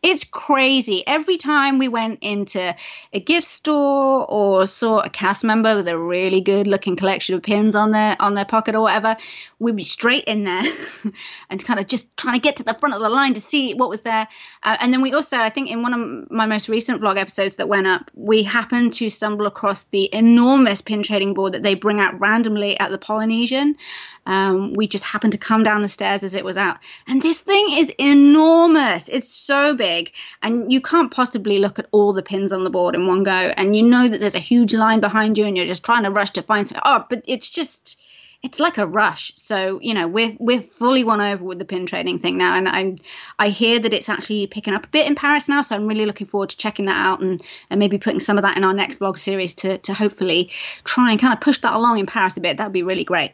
It's 0.03 0.25
crazy. 0.25 1.05
Every 1.07 1.37
time 1.37 1.79
we 1.79 1.89
went 1.89 2.21
into 2.23 2.77
a 3.13 3.21
gift 3.21 3.47
store 3.47 4.27
or 4.29 4.67
saw 4.67 5.01
a 5.01 5.11
cast 5.11 5.43
member 5.43 5.75
with 5.75 5.89
a 5.89 5.99
really 5.99 6.41
good 6.41 6.67
looking 6.67 6.97
collection 6.97 7.35
of 7.35 7.43
pins 7.43 7.75
on 7.75 7.91
their 7.91 8.17
on 8.21 8.35
their 8.35 8.45
pocket 8.45 8.75
or 8.75 8.83
whatever, 8.83 9.17
we'd 9.59 9.75
be 9.75 9.83
straight 9.83 10.25
in 10.25 10.45
there 10.45 10.63
and 11.51 11.65
kind 11.65 11.81
of 11.81 11.87
just 11.89 12.15
trying 12.17 12.35
to 12.35 12.41
get 12.41 12.57
to 12.57 12.63
the 12.63 12.75
front 12.75 12.95
of 12.95 13.01
the 13.01 13.09
line 13.09 13.35
to 13.35 13.41
see 13.41 13.75
what 13.75 13.89
was 13.89 14.03
there. 14.03 14.29
Uh, 14.63 14.77
and 14.81 14.93
then 14.93 15.01
we 15.01 15.13
also, 15.13 15.39
I 15.39 15.51
think, 15.51 15.71
in 15.71 15.83
one 15.83 15.95
of 15.95 16.31
my 16.31 16.47
most 16.47 16.69
recent 16.69 17.01
vlog 17.01 17.17
episodes 17.19 17.57
that 17.57 17.69
went 17.69 17.87
up, 17.87 18.11
we 18.15 18.43
happened 18.43 18.93
to 18.95 19.11
stumble 19.11 19.47
across 19.47 19.85
the 19.85 20.15
enormous 20.15 20.81
pin 20.81 21.03
trading 21.03 21.35
board 21.35 21.55
that 21.55 21.63
they 21.63 21.75
bring 21.87 22.01
out 22.01 22.19
randomly 22.19 22.77
at 22.81 22.91
the 22.91 22.99
Polynesian. 22.99 23.77
Um, 24.27 24.75
we 24.75 24.89
just 24.89 25.05
happened 25.05 25.35
to 25.35 25.39
come 25.39 25.63
down 25.63 25.83
the 25.83 25.89
stairs 25.89 26.25
as 26.25 26.35
it 26.35 26.45
was 26.45 26.57
out, 26.57 26.79
and 27.07 27.23
this 27.23 27.41
thing 27.41 27.67
is 27.75 27.91
enormous. 27.99 29.09
It's 29.09 29.33
so 29.33 29.73
big, 29.77 30.13
and 30.43 30.73
you 30.73 30.81
can't 30.81 31.13
possibly 31.13 31.61
look 31.61 31.79
at 31.79 31.87
all 31.93 32.13
the 32.13 32.25
pins 32.25 32.53
on 32.53 32.65
the 32.65 32.71
board 32.71 32.97
in 32.97 33.07
one 33.07 33.23
go. 33.23 33.53
And 33.57 33.77
you 33.77 33.85
know 33.85 34.09
that 34.09 34.19
there's 34.19 34.35
a 34.35 34.41
huge 34.41 34.75
line 34.75 34.99
behind 34.99 35.39
you, 35.39 35.45
and 35.45 35.57
you're 35.57 35.73
just 35.75 35.85
trying 35.85 36.03
to 36.03 36.11
rush 36.11 36.33
to 36.33 36.43
find 36.43 36.67
something. 36.67 36.83
Oh, 36.85 37.05
but 37.09 37.23
it's 37.29 37.49
just 37.49 38.01
it's 38.47 38.61
like 38.61 38.79
a 38.79 38.87
rush. 38.87 39.33
So 39.35 39.81
you 39.83 39.93
know 39.93 40.07
we're 40.07 40.37
we're 40.39 40.61
fully 40.61 41.03
won 41.03 41.21
over 41.21 41.43
with 41.43 41.59
the 41.59 41.65
pin 41.65 41.85
trading 41.85 42.21
thing 42.21 42.39
now, 42.39 42.55
and 42.55 42.69
I 42.69 42.97
I 43.39 43.49
hear 43.49 43.81
that 43.81 43.93
it's 43.93 44.09
actually 44.09 44.47
picking 44.47 44.73
up 44.73 44.87
a 44.87 44.89
bit 44.89 45.07
in 45.07 45.17
Paris 45.17 45.49
now. 45.49 45.63
So 45.63 45.75
I'm 45.75 45.89
really 45.89 46.07
looking 46.07 46.29
forward 46.29 46.51
to 46.51 46.57
checking 46.57 46.87
that 46.87 46.97
out 46.97 47.21
and 47.21 47.43
and 47.71 47.81
maybe 47.81 47.99
putting 47.99 48.21
some 48.21 48.39
of 48.39 48.43
that 48.43 48.57
in 48.57 48.63
our 48.63 48.73
next 48.73 48.97
blog 49.01 49.19
series 49.19 49.53
to 49.55 49.79
to 49.79 49.93
hopefully 49.93 50.51
try 50.85 51.11
and 51.11 51.21
kind 51.21 51.35
of 51.35 51.41
push 51.41 51.59
that 51.59 51.75
along 51.75 51.99
in 51.99 52.07
Paris 52.07 52.37
a 52.37 52.41
bit. 52.41 52.57
That'd 52.57 52.73
be 52.73 52.85
really 52.85 53.05
great. 53.05 53.33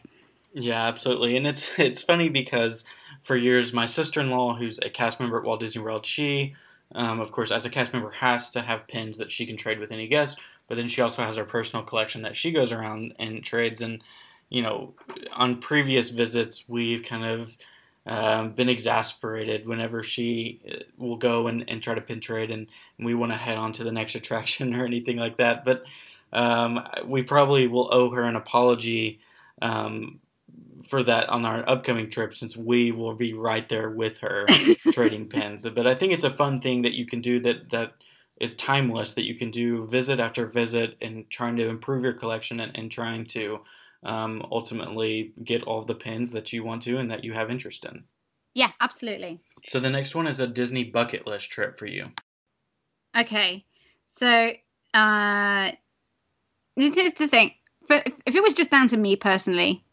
Yeah, 0.53 0.87
absolutely, 0.87 1.37
and 1.37 1.45
it's 1.45 1.79
it's 1.79 2.01
funny 2.01 2.29
because 2.29 2.83
for 3.21 3.35
years 3.35 3.71
my 3.71 3.85
sister-in-law, 3.85 4.55
who's 4.55 4.79
a 4.79 4.89
cast 4.89 5.19
member 5.19 5.37
at 5.37 5.45
Walt 5.45 5.59
Disney 5.59 5.83
World, 5.83 6.07
she 6.07 6.55
um, 6.95 7.19
of 7.19 7.31
course, 7.31 7.51
as 7.51 7.65
a 7.65 7.69
cast 7.69 7.93
member, 7.93 8.09
has 8.09 8.49
to 8.51 8.61
have 8.61 8.87
pins 8.87 9.17
that 9.17 9.31
she 9.31 9.45
can 9.45 9.57
trade 9.57 9.79
with 9.79 9.91
any 9.91 10.07
guest. 10.07 10.39
But 10.67 10.75
then 10.75 10.87
she 10.87 11.01
also 11.01 11.23
has 11.23 11.37
her 11.37 11.43
personal 11.43 11.83
collection 11.83 12.21
that 12.21 12.35
she 12.35 12.51
goes 12.51 12.71
around 12.71 13.13
and 13.19 13.43
trades. 13.43 13.81
And 13.81 14.03
you 14.53 14.61
know, 14.61 14.93
on 15.35 15.57
previous 15.57 16.11
visits, 16.11 16.69
we've 16.69 17.03
kind 17.03 17.25
of 17.25 17.57
um, 18.05 18.51
been 18.51 18.69
exasperated 18.69 19.65
whenever 19.67 20.03
she 20.03 20.61
uh, 20.71 20.83
will 20.95 21.17
go 21.17 21.47
and, 21.47 21.67
and 21.67 21.81
try 21.81 21.95
to 21.95 22.01
pin 22.01 22.19
trade 22.19 22.51
and, 22.51 22.67
and 22.97 23.05
we 23.05 23.15
want 23.15 23.31
to 23.31 23.37
head 23.37 23.57
on 23.57 23.73
to 23.73 23.83
the 23.83 23.91
next 23.91 24.13
attraction 24.19 24.75
or 24.75 24.85
anything 24.85 25.17
like 25.17 25.37
that. 25.37 25.65
But 25.65 25.83
um, 26.31 26.87
we 27.05 27.23
probably 27.23 27.67
will 27.67 27.91
owe 27.91 28.11
her 28.11 28.25
an 28.25 28.35
apology 28.35 29.21
um, 29.63 30.19
for 30.83 31.01
that 31.01 31.29
on 31.29 31.45
our 31.45 31.67
upcoming 31.67 32.11
trip 32.11 32.35
since 32.35 32.55
we 32.55 32.91
will 32.91 33.15
be 33.15 33.33
right 33.33 33.67
there 33.67 33.89
with 33.89 34.19
her 34.19 34.45
trading 34.91 35.27
pins. 35.27 35.67
But 35.67 35.87
I 35.87 35.95
think 35.95 36.13
it's 36.13 36.23
a 36.23 36.29
fun 36.29 36.61
thing 36.61 36.83
that 36.83 36.93
you 36.93 37.07
can 37.07 37.21
do 37.21 37.39
that 37.39 37.71
that 37.71 37.93
is 38.39 38.53
timeless 38.53 39.13
that 39.13 39.25
you 39.25 39.33
can 39.33 39.49
do 39.49 39.87
visit 39.87 40.19
after 40.19 40.45
visit 40.45 40.95
and 41.01 41.27
trying 41.31 41.55
to 41.55 41.67
improve 41.67 42.03
your 42.03 42.13
collection 42.13 42.59
and, 42.59 42.77
and 42.77 42.91
trying 42.91 43.25
to 43.25 43.59
um, 44.03 44.45
ultimately 44.51 45.33
get 45.43 45.63
all 45.63 45.81
the 45.81 45.95
pins 45.95 46.31
that 46.31 46.53
you 46.53 46.63
want 46.63 46.83
to 46.83 46.97
and 46.97 47.11
that 47.11 47.23
you 47.23 47.33
have 47.33 47.49
interest 47.49 47.85
in. 47.85 48.03
Yeah, 48.53 48.71
absolutely. 48.79 49.39
So 49.65 49.79
the 49.79 49.89
next 49.89 50.15
one 50.15 50.27
is 50.27 50.39
a 50.39 50.47
Disney 50.47 50.83
bucket 50.83 51.25
list 51.25 51.49
trip 51.49 51.77
for 51.77 51.85
you. 51.85 52.11
Okay, 53.17 53.65
so 54.05 54.51
uh, 54.93 55.71
this 56.75 56.97
is 56.97 57.13
the 57.13 57.27
thing. 57.27 57.53
If 57.89 58.35
it 58.35 58.43
was 58.43 58.53
just 58.53 58.71
down 58.71 58.87
to 58.89 58.97
me 58.97 59.15
personally, 59.15 59.83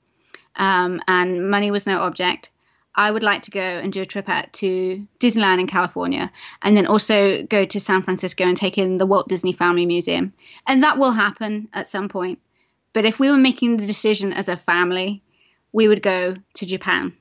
um, 0.56 1.00
and 1.08 1.50
money 1.50 1.70
was 1.70 1.86
no 1.86 2.00
object, 2.00 2.50
I 2.94 3.10
would 3.10 3.22
like 3.22 3.42
to 3.42 3.50
go 3.50 3.60
and 3.60 3.92
do 3.92 4.02
a 4.02 4.06
trip 4.06 4.28
out 4.28 4.52
to 4.54 5.06
Disneyland 5.20 5.60
in 5.60 5.66
California 5.66 6.30
and 6.62 6.76
then 6.76 6.86
also 6.86 7.44
go 7.44 7.64
to 7.64 7.80
San 7.80 8.02
Francisco 8.02 8.44
and 8.44 8.56
take 8.56 8.78
in 8.78 8.98
the 8.98 9.06
Walt 9.06 9.28
Disney 9.28 9.52
Family 9.52 9.86
Museum. 9.86 10.32
And 10.66 10.82
that 10.82 10.98
will 10.98 11.12
happen 11.12 11.68
at 11.72 11.88
some 11.88 12.08
point. 12.08 12.40
But 12.92 13.04
if 13.04 13.18
we 13.18 13.30
were 13.30 13.36
making 13.36 13.76
the 13.76 13.86
decision 13.86 14.32
as 14.32 14.48
a 14.48 14.56
family, 14.56 15.22
we 15.72 15.88
would 15.88 16.02
go 16.02 16.34
to 16.54 16.66
Japan. 16.66 17.12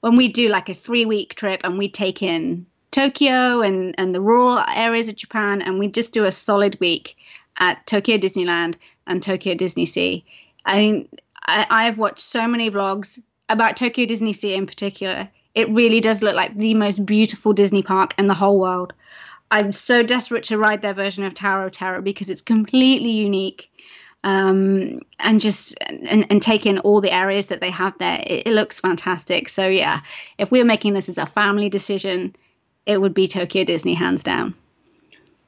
When 0.00 0.16
we 0.16 0.28
do 0.28 0.48
like 0.48 0.68
a 0.68 0.74
three 0.74 1.04
week 1.04 1.34
trip 1.34 1.62
and 1.64 1.78
we 1.78 1.88
take 1.88 2.22
in 2.22 2.66
Tokyo 2.90 3.60
and, 3.60 3.94
and 3.98 4.14
the 4.14 4.20
rural 4.20 4.58
areas 4.58 5.08
of 5.08 5.16
Japan 5.16 5.62
and 5.62 5.78
we 5.78 5.88
just 5.88 6.12
do 6.12 6.24
a 6.24 6.32
solid 6.32 6.78
week 6.80 7.16
at 7.58 7.86
Tokyo 7.86 8.16
Disneyland 8.18 8.76
and 9.06 9.22
Tokyo 9.22 9.54
Disney 9.54 9.86
Sea. 9.86 10.24
I 10.64 10.78
mean, 10.78 11.08
I, 11.44 11.66
I 11.68 11.84
have 11.86 11.98
watched 11.98 12.20
so 12.20 12.46
many 12.46 12.70
vlogs 12.70 13.20
about 13.48 13.76
Tokyo 13.76 14.06
Disney 14.06 14.32
Sea 14.32 14.54
in 14.54 14.66
particular. 14.66 15.28
It 15.54 15.68
really 15.70 16.00
does 16.00 16.22
look 16.22 16.34
like 16.34 16.56
the 16.56 16.74
most 16.74 17.04
beautiful 17.04 17.52
Disney 17.52 17.82
park 17.82 18.14
in 18.18 18.26
the 18.26 18.34
whole 18.34 18.60
world. 18.60 18.92
I'm 19.50 19.72
so 19.72 20.02
desperate 20.02 20.44
to 20.44 20.58
ride 20.58 20.82
their 20.82 20.94
version 20.94 21.24
of 21.24 21.34
Tower 21.34 21.66
of 21.66 21.72
Terror 21.72 22.02
because 22.02 22.30
it's 22.30 22.42
completely 22.42 23.10
unique 23.10 23.70
um, 24.26 25.02
and 25.20 25.40
just 25.40 25.76
and, 25.80 26.26
and 26.28 26.42
take 26.42 26.66
in 26.66 26.80
all 26.80 27.00
the 27.00 27.12
areas 27.12 27.46
that 27.46 27.60
they 27.60 27.70
have 27.70 27.96
there. 27.98 28.20
It, 28.26 28.48
it 28.48 28.52
looks 28.52 28.80
fantastic. 28.80 29.48
So 29.48 29.68
yeah, 29.68 30.00
if 30.36 30.50
we 30.50 30.58
were 30.58 30.64
making 30.64 30.94
this 30.94 31.08
as 31.08 31.16
a 31.16 31.26
family 31.26 31.68
decision, 31.68 32.34
it 32.86 33.00
would 33.00 33.14
be 33.14 33.28
Tokyo 33.28 33.62
Disney 33.62 33.94
hands 33.94 34.24
down. 34.24 34.54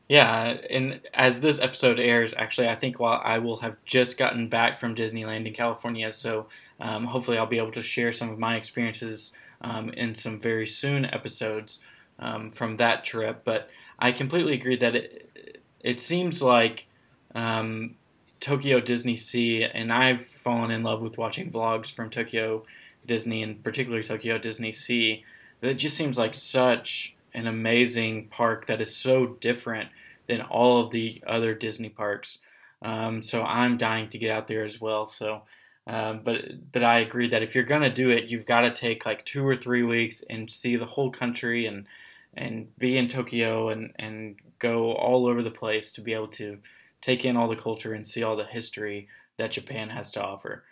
Yeah, 0.09 0.57
and 0.71 1.01
as 1.13 1.41
this 1.41 1.61
episode 1.61 1.99
airs, 1.99 2.33
actually, 2.39 2.69
I 2.69 2.77
think 2.77 3.01
while 3.01 3.21
I 3.23 3.41
will 3.41 3.59
have 3.59 3.77
just 3.85 4.17
gotten 4.17 4.49
back 4.49 4.79
from 4.79 4.95
Disneyland 4.95 5.47
in 5.47 5.53
California, 5.53 6.13
so 6.13 6.47
um, 6.81 7.05
hopefully 7.05 7.37
I'll 7.37 7.47
be 7.47 7.59
able 7.59 7.73
to 7.73 7.83
share 7.83 8.13
some 8.13 8.31
of 8.31 8.39
my 8.39 8.57
experiences 8.57 9.35
um, 9.61 9.91
in 9.91 10.15
some 10.15 10.39
very 10.39 10.69
soon 10.69 11.05
episodes 11.05 11.81
um, 12.21 12.53
from 12.53 12.77
that 12.77 13.05
trip. 13.05 13.43
But 13.45 13.71
I 13.99 14.13
completely 14.13 14.55
agree 14.55 14.77
that 14.77 14.95
it 14.95 15.61
it 15.81 15.99
seems 15.99 16.43
like 16.43 16.87
um, 17.35 17.97
Tokyo 18.41 18.81
Disney 18.81 19.17
Sea, 19.17 19.65
and 19.65 19.93
I've 19.93 20.23
fallen 20.23 20.71
in 20.71 20.83
love 20.83 21.03
with 21.03 21.19
watching 21.19 21.51
vlogs 21.51 21.93
from 21.93 22.11
Tokyo 22.11 22.65
Disney, 23.07 23.43
and 23.43 23.63
particularly 23.63 24.05
Tokyo 24.05 24.39
Disney 24.39 24.73
Sea. 24.73 25.25
It 25.61 25.75
just 25.75 25.97
seems 25.97 26.19
like 26.19 26.35
such 26.35 27.17
an 27.35 27.47
amazing 27.47 28.29
park 28.29 28.67
that 28.67 28.81
is 28.81 28.95
so 28.95 29.27
different 29.27 29.91
than 30.27 30.41
all 30.43 30.81
of 30.81 30.91
the 30.91 31.23
other 31.27 31.55
Disney 31.55 31.89
parks. 31.89 32.39
Um, 32.83 33.23
so 33.23 33.43
I'm 33.43 33.77
dying 33.77 34.09
to 34.11 34.19
get 34.19 34.31
out 34.31 34.47
there 34.47 34.65
as 34.65 34.81
well. 34.81 35.05
So, 35.07 35.43
um, 35.87 36.21
but 36.23 36.71
but 36.71 36.85
I 36.85 37.01
agree 37.01 37.29
that 37.29 37.43
if 37.43 37.55
you're 37.55 37.65
gonna 37.65 37.93
do 37.93 38.11
it, 38.11 38.27
you've 38.27 38.47
got 38.47 38.61
to 38.61 38.71
take 38.71 39.05
like 39.05 39.25
two 39.25 39.47
or 39.47 39.57
three 39.57 39.83
weeks 39.83 40.23
and 40.31 40.51
see 40.51 40.77
the 40.77 40.87
whole 40.87 41.11
country 41.11 41.67
and 41.67 41.87
and 42.35 42.77
be 42.79 42.97
in 42.97 43.09
Tokyo 43.09 43.71
and 43.71 43.93
and 43.99 44.37
go 44.59 44.93
all 44.93 45.27
over 45.27 45.43
the 45.43 45.51
place 45.51 45.91
to 45.93 46.01
be 46.01 46.13
able 46.13 46.29
to 46.29 46.59
take 47.01 47.25
in 47.25 47.37
all 47.37 47.49
the 47.49 47.57
culture 47.57 47.93
and 47.93 48.07
see 48.07 48.23
all 48.23 48.37
the 48.37 48.45
history 48.45 49.09
that 49.37 49.53
Japan 49.53 49.91
has 49.91 50.11
to 50.13 50.23
offer. 50.23 50.65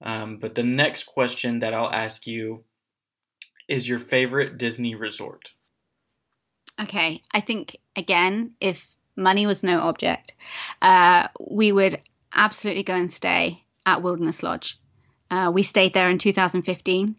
Um, 0.00 0.38
but 0.38 0.54
the 0.54 0.62
next 0.62 1.04
question 1.04 1.60
that 1.60 1.74
I'll 1.74 1.90
ask 1.90 2.26
you 2.26 2.64
is 3.68 3.88
your 3.88 3.98
favorite 3.98 4.58
Disney 4.58 4.94
resort? 4.94 5.52
Okay, 6.80 7.22
I 7.32 7.40
think 7.40 7.76
again, 7.96 8.52
if 8.60 8.86
money 9.16 9.46
was 9.46 9.62
no 9.62 9.80
object, 9.80 10.34
uh, 10.80 11.28
we 11.40 11.70
would 11.70 12.00
absolutely 12.34 12.82
go 12.82 12.94
and 12.94 13.12
stay 13.12 13.62
at 13.86 14.02
Wilderness 14.02 14.42
Lodge. 14.42 14.78
Uh, 15.30 15.50
we 15.54 15.62
stayed 15.62 15.94
there 15.94 16.10
in 16.10 16.18
2015, 16.18 17.14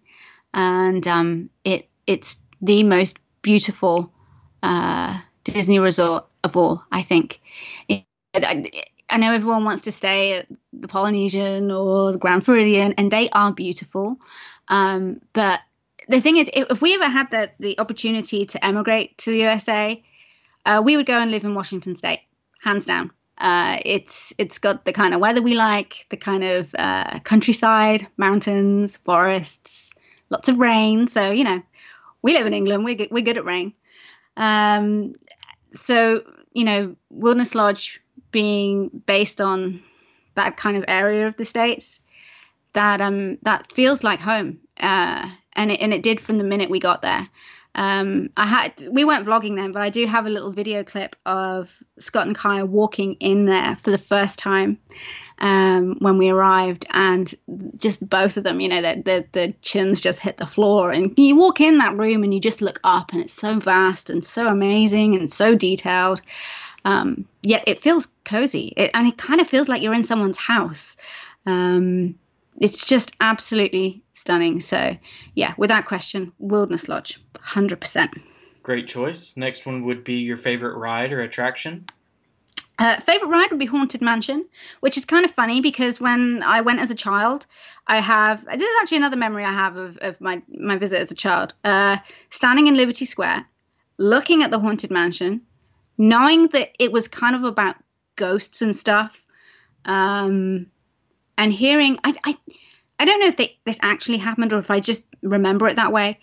and 0.54 1.08
um, 1.08 1.50
it 1.64 1.88
it's 2.06 2.38
the 2.62 2.84
most 2.84 3.18
beautiful 3.42 4.12
uh, 4.62 5.20
Disney 5.44 5.80
resort 5.80 6.26
of 6.44 6.58
all. 6.58 6.84
I 6.92 7.02
think. 7.02 7.40
I, 8.34 8.66
I 9.10 9.18
know 9.18 9.34
everyone 9.34 9.64
wants 9.64 9.84
to 9.84 9.92
stay 9.92 10.38
at 10.38 10.48
the 10.72 10.88
Polynesian 10.88 11.72
or 11.72 12.12
the 12.12 12.18
Grand 12.18 12.46
Floridian, 12.46 12.94
and 12.98 13.12
they 13.12 13.30
are 13.30 13.54
beautiful. 13.54 14.18
Um, 14.68 15.22
but 15.34 15.60
the 16.08 16.20
thing 16.20 16.38
is, 16.38 16.50
if 16.54 16.82
we 16.82 16.96
ever 16.96 17.06
had 17.06 17.32
the, 17.32 17.52
the 17.60 17.80
opportunity 17.80 18.46
to 18.46 18.66
emigrate 18.66 19.18
to 19.20 19.32
the 19.32 19.38
USA, 19.38 20.04
uh, 20.66 20.82
we 20.84 20.98
would 20.98 21.06
go 21.06 21.18
and 21.18 21.32
live 21.32 21.44
in 21.44 21.56
Washington 21.56 21.96
State, 21.96 22.22
hands 22.62 22.86
down. 22.86 23.12
Uh, 23.38 23.80
it's 23.84 24.34
it's 24.38 24.60
got 24.60 24.86
the 24.86 24.94
kind 24.94 25.14
of 25.14 25.20
weather 25.20 25.42
we 25.42 25.56
like, 25.56 26.06
the 26.10 26.18
kind 26.18 26.44
of 26.44 26.74
uh, 26.78 27.20
countryside, 27.20 28.08
mountains, 28.16 28.98
forests, 28.98 29.92
lots 30.30 30.50
of 30.50 30.60
rain. 30.60 31.08
So 31.08 31.32
you 31.32 31.44
know, 31.44 31.62
we 32.22 32.34
live 32.34 32.46
in 32.46 32.54
England. 32.54 32.86
We're 32.86 33.08
we're 33.12 33.24
good 33.24 33.38
at 33.38 33.46
rain. 33.46 33.74
Um, 34.38 35.14
so 35.74 36.24
you 36.54 36.64
know, 36.64 36.96
Wilderness 37.10 37.56
Lodge 37.56 38.03
being 38.34 38.90
based 39.06 39.40
on 39.40 39.82
that 40.36 40.58
kind 40.58 40.76
of 40.76 40.84
area 40.90 41.28
of 41.28 41.38
the 41.38 41.46
states, 41.46 42.02
that 42.74 43.00
um 43.00 43.38
that 43.44 43.72
feels 43.72 44.04
like 44.04 44.20
home. 44.20 44.60
Uh, 44.78 45.30
and 45.54 45.72
it, 45.72 45.80
and 45.80 45.94
it 45.94 46.04
did 46.04 46.20
from 46.20 46.38
the 46.38 46.44
minute 46.44 46.70
we 46.70 46.80
got 46.80 47.02
there. 47.02 47.30
Um, 47.76 48.30
I 48.38 48.46
had 48.46 48.88
we 48.92 49.06
weren't 49.06 49.26
vlogging 49.26 49.56
then, 49.56 49.72
but 49.72 49.82
I 49.82 49.90
do 49.90 50.06
have 50.06 50.26
a 50.26 50.30
little 50.30 50.52
video 50.52 50.84
clip 50.84 51.16
of 51.26 51.72
Scott 51.98 52.28
and 52.28 52.36
Kaya 52.36 52.66
walking 52.66 53.14
in 53.20 53.46
there 53.46 53.78
for 53.82 53.90
the 53.90 53.98
first 53.98 54.38
time 54.38 54.78
um, 55.40 55.98
when 56.00 56.20
we 56.20 56.30
arrived, 56.30 56.86
and 56.92 57.34
just 57.78 58.08
both 58.08 58.38
of 58.38 58.44
them, 58.44 58.60
you 58.60 58.70
know, 58.70 58.82
the, 58.82 59.02
the 59.04 59.26
the 59.32 59.54
chins 59.62 60.02
just 60.02 60.20
hit 60.20 60.38
the 60.38 60.46
floor, 60.46 60.92
and 60.92 61.18
you 61.18 61.36
walk 61.36 61.62
in 61.62 61.80
that 61.80 61.98
room 61.98 62.24
and 62.24 62.34
you 62.34 62.40
just 62.40 62.62
look 62.62 62.80
up, 62.84 63.12
and 63.12 63.22
it's 63.22 63.34
so 63.34 63.60
vast 63.60 64.10
and 64.12 64.24
so 64.24 64.48
amazing 64.48 65.16
and 65.16 65.32
so 65.32 65.56
detailed. 65.56 66.22
Um, 66.86 67.26
yet 67.42 67.64
it 67.68 67.82
feels 67.82 68.08
cozy, 68.26 68.74
it, 68.76 68.92
and 68.94 69.08
it 69.08 69.18
kind 69.18 69.40
of 69.40 69.48
feels 69.48 69.70
like 69.70 69.82
you're 69.82 69.94
in 69.94 70.04
someone's 70.04 70.38
house. 70.38 70.98
Um, 71.46 72.16
it's 72.60 72.88
just 72.88 73.16
absolutely 73.20 74.04
stunning. 74.14 74.60
So, 74.60 74.96
yeah, 75.34 75.54
without 75.58 75.86
question, 75.86 76.34
Wilderness 76.40 76.88
Lodge, 76.88 77.20
100%. 77.36 78.22
Great 78.62 78.88
choice. 78.88 79.36
Next 79.36 79.66
one 79.66 79.84
would 79.84 80.04
be 80.04 80.16
your 80.16 80.38
favorite 80.38 80.78
ride 80.78 81.12
or 81.12 81.22
attraction. 81.22 81.86
Uh, 82.80 83.00
favorite 83.02 83.28
ride 83.28 83.52
would 83.52 83.60
be 83.60 83.66
Haunted 83.66 84.02
Mansion, 84.02 84.46
which 84.80 84.98
is 84.98 85.06
kind 85.06 85.26
of 85.26 85.32
funny 85.32 85.62
because 85.62 86.00
when 86.00 86.42
I 86.42 86.62
went 86.62 86.80
as 86.80 86.90
a 86.90 86.96
child, 86.96 87.46
I 87.86 88.02
have 88.02 88.44
this 88.46 88.62
is 88.62 88.82
actually 88.82 88.98
another 88.98 89.18
memory 89.18 89.46
I 89.46 89.52
have 89.52 89.76
of, 89.76 89.98
of 89.98 90.20
my 90.20 90.42
my 90.50 90.78
visit 90.78 91.00
as 91.00 91.12
a 91.12 91.16
child. 91.16 91.54
Uh, 91.64 91.98
standing 92.32 92.66
in 92.66 92.74
Liberty 92.74 93.06
Square, 93.06 93.46
looking 94.00 94.42
at 94.42 94.50
the 94.50 94.60
Haunted 94.60 94.90
Mansion, 94.90 95.42
knowing 95.98 96.48
that 96.50 96.72
it 96.80 96.92
was 96.92 97.08
kind 97.08 97.36
of 97.36 97.44
about 97.44 97.76
ghosts 98.16 98.62
and 98.62 98.76
stuff, 98.76 99.26
um, 99.86 100.68
and 101.38 101.52
hearing 101.52 102.00
I, 102.04 102.16
I 102.26 102.38
I 103.00 103.06
don't 103.06 103.20
know 103.20 103.28
if 103.28 103.38
they, 103.38 103.58
this 103.66 103.80
actually 103.82 104.20
happened 104.20 104.54
or 104.54 104.60
if 104.60 104.72
I 104.72 104.80
just 104.80 105.06
remember 105.22 105.68
it 105.68 105.76
that 105.76 105.92
way. 105.92 106.20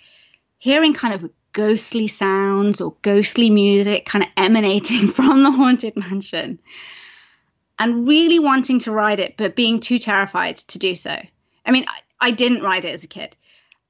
Hearing 0.58 0.94
kind 0.94 1.14
of 1.14 1.30
ghostly 1.52 2.08
sounds 2.08 2.80
or 2.80 2.94
ghostly 3.02 3.50
music 3.50 4.06
kind 4.06 4.24
of 4.24 4.30
emanating 4.36 5.08
from 5.12 5.42
the 5.42 5.50
haunted 5.50 5.96
mansion 5.96 6.58
and 7.78 8.06
really 8.06 8.38
wanting 8.38 8.78
to 8.80 8.92
ride 8.92 9.20
it 9.20 9.36
but 9.36 9.56
being 9.56 9.80
too 9.80 9.98
terrified 9.98 10.58
to 10.58 10.78
do 10.78 10.94
so. 10.94 11.16
I 11.66 11.70
mean, 11.70 11.84
I, 11.88 12.28
I 12.28 12.30
didn't 12.30 12.62
ride 12.62 12.84
it 12.84 12.94
as 12.94 13.04
a 13.04 13.08
kid. 13.08 13.36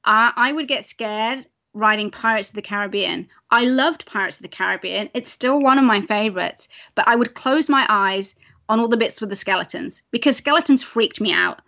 I, 0.04 0.32
I 0.34 0.52
would 0.52 0.68
get 0.68 0.84
scared 0.84 1.44
riding 1.72 2.11
Pirates 2.11 2.48
of 2.48 2.54
the 2.54 2.62
Caribbean. 2.62 3.28
I 3.50 3.64
loved 3.64 4.06
Pirates 4.06 4.37
of 4.37 4.42
the 4.42 4.48
Caribbean. 4.48 5.11
It's 5.14 5.30
still 5.30 5.61
one 5.61 5.78
of 5.78 5.85
my 5.85 6.00
favorites, 6.02 6.68
but 6.94 7.06
I 7.09 7.16
would 7.16 7.35
close 7.35 7.68
my 7.68 7.87
eyes 7.88 8.35
on 8.68 8.80
all 8.80 8.88
the 8.88 8.96
bits 8.96 9.20
with 9.20 9.30
the 9.30 9.37
skeletons 9.37 10.02
because 10.11 10.37
skeletons 10.37 10.83
freaked 10.83 11.20
me 11.20 11.33
out. 11.33 11.61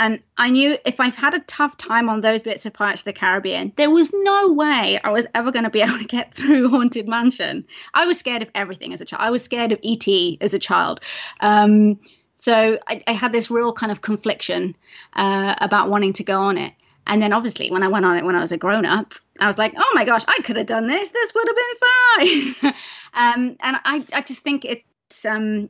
And 0.00 0.20
I 0.38 0.48
knew 0.48 0.78
if 0.86 0.98
I've 0.98 1.14
had 1.14 1.34
a 1.34 1.40
tough 1.40 1.76
time 1.76 2.08
on 2.08 2.22
those 2.22 2.42
bits 2.42 2.64
of 2.64 2.72
Pirates 2.72 3.02
of 3.02 3.04
the 3.04 3.12
Caribbean, 3.12 3.74
there 3.76 3.90
was 3.90 4.10
no 4.14 4.52
way 4.52 4.98
I 5.04 5.10
was 5.10 5.26
ever 5.34 5.52
going 5.52 5.64
to 5.64 5.70
be 5.70 5.82
able 5.82 5.98
to 5.98 6.04
get 6.04 6.34
through 6.34 6.70
Haunted 6.70 7.06
Mansion. 7.06 7.66
I 7.92 8.06
was 8.06 8.18
scared 8.18 8.42
of 8.42 8.48
everything 8.54 8.94
as 8.94 9.02
a 9.02 9.04
child. 9.04 9.22
I 9.22 9.30
was 9.30 9.42
scared 9.42 9.72
of 9.72 9.78
E.T. 9.82 10.38
as 10.40 10.54
a 10.54 10.58
child. 10.58 11.00
Um, 11.40 12.00
so 12.34 12.78
I, 12.88 13.02
I, 13.06 13.12
had 13.12 13.32
this 13.32 13.50
real 13.50 13.74
kind 13.74 13.92
of 13.92 14.00
confliction 14.00 14.74
uh, 15.12 15.54
about 15.58 15.90
wanting 15.90 16.14
to 16.14 16.24
go 16.24 16.40
on 16.40 16.56
it. 16.56 16.72
And 17.06 17.20
then 17.20 17.34
obviously, 17.34 17.70
when 17.70 17.82
I 17.82 17.88
went 17.88 18.06
on 18.06 18.16
it 18.16 18.24
when 18.24 18.34
I 18.34 18.40
was 18.40 18.52
a 18.52 18.56
grown 18.56 18.86
up, 18.86 19.12
I 19.40 19.46
was 19.46 19.58
like, 19.58 19.74
oh 19.76 19.92
my 19.94 20.04
gosh, 20.04 20.22
I 20.28 20.42
could 20.42 20.56
have 20.56 20.66
done 20.66 20.86
this. 20.86 21.08
This 21.08 21.32
would 21.34 21.48
have 21.48 21.56
been 21.56 22.54
fine. 22.62 22.74
um, 23.14 23.56
and 23.60 23.76
I, 23.84 24.04
I 24.12 24.22
just 24.22 24.42
think 24.42 24.64
it's 24.64 25.24
um, 25.24 25.68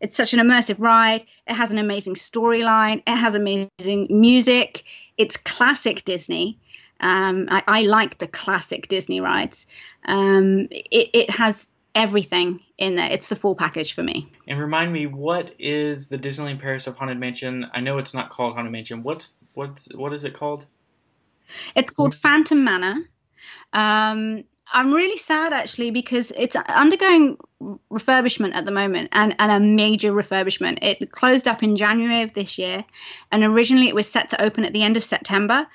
it's 0.00 0.16
such 0.16 0.34
an 0.34 0.40
immersive 0.40 0.78
ride. 0.78 1.24
It 1.46 1.54
has 1.54 1.72
an 1.72 1.78
amazing 1.78 2.14
storyline. 2.14 3.02
It 3.06 3.16
has 3.16 3.34
amazing 3.34 4.06
music. 4.10 4.84
It's 5.16 5.36
classic 5.36 6.04
Disney. 6.04 6.58
Um, 7.00 7.48
I, 7.50 7.62
I, 7.66 7.82
like 7.82 8.18
the 8.18 8.26
classic 8.26 8.88
Disney 8.88 9.20
rides. 9.20 9.66
Um, 10.04 10.66
it, 10.70 11.10
it, 11.14 11.30
has 11.30 11.68
everything 11.94 12.60
in 12.76 12.96
there. 12.96 13.08
It's 13.08 13.28
the 13.28 13.36
full 13.36 13.54
package 13.54 13.94
for 13.94 14.02
me. 14.02 14.32
And 14.48 14.58
remind 14.58 14.92
me, 14.92 15.06
what 15.06 15.52
is 15.60 16.08
the 16.08 16.18
Disneyland 16.18 16.58
Paris 16.58 16.88
of 16.88 16.96
Haunted 16.96 17.18
Mansion? 17.18 17.66
I 17.72 17.80
know 17.80 17.98
it's 17.98 18.14
not 18.14 18.30
called 18.30 18.54
Haunted 18.54 18.72
Mansion. 18.72 19.04
What's 19.04 19.36
what's 19.54 19.88
what 19.94 20.12
is 20.12 20.24
it 20.24 20.34
called? 20.34 20.66
It's 21.74 21.90
called 21.90 22.14
Phantom 22.14 22.62
Manor. 22.62 22.96
Um, 23.72 24.44
I'm 24.70 24.92
really 24.92 25.16
sad 25.16 25.52
actually 25.52 25.90
because 25.90 26.30
it's 26.30 26.54
undergoing 26.54 27.38
refurbishment 27.90 28.54
at 28.54 28.66
the 28.66 28.72
moment 28.72 29.08
and, 29.12 29.34
and 29.38 29.50
a 29.50 29.60
major 29.60 30.12
refurbishment. 30.12 30.78
It 30.82 31.10
closed 31.10 31.48
up 31.48 31.62
in 31.62 31.76
January 31.76 32.22
of 32.22 32.34
this 32.34 32.58
year, 32.58 32.84
and 33.32 33.44
originally 33.44 33.88
it 33.88 33.94
was 33.94 34.10
set 34.10 34.30
to 34.30 34.42
open 34.42 34.64
at 34.64 34.72
the 34.72 34.82
end 34.82 34.96
of 34.96 35.04
September, 35.04 35.66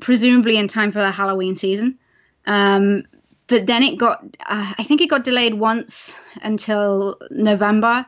presumably 0.00 0.56
in 0.56 0.68
time 0.68 0.92
for 0.92 1.00
the 1.00 1.10
Halloween 1.10 1.56
season. 1.56 1.98
Um, 2.46 3.04
but 3.46 3.66
then 3.66 3.82
it 3.82 3.98
got, 3.98 4.24
uh, 4.40 4.72
I 4.78 4.82
think 4.84 5.02
it 5.02 5.10
got 5.10 5.24
delayed 5.24 5.54
once 5.54 6.18
until 6.42 7.18
November. 7.30 8.06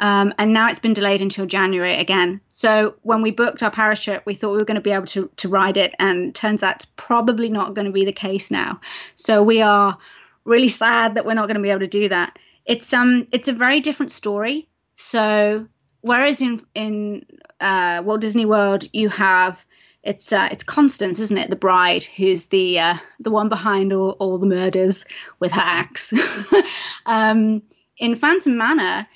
Um, 0.00 0.32
and 0.38 0.52
now 0.52 0.68
it's 0.68 0.78
been 0.78 0.92
delayed 0.92 1.22
until 1.22 1.46
January 1.46 1.96
again. 1.96 2.40
So 2.48 2.94
when 3.02 3.22
we 3.22 3.30
booked 3.30 3.62
our 3.62 3.94
trip, 3.96 4.22
we 4.26 4.34
thought 4.34 4.52
we 4.52 4.58
were 4.58 4.64
going 4.64 4.76
to 4.76 4.80
be 4.80 4.92
able 4.92 5.06
to 5.06 5.30
to 5.36 5.48
ride 5.48 5.76
it, 5.76 5.94
and 5.98 6.34
turns 6.34 6.62
out 6.62 6.76
it's 6.76 6.86
probably 6.96 7.48
not 7.48 7.74
going 7.74 7.86
to 7.86 7.92
be 7.92 8.04
the 8.04 8.12
case 8.12 8.50
now. 8.50 8.80
So 9.16 9.42
we 9.42 9.60
are 9.60 9.98
really 10.44 10.68
sad 10.68 11.14
that 11.14 11.26
we're 11.26 11.34
not 11.34 11.46
going 11.46 11.56
to 11.56 11.62
be 11.62 11.70
able 11.70 11.80
to 11.80 11.86
do 11.86 12.08
that. 12.08 12.38
It's 12.64 12.92
um 12.92 13.26
it's 13.32 13.48
a 13.48 13.52
very 13.52 13.80
different 13.80 14.12
story. 14.12 14.68
So 14.94 15.66
whereas 16.00 16.40
in 16.40 16.64
in 16.74 17.26
uh, 17.60 18.02
Walt 18.04 18.20
Disney 18.20 18.46
World 18.46 18.88
you 18.92 19.08
have 19.08 19.64
it's 20.04 20.32
uh, 20.32 20.48
it's 20.50 20.64
Constance, 20.64 21.18
isn't 21.18 21.36
it? 21.36 21.50
The 21.50 21.56
bride 21.56 22.04
who's 22.04 22.46
the 22.46 22.78
uh, 22.78 22.94
the 23.20 23.30
one 23.30 23.48
behind 23.48 23.92
all, 23.92 24.12
all 24.20 24.38
the 24.38 24.46
murders 24.46 25.04
with 25.40 25.52
her 25.52 25.60
axe. 25.60 26.12
um, 27.06 27.62
in 27.98 28.14
Phantom 28.14 28.56
Manor, 28.56 29.06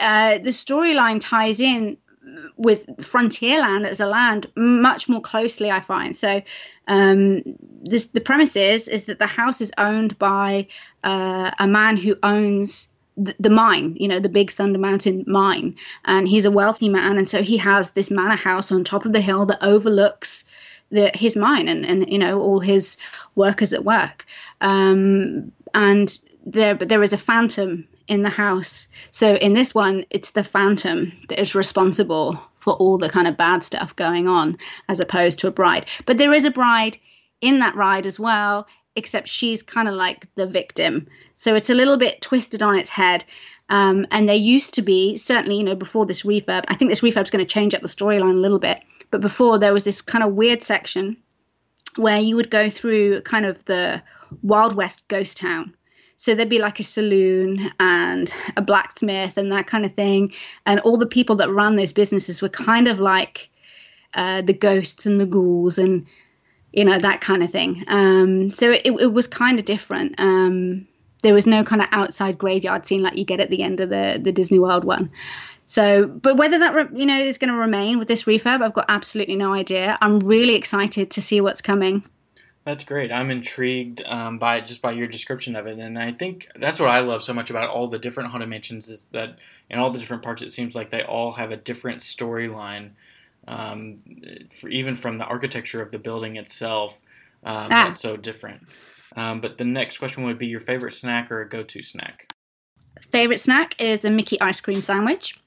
uh, 0.00 0.38
the 0.38 0.50
storyline 0.50 1.20
ties 1.20 1.60
in 1.60 1.96
with 2.56 2.86
Frontierland 2.98 3.86
as 3.86 4.00
a 4.00 4.06
land 4.06 4.46
much 4.56 5.08
more 5.08 5.20
closely, 5.20 5.70
I 5.70 5.80
find. 5.80 6.16
So, 6.16 6.42
um, 6.86 7.42
this, 7.82 8.06
the 8.06 8.20
premise 8.20 8.56
is 8.56 8.88
is 8.88 9.04
that 9.04 9.18
the 9.18 9.26
house 9.26 9.60
is 9.60 9.72
owned 9.78 10.18
by 10.18 10.66
uh, 11.04 11.50
a 11.58 11.66
man 11.66 11.96
who 11.96 12.16
owns 12.22 12.88
the, 13.16 13.34
the 13.38 13.50
mine, 13.50 13.96
you 13.98 14.08
know, 14.08 14.20
the 14.20 14.28
big 14.28 14.50
Thunder 14.50 14.78
Mountain 14.78 15.24
mine. 15.26 15.76
And 16.04 16.26
he's 16.26 16.44
a 16.44 16.50
wealthy 16.50 16.88
man. 16.88 17.16
And 17.16 17.28
so 17.28 17.42
he 17.42 17.56
has 17.58 17.92
this 17.92 18.10
manor 18.10 18.36
house 18.36 18.72
on 18.72 18.84
top 18.84 19.04
of 19.04 19.12
the 19.12 19.20
hill 19.20 19.46
that 19.46 19.62
overlooks 19.62 20.44
the, 20.90 21.10
his 21.14 21.36
mine 21.36 21.68
and, 21.68 21.84
and, 21.84 22.08
you 22.08 22.18
know, 22.18 22.40
all 22.40 22.60
his 22.60 22.96
workers 23.34 23.72
at 23.72 23.84
work. 23.84 24.26
Um, 24.60 25.52
and 25.74 26.18
there, 26.46 26.74
but 26.74 26.88
there 26.88 27.02
is 27.02 27.12
a 27.12 27.18
phantom 27.18 27.86
in 28.10 28.22
the 28.22 28.28
house. 28.28 28.88
So 29.10 29.34
in 29.36 29.54
this 29.54 29.74
one, 29.74 30.04
it's 30.10 30.32
the 30.32 30.44
phantom 30.44 31.12
that 31.28 31.40
is 31.40 31.54
responsible 31.54 32.38
for 32.58 32.74
all 32.74 32.98
the 32.98 33.08
kind 33.08 33.26
of 33.26 33.38
bad 33.38 33.64
stuff 33.64 33.96
going 33.96 34.28
on, 34.28 34.58
as 34.88 35.00
opposed 35.00 35.38
to 35.38 35.46
a 35.46 35.52
bride. 35.52 35.86
But 36.04 36.18
there 36.18 36.34
is 36.34 36.44
a 36.44 36.50
bride 36.50 36.98
in 37.40 37.60
that 37.60 37.76
ride 37.76 38.06
as 38.06 38.20
well 38.20 38.66
except 38.96 39.28
she's 39.28 39.62
kind 39.62 39.88
of 39.88 39.94
like 39.94 40.26
the 40.34 40.46
victim. 40.46 41.06
So 41.36 41.54
it's 41.54 41.70
a 41.70 41.74
little 41.74 41.96
bit 41.96 42.20
twisted 42.20 42.60
on 42.60 42.76
its 42.76 42.90
head. 42.90 43.24
Um, 43.68 44.06
and 44.10 44.28
there 44.28 44.34
used 44.34 44.74
to 44.74 44.82
be, 44.82 45.16
certainly, 45.16 45.58
you 45.58 45.64
know, 45.64 45.76
before 45.76 46.06
this 46.06 46.22
refurb, 46.22 46.64
I 46.66 46.74
think 46.74 46.90
this 46.90 47.00
refurb 47.00 47.22
is 47.22 47.30
going 47.30 47.46
to 47.46 47.54
change 47.54 47.72
up 47.72 47.82
the 47.82 47.88
storyline 47.88 48.34
a 48.34 48.40
little 48.40 48.58
bit. 48.58 48.80
But 49.12 49.20
before, 49.20 49.58
there 49.58 49.72
was 49.72 49.84
this 49.84 50.00
kind 50.00 50.24
of 50.24 50.34
weird 50.34 50.64
section 50.64 51.16
where 51.96 52.18
you 52.18 52.36
would 52.36 52.50
go 52.50 52.68
through 52.68 53.22
kind 53.22 53.46
of 53.46 53.64
the 53.64 54.02
Wild 54.42 54.74
West 54.74 55.06
ghost 55.06 55.38
town. 55.38 55.74
So 56.20 56.34
there'd 56.34 56.50
be 56.50 56.58
like 56.58 56.78
a 56.80 56.82
saloon 56.82 57.72
and 57.80 58.30
a 58.54 58.60
blacksmith 58.60 59.38
and 59.38 59.52
that 59.52 59.66
kind 59.66 59.86
of 59.86 59.94
thing. 59.94 60.34
And 60.66 60.78
all 60.80 60.98
the 60.98 61.06
people 61.06 61.36
that 61.36 61.48
ran 61.48 61.76
those 61.76 61.94
businesses 61.94 62.42
were 62.42 62.50
kind 62.50 62.88
of 62.88 63.00
like 63.00 63.48
uh, 64.12 64.42
the 64.42 64.52
ghosts 64.52 65.06
and 65.06 65.18
the 65.18 65.24
ghouls 65.24 65.78
and 65.78 66.06
you 66.74 66.84
know 66.84 66.98
that 66.98 67.22
kind 67.22 67.42
of 67.42 67.50
thing. 67.50 67.84
Um, 67.88 68.50
so 68.50 68.70
it, 68.70 68.82
it 68.84 69.10
was 69.10 69.28
kind 69.28 69.58
of 69.58 69.64
different. 69.64 70.16
Um, 70.18 70.86
there 71.22 71.32
was 71.32 71.46
no 71.46 71.64
kind 71.64 71.80
of 71.80 71.88
outside 71.90 72.36
graveyard 72.36 72.86
scene 72.86 73.02
like 73.02 73.16
you 73.16 73.24
get 73.24 73.40
at 73.40 73.48
the 73.48 73.62
end 73.62 73.80
of 73.80 73.88
the 73.88 74.20
the 74.22 74.30
Disney 74.30 74.58
World 74.58 74.84
one. 74.84 75.10
So, 75.66 76.06
but 76.06 76.36
whether 76.36 76.58
that 76.58 76.94
you 76.94 77.06
know 77.06 77.18
is 77.18 77.38
going 77.38 77.50
to 77.50 77.58
remain 77.58 77.98
with 77.98 78.08
this 78.08 78.24
refurb, 78.24 78.60
I've 78.60 78.74
got 78.74 78.84
absolutely 78.90 79.36
no 79.36 79.54
idea. 79.54 79.96
I'm 79.98 80.18
really 80.18 80.56
excited 80.56 81.12
to 81.12 81.22
see 81.22 81.40
what's 81.40 81.62
coming. 81.62 82.04
That's 82.64 82.84
great. 82.84 83.10
I'm 83.10 83.30
intrigued 83.30 84.02
um, 84.04 84.38
by 84.38 84.60
just 84.60 84.82
by 84.82 84.92
your 84.92 85.06
description 85.06 85.56
of 85.56 85.66
it, 85.66 85.78
and 85.78 85.98
I 85.98 86.12
think 86.12 86.46
that's 86.56 86.78
what 86.78 86.90
I 86.90 87.00
love 87.00 87.22
so 87.22 87.32
much 87.32 87.48
about 87.48 87.70
all 87.70 87.88
the 87.88 87.98
different 87.98 88.30
haunted 88.30 88.50
mansions 88.50 88.88
is 88.88 89.06
that 89.12 89.38
in 89.70 89.78
all 89.78 89.90
the 89.90 89.98
different 89.98 90.22
parts, 90.22 90.42
it 90.42 90.50
seems 90.50 90.74
like 90.74 90.90
they 90.90 91.02
all 91.02 91.32
have 91.32 91.52
a 91.52 91.56
different 91.56 92.00
storyline 92.00 92.90
um, 93.48 93.96
even 94.68 94.94
from 94.94 95.16
the 95.16 95.24
architecture 95.24 95.82
of 95.82 95.90
the 95.90 95.98
building 95.98 96.36
itself. 96.36 97.00
Um, 97.44 97.68
ah. 97.70 97.84
That's 97.84 98.00
so 98.00 98.16
different. 98.16 98.62
Um, 99.16 99.40
but 99.40 99.58
the 99.58 99.64
next 99.64 99.98
question 99.98 100.24
would 100.24 100.38
be 100.38 100.46
your 100.46 100.60
favorite 100.60 100.92
snack 100.92 101.32
or 101.32 101.40
a 101.40 101.48
go-to 101.48 101.82
snack. 101.82 102.32
Favorite 103.10 103.40
snack 103.40 103.80
is 103.80 104.04
a 104.04 104.10
Mickey 104.10 104.40
ice 104.40 104.60
cream 104.60 104.82
sandwich. 104.82 105.39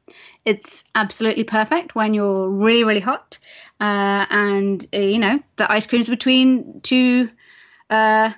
It's 0.46 0.84
absolutely 0.94 1.46
perfect 1.46 1.96
when 1.96 2.14
you're 2.14 2.50
really 2.50 2.84
really 2.84 3.00
hot, 3.00 3.38
uh, 3.80 4.26
and 4.30 4.86
uh, 4.94 4.98
you 4.98 5.20
know 5.20 5.40
the 5.56 5.72
ice 5.72 5.88
cream's 5.88 6.10
between 6.10 6.82
two 6.82 7.30
uh, 7.90 8.32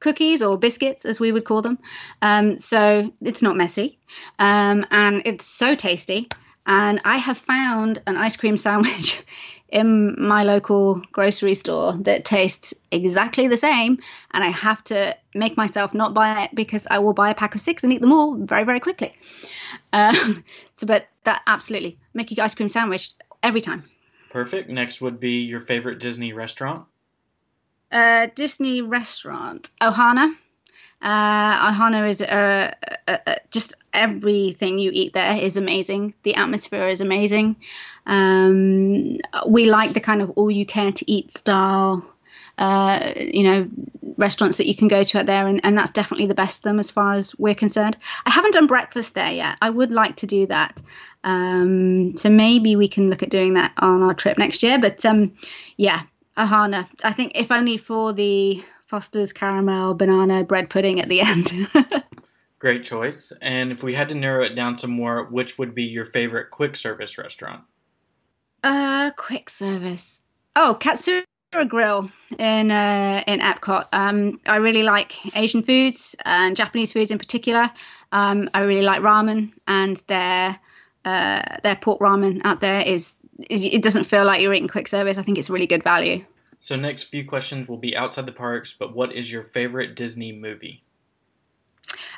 cookies 0.00 0.42
or 0.42 0.58
biscuits, 0.58 1.04
as 1.06 1.18
we 1.18 1.32
would 1.32 1.44
call 1.44 1.62
them. 1.62 1.78
Um, 2.20 2.58
so 2.58 3.12
it's 3.22 3.42
not 3.42 3.56
messy, 3.56 3.98
um, 4.38 4.84
and 4.90 5.22
it's 5.24 5.46
so 5.46 5.74
tasty. 5.74 6.28
And 6.66 7.00
I 7.04 7.16
have 7.18 7.38
found 7.38 8.02
an 8.06 8.16
ice 8.16 8.36
cream 8.36 8.56
sandwich 8.56 9.22
in 9.68 10.14
my 10.18 10.44
local 10.44 11.00
grocery 11.12 11.54
store 11.54 11.94
that 12.02 12.24
tastes 12.24 12.72
exactly 12.90 13.48
the 13.48 13.56
same, 13.56 13.98
and 14.32 14.44
I 14.44 14.48
have 14.48 14.82
to 14.84 15.16
make 15.34 15.56
myself 15.56 15.92
not 15.94 16.14
buy 16.14 16.44
it 16.44 16.54
because 16.54 16.86
I 16.90 17.00
will 17.00 17.12
buy 17.12 17.30
a 17.30 17.34
pack 17.34 17.54
of 17.54 17.60
six 17.60 17.82
and 17.82 17.92
eat 17.92 18.00
them 18.00 18.12
all 18.12 18.36
very, 18.36 18.64
very 18.64 18.80
quickly. 18.80 19.14
Um, 19.92 20.44
so, 20.76 20.86
but 20.86 21.08
that 21.24 21.42
absolutely 21.46 21.98
Mickey 22.14 22.40
ice 22.40 22.54
cream 22.54 22.68
sandwich 22.68 23.12
every 23.42 23.60
time. 23.60 23.84
Perfect. 24.30 24.68
Next 24.68 25.00
would 25.00 25.18
be 25.18 25.40
your 25.40 25.60
favorite 25.60 25.98
Disney 25.98 26.32
restaurant. 26.32 26.84
Uh, 27.90 28.28
Disney 28.34 28.82
restaurant, 28.82 29.70
Ohana. 29.80 30.36
Uh, 31.02 31.70
Ohana 31.72 32.08
is 32.08 32.22
uh, 32.22 32.74
uh, 33.06 33.18
uh, 33.26 33.34
just 33.50 33.74
everything 33.92 34.78
you 34.78 34.90
eat 34.92 35.12
there 35.12 35.36
is 35.36 35.56
amazing. 35.56 36.14
The 36.22 36.34
atmosphere 36.36 36.88
is 36.88 37.00
amazing. 37.00 37.56
Um, 38.06 39.18
we 39.46 39.66
like 39.70 39.92
the 39.92 40.00
kind 40.00 40.22
of 40.22 40.30
all 40.30 40.50
you 40.50 40.64
care 40.64 40.92
to 40.92 41.10
eat 41.10 41.36
style, 41.36 42.04
uh, 42.58 43.12
you 43.16 43.42
know, 43.44 43.68
restaurants 44.16 44.56
that 44.56 44.66
you 44.66 44.74
can 44.74 44.88
go 44.88 45.02
to 45.02 45.18
out 45.18 45.26
there, 45.26 45.46
and, 45.46 45.60
and 45.64 45.76
that's 45.76 45.90
definitely 45.90 46.26
the 46.26 46.34
best 46.34 46.58
of 46.58 46.62
them 46.62 46.78
as 46.78 46.90
far 46.90 47.14
as 47.14 47.38
we're 47.38 47.54
concerned. 47.54 47.96
I 48.24 48.30
haven't 48.30 48.54
done 48.54 48.66
breakfast 48.66 49.14
there 49.14 49.32
yet. 49.32 49.58
I 49.60 49.70
would 49.70 49.92
like 49.92 50.16
to 50.16 50.26
do 50.26 50.46
that. 50.46 50.80
Um, 51.24 52.16
so 52.16 52.30
maybe 52.30 52.76
we 52.76 52.88
can 52.88 53.10
look 53.10 53.22
at 53.22 53.30
doing 53.30 53.54
that 53.54 53.72
on 53.78 54.02
our 54.02 54.14
trip 54.14 54.38
next 54.38 54.62
year. 54.62 54.78
But 54.78 55.04
um, 55.04 55.32
yeah, 55.76 56.02
Ohana. 56.36 56.88
I 57.04 57.12
think 57.12 57.32
if 57.34 57.50
only 57.50 57.76
for 57.76 58.12
the 58.12 58.62
Foster's 58.86 59.32
caramel 59.32 59.94
banana 59.94 60.44
bread 60.44 60.70
pudding 60.70 61.00
at 61.00 61.08
the 61.08 61.20
end. 61.20 61.52
Great 62.58 62.84
choice. 62.84 63.32
And 63.42 63.70
if 63.70 63.82
we 63.82 63.92
had 63.92 64.08
to 64.08 64.14
narrow 64.14 64.42
it 64.42 64.54
down 64.54 64.76
some 64.76 64.90
more, 64.90 65.24
which 65.24 65.58
would 65.58 65.74
be 65.74 65.84
your 65.84 66.04
favorite 66.04 66.50
quick 66.50 66.76
service 66.76 67.18
restaurant? 67.18 67.62
Uh, 68.62 69.10
quick 69.16 69.50
service. 69.50 70.24
Oh, 70.54 70.76
Katsura 70.80 71.24
Grill 71.68 72.10
in 72.38 72.70
uh, 72.70 73.22
in 73.26 73.40
Epcot. 73.40 73.86
Um, 73.92 74.40
I 74.46 74.56
really 74.56 74.82
like 74.82 75.36
Asian 75.36 75.62
foods 75.62 76.16
and 76.24 76.56
Japanese 76.56 76.92
foods 76.92 77.10
in 77.10 77.18
particular. 77.18 77.70
Um, 78.12 78.48
I 78.54 78.62
really 78.62 78.82
like 78.82 79.02
ramen, 79.02 79.52
and 79.66 80.02
their 80.06 80.58
uh, 81.04 81.42
their 81.62 81.76
pork 81.76 82.00
ramen 82.00 82.40
out 82.44 82.60
there 82.60 82.80
is 82.80 83.14
it 83.38 83.82
doesn't 83.82 84.04
feel 84.04 84.24
like 84.24 84.40
you're 84.40 84.54
eating 84.54 84.68
quick 84.68 84.88
service. 84.88 85.18
I 85.18 85.22
think 85.22 85.38
it's 85.38 85.50
really 85.50 85.66
good 85.66 85.82
value. 85.82 86.24
So, 86.66 86.74
next 86.74 87.04
few 87.04 87.24
questions 87.24 87.68
will 87.68 87.76
be 87.76 87.96
outside 87.96 88.26
the 88.26 88.32
parks, 88.32 88.74
but 88.76 88.92
what 88.92 89.12
is 89.12 89.30
your 89.30 89.44
favorite 89.44 89.94
Disney 89.94 90.32
movie? 90.32 90.82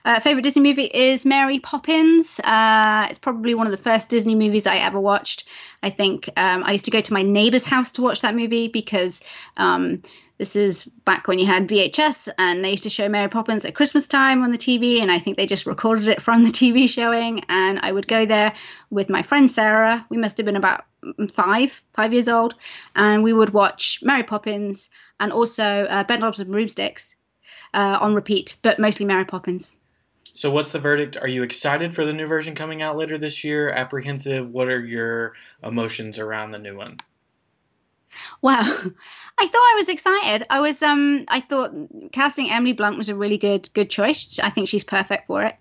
Uh, 0.07 0.20
favorite 0.20 0.40
Disney 0.40 0.62
movie 0.62 0.86
is 0.86 1.26
Mary 1.26 1.59
Poppins. 1.59 2.40
Uh, 2.42 3.09
it's 3.11 3.18
probably 3.18 3.55
one 3.55 3.66
of 3.66 3.72
the 3.72 3.82
first 3.82 4.09
Disney 4.09 4.34
movies 4.34 4.66
I 4.66 4.78
ever 4.78 4.99
watched. 4.99 5.44
I 5.82 5.90
think 5.90 6.30
um, 6.38 6.64
I 6.64 6.72
used 6.72 6.86
to 6.86 6.90
go 6.90 7.03
to 7.03 7.12
my 7.12 7.20
neighbor's 7.20 7.66
house 7.66 7.92
to 7.92 8.01
watch 8.01 8.22
that 8.22 8.34
movie 8.34 8.68
because 8.68 9.20
um, 9.59 10.03
this 10.39 10.55
is 10.55 10.84
back 10.84 11.26
when 11.26 11.41
you 11.41 11.47
had 11.47 11.68
VHS 11.68 12.28
and 12.39 12.64
they 12.64 12.70
used 12.70 12.84
to 12.84 12.91
show 12.91 13.09
Mary 13.09 13.28
Poppins 13.28 13.64
at 13.64 13.74
Christmas 13.74 14.07
time 14.07 14.45
on 14.45 14.53
the 14.53 14.59
TV. 14.59 15.01
And 15.01 15.11
I 15.11 15.18
think 15.18 15.36
they 15.36 15.47
just 15.47 15.66
recorded 15.66 16.09
it 16.09 16.22
from 16.22 16.45
the 16.45 16.51
TV 16.51 16.89
showing. 16.89 17.43
And 17.49 17.80
I 17.80 17.91
would 17.91 18.07
go 18.07 18.24
there 18.24 18.53
with 18.89 19.11
my 19.11 19.22
friend 19.22 19.51
Sarah. 19.51 20.07
We 20.09 20.16
must 20.16 20.36
have 20.36 20.47
been 20.47 20.57
about 20.57 20.84
five, 21.32 21.82
five 21.93 22.12
years 22.12 22.28
old. 22.28 22.55
And 22.95 23.24
we 23.24 23.32
would 23.32 23.51
watch 23.51 23.99
Mary 24.03 24.22
Poppins 24.22 24.89
and 25.18 25.32
also 25.32 25.64
uh, 25.64 26.05
Bedknobs 26.05 26.39
and 26.39 26.53
Broomsticks 26.53 27.16
uh, 27.74 27.99
on 28.01 28.14
repeat, 28.14 28.57
but 28.62 28.78
mostly 28.78 29.07
Mary 29.07 29.24
Poppins. 29.24 29.72
So, 30.24 30.51
what's 30.51 30.70
the 30.70 30.78
verdict? 30.78 31.16
Are 31.16 31.26
you 31.26 31.43
excited 31.43 31.95
for 31.95 32.05
the 32.05 32.12
new 32.12 32.26
version 32.26 32.55
coming 32.55 32.82
out 32.82 32.97
later 32.97 33.18
this 33.18 33.43
year? 33.43 33.70
Apprehensive? 33.70 34.51
What 34.51 34.68
are 34.68 34.78
your 34.78 35.32
emotions 35.64 36.18
around 36.18 36.53
the 36.53 36.59
new 36.59 36.76
one? 36.76 36.99
Well, 38.42 38.61
I 39.40 39.46
thought 39.46 39.54
I 39.54 39.74
was 39.76 39.88
excited. 39.88 40.46
I 40.50 40.61
was 40.61 40.82
um 40.82 41.24
I 41.28 41.40
thought 41.40 41.72
casting 42.12 42.50
Emily 42.50 42.72
Blunt 42.72 42.98
was 42.98 43.09
a 43.09 43.14
really 43.14 43.38
good 43.38 43.72
good 43.74 43.90
choice. 43.90 44.38
I 44.42 44.50
think 44.50 44.68
she's 44.68 44.84
perfect 44.84 45.26
for 45.26 45.42
it. 45.42 45.54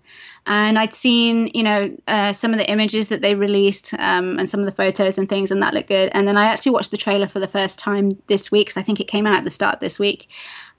And 0.46 0.78
I'd 0.78 0.94
seen, 0.94 1.50
you 1.52 1.62
know, 1.62 1.94
uh, 2.06 2.32
some 2.32 2.52
of 2.52 2.58
the 2.58 2.70
images 2.70 3.10
that 3.10 3.20
they 3.20 3.34
released 3.34 3.92
um, 3.92 4.38
and 4.38 4.48
some 4.48 4.60
of 4.60 4.66
the 4.66 4.72
photos 4.72 5.18
and 5.18 5.28
things, 5.28 5.50
and 5.50 5.62
that 5.62 5.74
looked 5.74 5.88
good. 5.88 6.10
And 6.14 6.26
then 6.26 6.38
I 6.38 6.46
actually 6.46 6.72
watched 6.72 6.90
the 6.90 6.96
trailer 6.96 7.28
for 7.28 7.38
the 7.38 7.46
first 7.46 7.78
time 7.78 8.12
this 8.28 8.50
week 8.50 8.68
because 8.68 8.78
I 8.78 8.82
think 8.82 8.98
it 8.98 9.08
came 9.08 9.26
out 9.26 9.36
at 9.36 9.44
the 9.44 9.50
start 9.50 9.80
this 9.80 9.98
week 9.98 10.28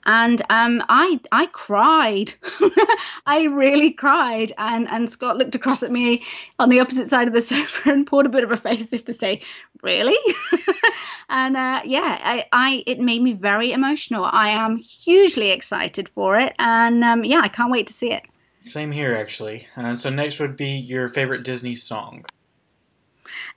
and 0.06 0.40
um, 0.50 0.82
I 0.88 1.20
I 1.30 1.46
cried. 1.46 2.32
I 3.26 3.44
really 3.44 3.92
cried, 3.92 4.52
and 4.56 4.88
and 4.88 5.10
Scott 5.10 5.36
looked 5.36 5.54
across 5.54 5.82
at 5.82 5.90
me 5.90 6.24
on 6.58 6.68
the 6.68 6.80
opposite 6.80 7.08
side 7.08 7.28
of 7.28 7.34
the 7.34 7.42
sofa 7.42 7.92
and 7.92 8.06
poured 8.06 8.26
a 8.26 8.30
bit 8.30 8.44
of 8.44 8.50
a 8.50 8.56
face 8.56 8.92
as 8.92 9.02
to 9.02 9.14
say, 9.14 9.42
"Really?" 9.82 10.18
and 11.28 11.56
uh, 11.56 11.80
yeah, 11.84 12.18
I, 12.22 12.46
I 12.52 12.82
it 12.86 13.00
made 13.00 13.22
me 13.22 13.32
very 13.32 13.72
emotional. 13.72 14.24
I 14.24 14.50
am 14.50 14.76
hugely 14.76 15.50
excited 15.50 16.08
for 16.08 16.36
it, 16.38 16.54
and 16.58 17.04
um, 17.04 17.24
yeah, 17.24 17.40
I 17.42 17.48
can't 17.48 17.70
wait 17.70 17.86
to 17.88 17.92
see 17.92 18.12
it. 18.12 18.22
Same 18.60 18.92
here, 18.92 19.14
actually. 19.14 19.66
Uh, 19.76 19.96
so 19.96 20.10
next 20.10 20.38
would 20.38 20.56
be 20.56 20.68
your 20.68 21.08
favorite 21.08 21.44
Disney 21.44 21.74
song. 21.74 22.26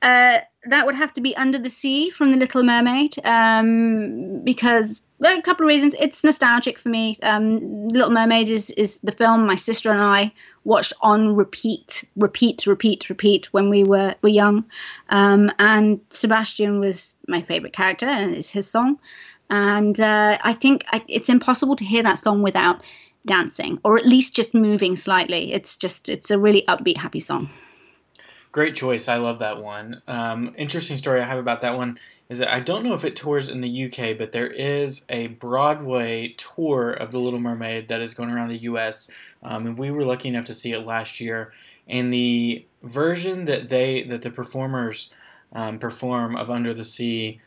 Uh, 0.02 0.40
that 0.66 0.86
would 0.86 0.96
have 0.96 1.14
to 1.14 1.22
be 1.22 1.36
Under 1.36 1.58
the 1.58 1.70
Sea 1.70 2.10
from 2.10 2.32
The 2.32 2.38
Little 2.38 2.64
Mermaid, 2.64 3.16
um, 3.26 4.42
because 4.44 5.02
a 5.32 5.42
couple 5.42 5.66
of 5.66 5.68
reasons. 5.68 5.96
It's 6.00 6.24
nostalgic 6.24 6.80
for 6.80 6.90
me. 6.90 7.18
Um, 7.24 7.88
Little 7.88 8.10
Mermaid 8.10 8.50
is, 8.50 8.70
is 8.72 9.00
the 9.04 9.12
film 9.12 9.46
my 9.46 9.56
sister 9.56 9.92
and 9.92 10.02
I 10.02 10.34
watched 10.64 10.94
on 11.02 11.36
repeat, 11.36 12.06
repeat, 12.16 12.66
repeat, 12.68 13.10
repeat 13.10 13.54
when 13.54 13.70
we 13.70 13.84
were, 13.84 14.16
were 14.22 14.30
young. 14.30 14.66
Um, 15.10 15.50
and 15.60 16.02
Sebastian 16.10 16.80
was 16.80 17.16
my 17.28 17.42
favorite 17.42 17.74
character, 17.74 18.08
and 18.08 18.36
it's 18.36 18.50
his 18.50 18.70
song. 18.70 19.00
And 19.50 20.00
uh, 20.00 20.38
I 20.42 20.54
think 20.54 20.86
I, 20.88 21.04
it's 21.08 21.30
impossible 21.30 21.76
to 21.76 21.86
hear 21.86 22.04
that 22.04 22.18
song 22.18 22.42
without 22.42 22.82
dancing 23.26 23.80
or 23.84 23.98
at 23.98 24.06
least 24.06 24.36
just 24.36 24.54
moving 24.54 24.96
slightly. 24.96 25.54
It's 25.54 25.78
just 25.78 26.10
it's 26.10 26.32
a 26.32 26.40
really 26.40 26.64
upbeat, 26.68 26.98
happy 26.98 27.20
song. 27.20 27.50
Great 28.54 28.76
choice. 28.76 29.08
I 29.08 29.16
love 29.16 29.40
that 29.40 29.64
one. 29.64 30.04
Um, 30.08 30.54
interesting 30.60 30.96
story 30.96 31.20
I 31.20 31.26
have 31.26 31.40
about 31.40 31.62
that 31.62 31.76
one 31.76 31.98
is 32.30 32.38
that 32.38 32.54
I 32.54 32.60
don't 32.60 32.84
know 32.84 32.94
if 32.94 33.04
it 33.04 33.16
tours 33.16 33.50
in 33.50 33.62
the 33.62 33.86
UK, 33.86 34.16
but 34.16 34.32
there 34.32 34.48
is 34.48 35.06
a 35.10 35.26
Broadway 35.28 36.36
tour 36.38 36.92
of 36.92 37.12
The 37.12 37.18
Little 37.18 37.40
Mermaid 37.40 37.88
that 37.88 38.00
is 38.00 38.14
going 38.14 38.30
around 38.30 38.50
the 38.50 38.60
US, 38.60 39.10
um, 39.42 39.66
and 39.66 39.76
we 39.76 39.90
were 39.90 40.06
lucky 40.06 40.30
enough 40.30 40.46
to 40.46 40.54
see 40.54 40.72
it 40.72 40.86
last 40.86 41.20
year. 41.20 41.52
And 41.88 42.14
the 42.14 42.64
version 42.84 43.46
that 43.46 43.70
they 43.70 44.04
that 44.04 44.22
the 44.22 44.30
performers 44.30 45.12
um, 45.54 45.80
perform 45.80 46.36
of 46.36 46.52
Under 46.52 46.76
the 46.76 46.84
Sea 46.84 47.42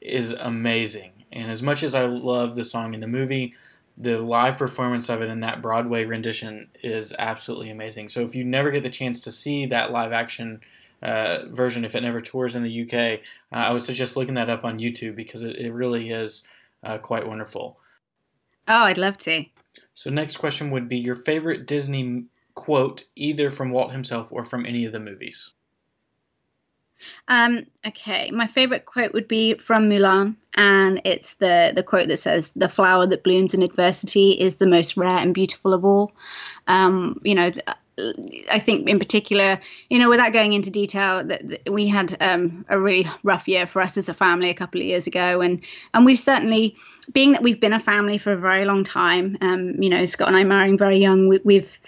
is 0.00 0.30
amazing. 0.30 1.10
And 1.32 1.50
as 1.50 1.60
much 1.60 1.82
as 1.82 1.92
I 1.92 2.06
love 2.06 2.54
the 2.54 2.64
song 2.64 2.94
in 2.94 3.00
the 3.00 3.08
movie, 3.08 3.54
the 3.96 4.18
live 4.18 4.58
performance 4.58 5.08
of 5.08 5.22
it 5.22 5.28
in 5.28 5.40
that 5.40 5.62
Broadway 5.62 6.04
rendition 6.04 6.68
is 6.82 7.12
absolutely 7.18 7.70
amazing. 7.70 8.08
So 8.08 8.20
if 8.20 8.34
you 8.34 8.44
never 8.44 8.70
get 8.70 8.82
the 8.82 8.90
chance 8.90 9.20
to 9.22 9.32
see 9.32 9.66
that 9.66 9.92
live 9.92 10.12
action 10.12 10.60
uh, 11.02 11.46
version, 11.50 11.84
if 11.84 11.94
it 11.94 12.02
never 12.02 12.20
tours 12.20 12.54
in 12.54 12.62
the 12.62 12.82
UK, 12.82 13.20
uh, 13.52 13.56
I 13.56 13.72
would 13.72 13.82
suggest 13.82 14.16
looking 14.16 14.34
that 14.34 14.50
up 14.50 14.64
on 14.64 14.78
YouTube 14.78 15.16
because 15.16 15.42
it, 15.42 15.56
it 15.56 15.72
really 15.72 16.10
is 16.10 16.44
uh, 16.82 16.98
quite 16.98 17.26
wonderful. 17.26 17.78
Oh, 18.68 18.84
I'd 18.84 18.98
love 18.98 19.18
to. 19.18 19.44
So 19.94 20.10
next 20.10 20.38
question 20.38 20.70
would 20.70 20.88
be 20.88 20.98
your 20.98 21.14
favorite 21.14 21.66
Disney 21.66 22.24
quote, 22.54 23.04
either 23.16 23.50
from 23.50 23.70
Walt 23.70 23.92
himself 23.92 24.32
or 24.32 24.44
from 24.44 24.66
any 24.66 24.84
of 24.84 24.92
the 24.92 25.00
movies. 25.00 25.52
Um, 27.28 27.66
okay, 27.86 28.30
my 28.30 28.46
favorite 28.46 28.84
quote 28.84 29.12
would 29.12 29.28
be 29.28 29.54
from 29.54 29.88
Mulan, 29.88 30.36
and 30.54 31.00
it's 31.04 31.34
the 31.34 31.72
the 31.74 31.82
quote 31.82 32.08
that 32.08 32.18
says, 32.18 32.52
"The 32.54 32.68
flower 32.68 33.06
that 33.06 33.24
blooms 33.24 33.54
in 33.54 33.62
adversity 33.62 34.32
is 34.32 34.56
the 34.56 34.66
most 34.66 34.96
rare 34.96 35.16
and 35.16 35.34
beautiful 35.34 35.74
of 35.74 35.84
all." 35.84 36.12
Um, 36.66 37.20
you 37.24 37.34
know. 37.34 37.50
I 38.50 38.58
think, 38.58 38.88
in 38.88 38.98
particular, 38.98 39.60
you 39.90 39.98
know, 39.98 40.08
without 40.08 40.32
going 40.32 40.54
into 40.54 40.70
detail, 40.70 41.22
that, 41.24 41.46
that 41.46 41.70
we 41.70 41.88
had 41.88 42.16
um, 42.20 42.64
a 42.70 42.80
really 42.80 43.06
rough 43.22 43.46
year 43.46 43.66
for 43.66 43.82
us 43.82 43.98
as 43.98 44.08
a 44.08 44.14
family 44.14 44.48
a 44.48 44.54
couple 44.54 44.80
of 44.80 44.86
years 44.86 45.06
ago, 45.06 45.42
and 45.42 45.60
and 45.92 46.06
we've 46.06 46.18
certainly, 46.18 46.74
being 47.12 47.32
that 47.32 47.42
we've 47.42 47.60
been 47.60 47.74
a 47.74 47.78
family 47.78 48.16
for 48.16 48.32
a 48.32 48.36
very 48.38 48.64
long 48.64 48.82
time, 48.82 49.36
um, 49.42 49.82
you 49.82 49.90
know, 49.90 50.06
Scott 50.06 50.28
and 50.28 50.36
I 50.38 50.44
marrying 50.44 50.78
very 50.78 51.00
young, 51.00 51.28
we, 51.28 51.40
we've 51.44 51.78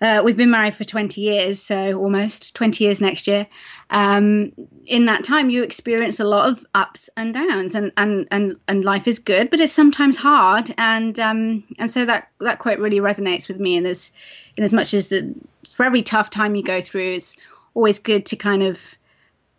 uh, 0.00 0.22
we've 0.24 0.36
been 0.36 0.50
married 0.50 0.74
for 0.74 0.84
20 0.84 1.20
years, 1.20 1.62
so 1.62 1.98
almost 1.98 2.54
20 2.54 2.84
years 2.84 3.00
next 3.00 3.26
year. 3.26 3.46
Um, 3.94 4.50
in 4.86 5.06
that 5.06 5.22
time, 5.22 5.50
you 5.50 5.62
experience 5.62 6.18
a 6.18 6.24
lot 6.24 6.48
of 6.48 6.66
ups 6.74 7.08
and 7.16 7.32
downs, 7.32 7.76
and 7.76 7.92
and 7.96 8.26
and 8.32 8.56
and 8.66 8.84
life 8.84 9.06
is 9.06 9.20
good, 9.20 9.50
but 9.50 9.60
it's 9.60 9.72
sometimes 9.72 10.16
hard. 10.16 10.74
And 10.76 11.18
um, 11.20 11.62
and 11.78 11.88
so 11.88 12.04
that 12.04 12.28
that 12.40 12.58
quote 12.58 12.80
really 12.80 12.98
resonates 12.98 13.46
with 13.46 13.60
me. 13.60 13.76
And 13.76 13.86
as 13.86 14.10
in 14.56 14.64
as 14.64 14.72
much 14.72 14.94
as 14.94 15.08
the 15.08 15.32
for 15.72 15.84
every 15.84 16.02
tough 16.02 16.28
time 16.28 16.56
you 16.56 16.64
go 16.64 16.80
through, 16.80 17.12
it's 17.12 17.36
always 17.74 18.00
good 18.00 18.26
to 18.26 18.36
kind 18.36 18.64
of 18.64 18.80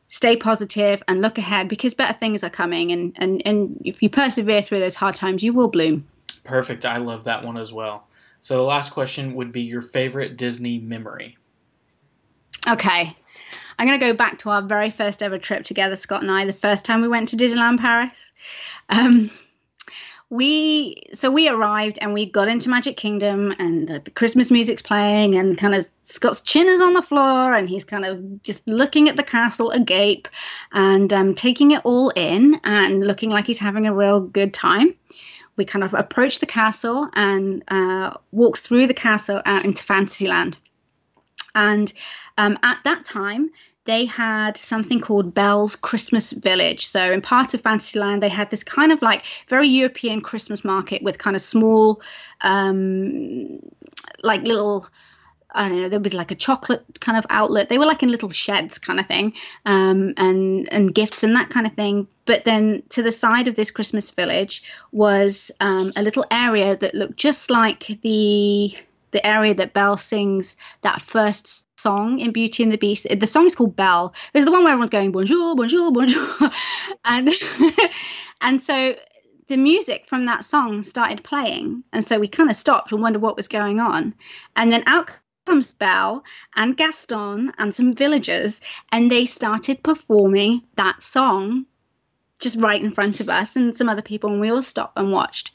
stay 0.10 0.36
positive 0.36 1.02
and 1.08 1.22
look 1.22 1.38
ahead 1.38 1.70
because 1.70 1.94
better 1.94 2.18
things 2.18 2.44
are 2.44 2.50
coming. 2.50 2.92
And 2.92 3.14
and 3.16 3.42
and 3.46 3.82
if 3.86 4.04
you 4.04 4.10
persevere 4.10 4.62
through 4.62 4.82
those 4.82 4.96
hard 4.96 5.16
times, 5.16 5.44
you 5.44 5.54
will 5.54 5.70
bloom. 5.70 6.06
Perfect. 6.44 6.86
I 6.86 6.98
love 6.98 7.24
that 7.24 7.46
one 7.46 7.56
as 7.56 7.72
well. 7.72 8.06
So 8.42 8.58
the 8.58 8.64
last 8.64 8.92
question 8.92 9.34
would 9.36 9.54
be 9.54 9.62
your 9.62 9.82
favorite 9.82 10.36
Disney 10.36 10.78
memory. 10.78 11.38
Okay. 12.68 13.16
I'm 13.78 13.88
going 13.88 14.00
to 14.00 14.06
go 14.06 14.14
back 14.14 14.40
to 14.40 14.50
our 14.50 14.62
very 14.62 14.90
first 14.90 15.22
ever 15.22 15.38
trip 15.38 15.64
together, 15.64 15.96
Scott 15.96 16.22
and 16.22 16.32
I, 16.32 16.46
the 16.46 16.54
first 16.54 16.86
time 16.86 17.02
we 17.02 17.08
went 17.08 17.30
to 17.30 17.38
Disneyland 17.38 17.80
Paris. 17.80 18.12
Um, 18.90 19.32
we 20.30 21.04
so 21.14 21.30
we 21.30 21.48
arrived 21.48 22.00
and 22.02 22.12
we 22.12 22.26
got 22.26 22.48
into 22.48 22.70
Magic 22.70 22.98
Kingdom 22.98 23.54
and 23.60 23.88
the, 23.88 24.00
Christmas 24.12 24.50
music's 24.50 24.82
playing 24.82 25.36
and 25.36 25.58
kind 25.58 25.76
of 25.76 25.88
Scott's 26.04 26.42
chin 26.42 26.68
is 26.68 26.82
on 26.82 26.94
the 26.94 27.02
floor 27.02 27.54
and 27.54 27.70
he's 27.70 27.84
kind 27.84 28.06
of 28.06 28.42
just 28.42 28.68
looking 28.68 29.08
at 29.08 29.18
the 29.18 29.24
castle 29.24 29.70
agape 29.70 30.28
and 30.72 31.14
um, 31.14 31.36
taking 31.36 31.72
it 31.72 31.82
all 31.84 32.10
in 32.16 32.60
and 32.64 33.06
looking 33.06 33.30
like 33.30 33.46
he's 33.46 33.60
having 33.60 33.86
a 33.86 33.94
real 33.94 34.20
good 34.20 34.52
time 34.52 34.96
we 35.58 35.66
kind 35.66 35.84
of 35.84 35.94
approach 35.94 36.40
the 36.40 36.46
castle 36.46 37.10
and 37.14 37.64
uh, 37.68 38.16
walk 38.32 38.58
through 38.58 38.88
the 38.88 38.94
castle 38.94 39.42
out 39.46 39.66
into 39.66 39.84
Fantasyland. 39.84 40.60
And 41.54 41.92
um, 42.38 42.58
at 42.64 42.80
that 42.84 43.06
time, 43.06 43.52
they 43.86 44.06
had 44.06 44.58
something 44.58 45.00
called 45.00 45.34
Belle's 45.34 45.76
Christmas 45.76 46.32
Village. 46.32 46.86
So, 46.88 47.12
in 47.12 47.22
part 47.22 47.54
of 47.54 47.62
Fantasyland, 47.62 48.22
they 48.22 48.30
had 48.30 48.50
this 48.50 48.64
kind 48.64 48.92
of 48.92 49.02
like 49.02 49.24
very 49.48 49.68
European 49.68 50.22
Christmas 50.22 50.66
market 50.66 51.04
with 51.04 51.18
kind 51.18 51.36
of 51.36 51.42
small, 51.42 52.02
um, 52.42 53.60
like 54.24 54.42
little 54.42 54.88
I 55.56 55.70
don't 55.70 55.82
know, 55.82 55.90
there 55.90 56.02
was 56.02 56.14
like 56.14 56.32
a 56.32 56.36
chocolate 56.36 56.84
kind 57.00 57.18
of 57.18 57.26
outlet. 57.30 57.70
They 57.70 57.78
were 57.78 57.86
like 57.86 58.04
in 58.04 58.12
little 58.12 58.30
sheds 58.30 58.78
kind 58.78 59.00
of 59.00 59.06
thing, 59.06 59.34
um, 59.66 60.14
and 60.18 60.68
and 60.72 60.94
gifts 60.94 61.24
and 61.24 61.36
that 61.38 61.50
kind 61.50 61.66
of 61.66 61.74
thing. 61.74 62.08
But 62.26 62.44
then 62.44 62.84
to 62.90 63.02
the 63.02 63.14
side 63.14 63.48
of 63.48 63.56
this 63.56 63.72
Christmas 63.72 64.12
village 64.12 64.64
was 64.92 65.52
um, 65.62 65.94
a 65.96 66.04
little 66.04 66.26
area 66.30 66.76
that 66.76 66.94
looked 66.94 67.16
just 67.16 67.50
like 67.50 67.88
the 68.02 68.76
the 69.16 69.26
area 69.26 69.54
that 69.54 69.74
Belle 69.74 69.96
sings 69.96 70.58
that 70.82 71.02
first 71.02 71.64
song 71.80 72.20
in 72.20 72.34
Beauty 72.34 72.64
and 72.64 72.72
the 72.72 72.78
Beast. 72.78 73.08
The 73.10 73.26
song 73.26 73.46
is 73.46 73.56
called 73.56 73.74
Belle. 73.74 74.14
It's 74.34 74.44
the 74.44 74.52
one 74.52 74.64
where 74.64 74.74
everyone's 74.74 74.92
going 74.92 75.14
bonjour, 75.14 75.56
bonjour, 75.56 75.90
bonjour, 75.94 76.52
and 77.06 77.30
and 78.42 78.62
so 78.62 78.96
the 79.48 79.56
music 79.56 80.06
from 80.06 80.26
that 80.26 80.44
song 80.44 80.84
started 80.84 81.24
playing, 81.24 81.86
and 81.94 82.06
so 82.06 82.20
we 82.20 82.28
kind 82.28 82.50
of 82.50 82.58
stopped 82.58 82.92
and 82.92 83.02
wondered 83.02 83.22
what 83.22 83.38
was 83.38 83.48
going 83.48 83.80
on, 83.80 84.14
and 84.58 84.70
then 84.70 84.84
out 84.86 85.12
comes 85.46 85.74
Belle 85.74 86.24
and 86.58 86.76
Gaston 86.76 87.54
and 87.58 87.74
some 87.74 87.94
villagers, 87.94 88.60
and 88.92 89.10
they 89.10 89.24
started 89.24 89.82
performing 89.82 90.62
that 90.76 91.02
song 91.02 91.66
just 92.42 92.60
right 92.60 92.82
in 92.82 92.92
front 92.92 93.22
of 93.22 93.30
us 93.30 93.56
and 93.56 93.74
some 93.78 93.88
other 93.88 94.02
people, 94.02 94.30
and 94.30 94.42
we 94.42 94.50
all 94.50 94.62
stopped 94.62 94.98
and 94.98 95.14
watched. 95.14 95.52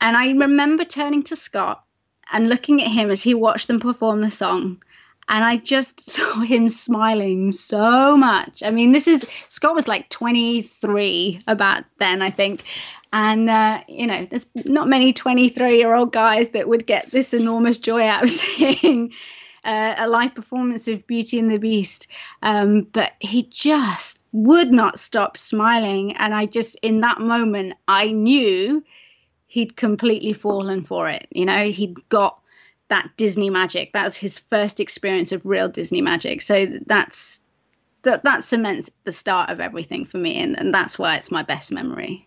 And 0.00 0.16
I 0.16 0.30
remember 0.30 0.84
turning 0.84 1.24
to 1.24 1.36
Scott 1.36 1.84
and 2.32 2.48
looking 2.48 2.82
at 2.82 2.90
him 2.90 3.10
as 3.10 3.22
he 3.22 3.34
watched 3.34 3.68
them 3.68 3.78
perform 3.78 4.22
the 4.22 4.30
song. 4.30 4.82
And 5.28 5.44
I 5.44 5.58
just 5.58 6.00
saw 6.10 6.40
him 6.40 6.68
smiling 6.68 7.52
so 7.52 8.16
much. 8.16 8.62
I 8.64 8.70
mean, 8.70 8.92
this 8.92 9.06
is 9.06 9.26
Scott 9.48 9.74
was 9.74 9.86
like 9.86 10.08
23 10.08 11.44
about 11.46 11.84
then, 11.98 12.22
I 12.22 12.30
think. 12.30 12.64
And, 13.12 13.48
uh, 13.50 13.82
you 13.88 14.06
know, 14.06 14.24
there's 14.24 14.46
not 14.64 14.88
many 14.88 15.12
23 15.12 15.76
year 15.76 15.94
old 15.94 16.12
guys 16.12 16.48
that 16.50 16.68
would 16.68 16.86
get 16.86 17.10
this 17.10 17.34
enormous 17.34 17.78
joy 17.78 18.02
out 18.02 18.24
of 18.24 18.30
seeing 18.30 19.12
uh, 19.64 19.94
a 19.98 20.08
live 20.08 20.34
performance 20.34 20.88
of 20.88 21.06
Beauty 21.06 21.38
and 21.38 21.50
the 21.50 21.58
Beast. 21.58 22.08
Um, 22.42 22.82
but 22.92 23.12
he 23.20 23.44
just 23.44 24.20
would 24.32 24.72
not 24.72 24.98
stop 24.98 25.36
smiling. 25.36 26.16
And 26.16 26.34
I 26.34 26.46
just, 26.46 26.76
in 26.82 27.02
that 27.02 27.20
moment, 27.20 27.74
I 27.86 28.12
knew 28.12 28.82
he'd 29.52 29.76
completely 29.76 30.32
fallen 30.32 30.82
for 30.82 31.10
it. 31.10 31.26
You 31.30 31.44
know, 31.44 31.64
he'd 31.64 32.08
got 32.08 32.40
that 32.88 33.10
Disney 33.18 33.50
magic. 33.50 33.92
That 33.92 34.06
was 34.06 34.16
his 34.16 34.38
first 34.38 34.80
experience 34.80 35.30
of 35.30 35.44
real 35.44 35.68
Disney 35.68 36.00
magic. 36.00 36.40
So 36.40 36.66
that's 36.86 37.38
that 38.00 38.24
that 38.24 38.44
cements 38.44 38.88
the 39.04 39.12
start 39.12 39.50
of 39.50 39.60
everything 39.60 40.06
for 40.06 40.16
me 40.16 40.42
and, 40.42 40.58
and 40.58 40.72
that's 40.72 40.98
why 40.98 41.16
it's 41.16 41.30
my 41.30 41.42
best 41.42 41.70
memory. 41.70 42.26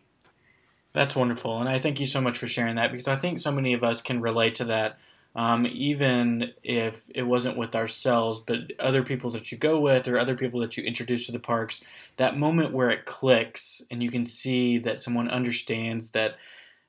That's 0.93 1.15
wonderful, 1.15 1.59
and 1.59 1.67
I 1.67 1.79
thank 1.79 1.99
you 1.99 2.05
so 2.05 2.21
much 2.21 2.37
for 2.37 2.45
sharing 2.45 2.75
that 2.75 2.91
because 2.91 3.07
I 3.07 3.15
think 3.15 3.39
so 3.39 3.51
many 3.51 3.73
of 3.73 3.83
us 3.83 4.03
can 4.03 4.21
relate 4.21 4.55
to 4.55 4.65
that. 4.65 4.99
Um, 5.35 5.65
even 5.65 6.53
if 6.63 7.07
it 7.13 7.23
wasn't 7.23 7.57
with 7.57 7.75
ourselves, 7.75 8.39
but 8.39 8.71
other 8.79 9.01
people 9.03 9.31
that 9.31 9.51
you 9.51 9.57
go 9.57 9.79
with 9.79 10.07
or 10.07 10.19
other 10.19 10.35
people 10.35 10.59
that 10.61 10.77
you 10.77 10.83
introduce 10.83 11.25
to 11.25 11.31
the 11.31 11.39
parks, 11.39 11.81
that 12.17 12.37
moment 12.37 12.71
where 12.71 12.91
it 12.91 13.05
clicks 13.05 13.81
and 13.89 14.01
you 14.01 14.11
can 14.11 14.23
see 14.23 14.77
that 14.77 15.01
someone 15.01 15.27
understands 15.27 16.11
that 16.11 16.37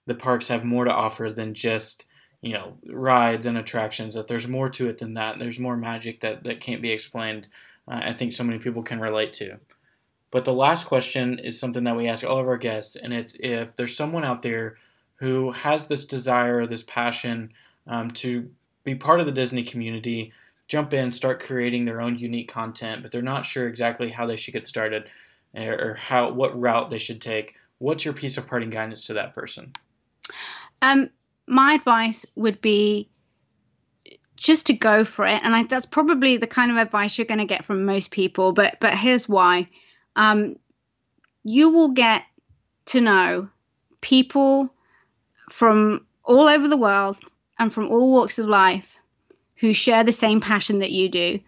the 0.06 0.14
parks 0.14 0.48
have 0.48 0.64
more 0.64 0.84
to 0.84 0.92
offer 0.92 1.30
than 1.30 1.54
just 1.54 2.06
you 2.40 2.52
know 2.52 2.76
rides 2.88 3.46
and 3.46 3.58
attractions 3.58 4.14
that 4.14 4.28
there's 4.28 4.48
more 4.48 4.68
to 4.68 4.88
it 4.88 4.98
than 4.98 5.14
that 5.14 5.38
there's 5.38 5.58
more 5.58 5.76
magic 5.76 6.20
that 6.20 6.44
that 6.44 6.60
can't 6.60 6.82
be 6.82 6.90
explained 6.90 7.48
uh, 7.88 8.00
i 8.02 8.12
think 8.12 8.32
so 8.32 8.44
many 8.44 8.58
people 8.58 8.82
can 8.82 9.00
relate 9.00 9.32
to 9.32 9.58
but 10.30 10.44
the 10.44 10.52
last 10.52 10.86
question 10.86 11.38
is 11.38 11.58
something 11.58 11.84
that 11.84 11.96
we 11.96 12.08
ask 12.08 12.24
all 12.24 12.38
of 12.38 12.48
our 12.48 12.58
guests, 12.58 12.96
and 12.96 13.12
it's 13.14 13.36
if 13.40 13.76
there's 13.76 13.96
someone 13.96 14.24
out 14.24 14.42
there 14.42 14.76
who 15.14 15.52
has 15.52 15.86
this 15.86 16.04
desire, 16.04 16.66
this 16.66 16.82
passion 16.82 17.52
um, 17.86 18.10
to 18.10 18.50
be 18.84 18.94
part 18.94 19.20
of 19.20 19.26
the 19.26 19.32
Disney 19.32 19.62
community, 19.62 20.32
jump 20.68 20.92
in, 20.92 21.12
start 21.12 21.42
creating 21.42 21.84
their 21.84 22.00
own 22.00 22.18
unique 22.18 22.48
content, 22.48 23.02
but 23.02 23.12
they're 23.12 23.22
not 23.22 23.46
sure 23.46 23.68
exactly 23.68 24.10
how 24.10 24.26
they 24.26 24.36
should 24.36 24.52
get 24.52 24.66
started 24.66 25.08
or 25.54 25.94
how 25.94 26.30
what 26.32 26.60
route 26.60 26.90
they 26.90 26.98
should 26.98 27.20
take. 27.20 27.54
What's 27.78 28.04
your 28.04 28.12
piece 28.12 28.36
of 28.36 28.46
parting 28.46 28.68
guidance 28.70 29.06
to 29.06 29.14
that 29.14 29.34
person? 29.34 29.72
Um, 30.82 31.10
my 31.46 31.74
advice 31.74 32.26
would 32.34 32.60
be 32.60 33.08
just 34.36 34.66
to 34.66 34.74
go 34.74 35.04
for 35.04 35.26
it, 35.26 35.40
and 35.42 35.54
I, 35.54 35.62
that's 35.64 35.86
probably 35.86 36.36
the 36.36 36.46
kind 36.46 36.70
of 36.70 36.76
advice 36.76 37.16
you're 37.16 37.26
going 37.26 37.38
to 37.38 37.46
get 37.46 37.64
from 37.64 37.84
most 37.84 38.10
people. 38.10 38.52
But 38.52 38.78
but 38.80 38.94
here's 38.94 39.28
why 39.28 39.68
um, 40.14 40.56
you 41.44 41.70
will 41.70 41.92
get 41.92 42.24
to 42.86 43.00
know 43.00 43.48
people 44.00 44.70
from 45.50 46.06
all 46.24 46.48
over 46.48 46.68
the 46.68 46.76
world 46.76 47.18
and 47.58 47.72
from 47.72 47.88
all 47.88 48.12
walks 48.12 48.38
of 48.38 48.46
life 48.46 48.96
who 49.56 49.72
share 49.72 50.04
the 50.04 50.12
same 50.12 50.40
passion 50.40 50.80
that 50.80 50.90
you 50.90 51.08
do. 51.08 51.40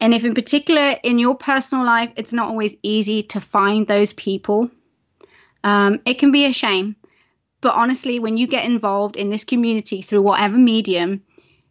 And 0.00 0.14
if, 0.14 0.24
in 0.24 0.34
particular, 0.34 0.96
in 1.02 1.18
your 1.18 1.34
personal 1.34 1.84
life, 1.84 2.12
it's 2.16 2.32
not 2.32 2.48
always 2.48 2.76
easy 2.82 3.22
to 3.24 3.40
find 3.40 3.86
those 3.86 4.12
people, 4.12 4.70
um, 5.64 6.00
it 6.04 6.18
can 6.18 6.30
be 6.30 6.44
a 6.44 6.52
shame. 6.52 6.94
But 7.60 7.74
honestly, 7.74 8.20
when 8.20 8.36
you 8.36 8.46
get 8.46 8.64
involved 8.64 9.16
in 9.16 9.30
this 9.30 9.44
community 9.44 10.02
through 10.02 10.22
whatever 10.22 10.56
medium, 10.56 11.22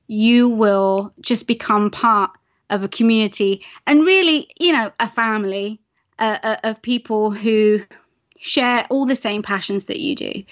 you 0.08 0.50
will 0.50 1.14
just 1.22 1.48
become 1.48 1.92
part 1.92 2.32
of 2.70 2.84
a 2.84 2.88
community 2.88 3.64
and 3.86 4.02
really, 4.02 4.50
you 4.60 4.74
know, 4.74 4.92
a 5.00 5.08
family 5.08 5.80
uh, 6.20 6.38
uh, 6.44 6.58
of 6.64 6.82
people 6.82 7.32
who 7.32 7.82
share 8.40 8.86
all 8.90 9.06
the 9.06 9.16
same 9.16 9.42
passions 9.42 9.86
that 9.86 10.00
you 10.00 10.16
do. 10.16 10.44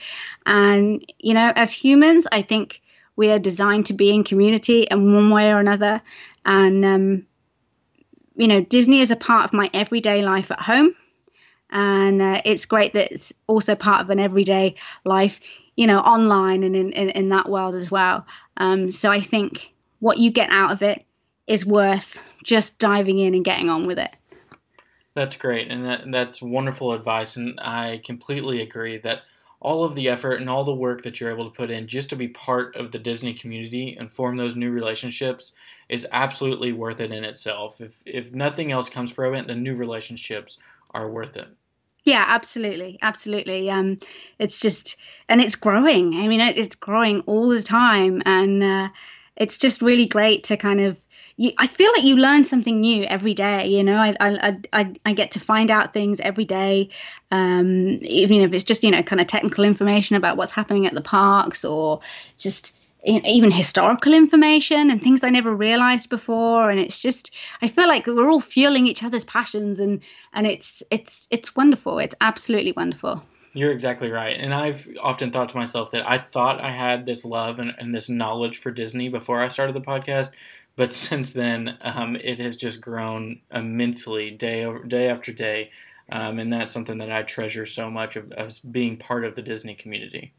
And, 0.46 1.06
you 1.20 1.34
know, 1.34 1.52
as 1.56 1.74
humans, 1.74 2.28
I 2.32 2.42
think 2.42 2.82
we 3.16 3.32
are 3.32 3.40
designed 3.40 3.88
to 3.88 3.94
be 3.94 4.14
in 4.14 4.24
community 4.24 4.84
in 4.84 5.14
one 5.14 5.30
way 5.30 5.52
or 5.52 5.60
another. 5.60 6.02
And, 6.46 6.86
um, 6.86 7.26
you 8.36 8.48
know, 8.48 8.62
Disney 8.62 9.00
is 9.00 9.12
a 9.12 9.16
part 9.16 9.46
of 9.46 9.54
my 9.54 9.70
everyday 9.74 10.22
life 10.22 10.52
at 10.52 10.60
home. 10.60 10.96
And 11.78 12.22
uh, 12.22 12.42
it's 12.46 12.66
great 12.66 12.94
that 12.94 13.12
it's 13.12 13.34
also 13.48 13.76
part 13.76 14.00
of 14.00 14.10
an 14.10 14.18
everyday 14.18 14.76
life, 15.04 15.42
you 15.76 15.88
know, 15.88 16.00
online 16.00 16.64
and 16.64 16.74
in, 16.74 16.94
in, 16.94 17.10
in 17.10 17.30
that 17.30 17.50
world 17.50 17.76
as 17.76 17.92
well. 17.92 18.26
Um, 18.56 18.90
so 18.92 19.12
I 19.12 19.20
think 19.20 19.74
what 20.00 20.18
you 20.18 20.32
get 20.32 20.50
out 20.52 20.72
of 20.72 20.82
it 20.82 21.04
is 21.48 21.66
worth 21.66 22.24
just 22.46 22.80
diving 22.80 23.20
in 23.20 23.36
and 23.36 23.44
getting 23.44 23.70
on 23.70 23.88
with 23.88 24.00
it. 24.00 24.16
That's 25.16 25.36
great, 25.36 25.70
and 25.70 25.84
that, 25.84 26.10
that's 26.10 26.42
wonderful 26.42 26.94
advice. 26.94 27.36
And 27.36 27.60
I 27.62 28.02
completely 28.06 28.62
agree 28.62 28.98
that 29.00 29.24
all 29.60 29.84
of 29.84 29.96
the 29.96 30.08
effort 30.08 30.36
and 30.36 30.50
all 30.50 30.64
the 30.64 30.74
work 30.74 31.04
that 31.04 31.20
you're 31.20 31.32
able 31.32 31.50
to 31.50 31.58
put 31.58 31.72
in 31.72 31.88
just 31.88 32.10
to 32.12 32.16
be 32.16 32.30
part 32.30 32.78
of 32.78 32.94
the 32.94 33.00
Disney 33.00 33.34
community 33.34 33.98
and 34.00 34.14
form 34.14 34.38
those 34.38 34.56
new 34.56 34.72
relationships 34.72 35.52
is 35.90 36.08
absolutely 36.14 36.72
worth 36.72 37.02
it 37.02 37.12
in 37.12 37.26
itself. 37.26 37.82
If 37.82 38.02
if 38.06 38.32
nothing 38.32 38.72
else 38.72 38.90
comes 38.90 39.12
from 39.12 39.36
it, 39.36 39.48
the 39.48 39.56
new 39.56 39.76
relationships 39.76 40.58
are 40.92 41.10
worth 41.10 41.36
it. 41.36 41.50
Yeah, 42.06 42.24
absolutely, 42.28 43.00
absolutely. 43.02 43.70
Um, 43.70 43.98
it's 44.38 44.60
just, 44.60 44.96
and 45.28 45.42
it's 45.42 45.56
growing. 45.56 46.14
I 46.16 46.28
mean, 46.28 46.40
it's 46.40 46.76
growing 46.76 47.22
all 47.22 47.50
the 47.50 47.64
time, 47.64 48.22
and 48.26 48.64
uh, 48.64 48.90
it's 49.36 49.58
just 49.58 49.82
really 49.82 50.06
great 50.06 50.46
to 50.46 50.58
kind 50.58 50.82
of 50.82 50.98
you, 51.38 51.52
I 51.58 51.68
feel 51.68 51.92
like 51.92 52.04
you 52.06 52.16
learn 52.16 52.46
something 52.46 52.80
new 52.80 53.04
every 53.04 53.34
day. 53.34 53.68
You 53.68 53.84
know, 53.84 53.98
I 53.98 54.16
I, 54.20 54.58
I, 54.72 54.94
I 55.04 55.14
get 55.14 55.32
to 55.32 55.40
find 55.40 55.70
out 55.72 55.94
things 55.94 56.20
every 56.22 56.46
day, 56.46 56.92
um, 57.32 58.00
even 58.04 58.42
if 58.42 58.54
it's 58.54 58.64
just 58.64 58.84
you 58.84 58.92
know 58.92 59.04
kind 59.04 59.20
of 59.20 59.28
technical 59.28 59.64
information 59.66 60.16
about 60.16 60.38
what's 60.38 60.52
happening 60.54 60.86
at 60.86 60.94
the 60.94 61.02
parks 61.02 61.66
or 61.66 62.02
just 62.38 62.78
even 63.06 63.52
historical 63.52 64.14
information 64.14 64.90
and 64.90 65.02
things 65.02 65.24
I 65.24 65.30
never 65.30 65.56
realized 65.56 66.10
before. 66.10 66.72
And 66.72 66.80
it's 66.80 67.00
just 67.00 67.34
I 67.62 67.68
feel 67.68 67.88
like 67.88 68.08
we're 68.08 68.30
all 68.30 68.42
fueling 68.42 68.88
each 68.88 69.04
other's 69.04 69.26
passions 69.26 69.80
and 69.80 70.02
and 70.34 70.48
it's 70.48 70.84
it's 70.90 71.28
it's 71.32 71.56
wonderful. 71.56 72.00
It's 72.00 72.16
absolutely 72.22 72.74
wonderful. 72.74 73.24
You're 73.54 73.72
exactly 73.72 74.12
right. 74.12 74.38
And 74.38 74.54
I've 74.54 74.90
often 75.02 75.32
thought 75.32 75.48
to 75.50 75.58
myself 75.58 75.92
that 75.92 76.10
I 76.10 76.18
thought 76.18 76.60
I 76.60 76.72
had 76.72 77.06
this 77.06 77.24
love 77.24 77.60
and, 77.60 77.74
and 77.78 77.96
this 77.96 78.10
knowledge 78.10 78.58
for 78.58 78.70
Disney 78.70 79.08
before 79.08 79.42
I 79.42 79.48
started 79.48 79.74
the 79.74 79.82
podcast, 79.82 80.32
but 80.76 80.92
since 81.08 81.32
then, 81.32 81.78
um, 81.82 82.18
it 82.18 82.40
has 82.40 82.58
just 82.58 82.82
grown 82.82 83.40
immensely 83.52 84.32
day 84.32 84.66
over 84.66 84.84
day 84.84 85.10
after 85.10 85.32
day, 85.32 85.72
um, 86.12 86.38
and 86.40 86.52
that's 86.52 86.74
something 86.74 86.98
that 86.98 87.12
I 87.12 87.24
treasure 87.24 87.66
so 87.66 87.90
much 87.90 88.18
of, 88.18 88.30
of 88.34 88.60
being 88.70 88.98
part 88.98 89.24
of 89.24 89.36
the 89.36 89.42
Disney 89.42 89.74
community. 89.76 90.34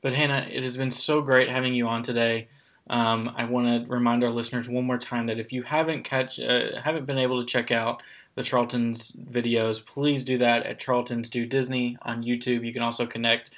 But 0.00 0.12
Hannah, 0.12 0.46
it 0.50 0.62
has 0.62 0.76
been 0.76 0.90
so 0.90 1.22
great 1.22 1.50
having 1.50 1.74
you 1.74 1.88
on 1.88 2.02
today. 2.02 2.48
Um, 2.90 3.32
I 3.36 3.44
want 3.44 3.86
to 3.86 3.92
remind 3.92 4.24
our 4.24 4.30
listeners 4.30 4.68
one 4.68 4.84
more 4.84 4.98
time 4.98 5.26
that 5.26 5.38
if 5.38 5.52
you 5.52 5.62
haven't 5.62 6.04
catch 6.04 6.40
uh, 6.40 6.80
haven't 6.80 7.06
been 7.06 7.18
able 7.18 7.40
to 7.40 7.46
check 7.46 7.70
out 7.70 8.02
the 8.34 8.42
Charlton's 8.42 9.12
videos, 9.12 9.84
please 9.84 10.22
do 10.22 10.38
that 10.38 10.64
at 10.64 10.78
Charlton's 10.78 11.28
Do 11.28 11.44
Disney 11.44 11.98
on 12.02 12.22
YouTube. 12.22 12.64
You 12.64 12.72
can 12.72 12.82
also 12.82 13.06
connect 13.06 13.50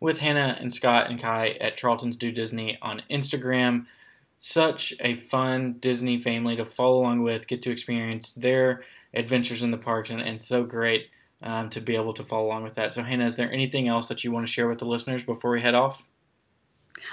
with 0.00 0.18
Hannah 0.18 0.56
and 0.60 0.72
Scott 0.72 1.10
and 1.10 1.20
Kai 1.20 1.50
at 1.60 1.76
Charlton's 1.76 2.16
Do 2.16 2.32
Disney 2.32 2.78
on 2.82 3.02
Instagram 3.10 3.86
such 4.38 4.92
a 4.98 5.14
fun 5.14 5.74
Disney 5.74 6.18
family 6.18 6.56
to 6.56 6.64
follow 6.64 6.98
along 6.98 7.22
with, 7.22 7.46
get 7.46 7.62
to 7.62 7.70
experience 7.70 8.34
their 8.34 8.82
adventures 9.14 9.62
in 9.62 9.70
the 9.70 9.78
parks, 9.78 10.10
and, 10.10 10.20
and 10.20 10.42
so 10.42 10.64
great 10.64 11.10
um, 11.42 11.70
to 11.70 11.80
be 11.80 11.96
able 11.96 12.12
to 12.14 12.22
follow 12.22 12.46
along 12.46 12.62
with 12.64 12.74
that. 12.76 12.94
So, 12.94 13.02
Hannah, 13.02 13.26
is 13.26 13.36
there 13.36 13.52
anything 13.52 13.88
else 13.88 14.08
that 14.08 14.24
you 14.24 14.32
want 14.32 14.46
to 14.46 14.52
share 14.52 14.68
with 14.68 14.78
the 14.78 14.86
listeners 14.86 15.24
before 15.24 15.50
we 15.52 15.60
head 15.60 15.74
off? 15.74 16.06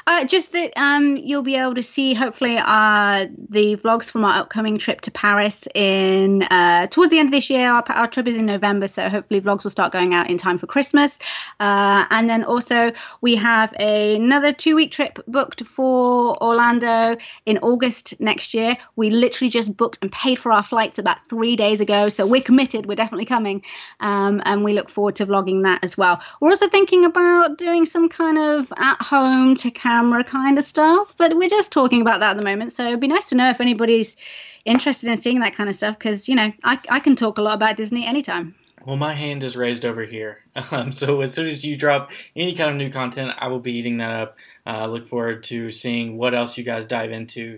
Uh, 0.07 0.25
just 0.25 0.53
that 0.53 0.71
um, 0.75 1.17
you'll 1.17 1.43
be 1.43 1.55
able 1.55 1.75
to 1.75 1.83
see 1.83 2.13
hopefully 2.13 2.57
uh, 2.57 3.25
the 3.49 3.75
vlogs 3.77 4.11
from 4.11 4.25
our 4.25 4.41
upcoming 4.41 4.77
trip 4.77 5.01
to 5.01 5.11
Paris 5.11 5.67
in 5.75 6.43
uh, 6.43 6.87
towards 6.87 7.11
the 7.11 7.19
end 7.19 7.27
of 7.27 7.31
this 7.31 7.49
year. 7.49 7.67
Our, 7.67 7.83
our, 7.89 8.07
trip 8.07 8.27
is 8.27 8.37
in 8.37 8.45
November, 8.45 8.87
so 8.87 9.07
hopefully 9.09 9.41
vlogs 9.41 9.63
will 9.63 9.71
start 9.71 9.93
going 9.93 10.13
out 10.13 10.29
in 10.29 10.37
time 10.37 10.57
for 10.57 10.67
Christmas. 10.67 11.17
Uh, 11.59 12.05
and 12.09 12.29
then 12.29 12.43
also 12.43 12.91
we 13.21 13.35
have 13.35 13.73
another 13.73 14.51
two 14.51 14.75
week 14.75 14.91
trip 14.91 15.19
booked 15.27 15.63
for 15.63 16.41
Orlando 16.41 17.17
in 17.45 17.57
August 17.59 18.19
next 18.19 18.53
year. 18.53 18.77
We 18.95 19.09
literally 19.09 19.49
just 19.49 19.75
booked 19.75 19.99
and 20.01 20.11
paid 20.11 20.39
for 20.39 20.51
our 20.51 20.63
flights 20.63 20.99
about 20.99 21.27
three 21.27 21.55
days 21.55 21.81
ago, 21.81 22.09
so 22.09 22.25
we're 22.25 22.41
committed. 22.41 22.85
We're 22.85 22.95
definitely 22.95 23.25
coming, 23.25 23.63
um, 23.99 24.41
and 24.45 24.63
we 24.63 24.73
look 24.73 24.89
forward 24.89 25.17
to 25.17 25.25
vlogging 25.25 25.63
that 25.63 25.83
as 25.83 25.97
well. 25.97 26.21
We're 26.39 26.49
also 26.49 26.69
thinking 26.69 27.05
about 27.05 27.57
doing 27.57 27.85
some 27.85 28.09
kind 28.09 28.37
of 28.37 28.71
at 28.77 29.01
home 29.01 29.55
to 29.57 29.71
camera 29.80 30.23
kind 30.23 30.57
of 30.57 30.65
stuff. 30.65 31.15
But 31.17 31.36
we're 31.36 31.49
just 31.49 31.71
talking 31.71 32.01
about 32.01 32.19
that 32.19 32.32
at 32.32 32.38
the 32.38 32.43
moment. 32.43 32.73
So 32.73 32.86
it'd 32.86 32.99
be 32.99 33.07
nice 33.07 33.30
to 33.30 33.36
know 33.36 33.49
if 33.49 33.61
anybody's 33.61 34.17
interested 34.65 35.09
in 35.09 35.17
seeing 35.17 35.39
that 35.39 35.55
kind 35.55 35.69
of 35.69 35.75
stuff 35.75 35.97
because, 35.97 36.27
you 36.27 36.36
know, 36.36 36.51
I, 36.63 36.80
I 36.89 36.99
can 36.99 37.15
talk 37.15 37.38
a 37.38 37.41
lot 37.41 37.55
about 37.55 37.77
Disney 37.77 38.05
anytime. 38.05 38.55
Well, 38.86 38.97
my 38.97 39.13
hand 39.13 39.43
is 39.43 39.57
raised 39.57 39.86
over 39.86 40.03
here. 40.03 40.39
Um, 40.71 40.91
so 40.91 41.21
as 41.21 41.34
soon 41.34 41.47
as 41.47 41.63
you 41.63 41.77
drop 41.77 42.11
any 42.36 42.53
kind 42.53 42.69
of 42.69 42.75
new 42.75 42.91
content, 42.91 43.32
I 43.38 43.47
will 43.47 43.61
be 43.61 43.71
eating 43.71 43.97
that 43.97 44.11
up. 44.11 44.38
I 44.65 44.82
uh, 44.82 44.88
look 44.88 45.07
forward 45.07 45.43
to 45.45 45.71
seeing 45.71 46.17
what 46.17 46.36
else 46.36 46.57
you 46.57 46.65
guys 46.65 46.86
dive 46.86 47.11
into 47.11 47.53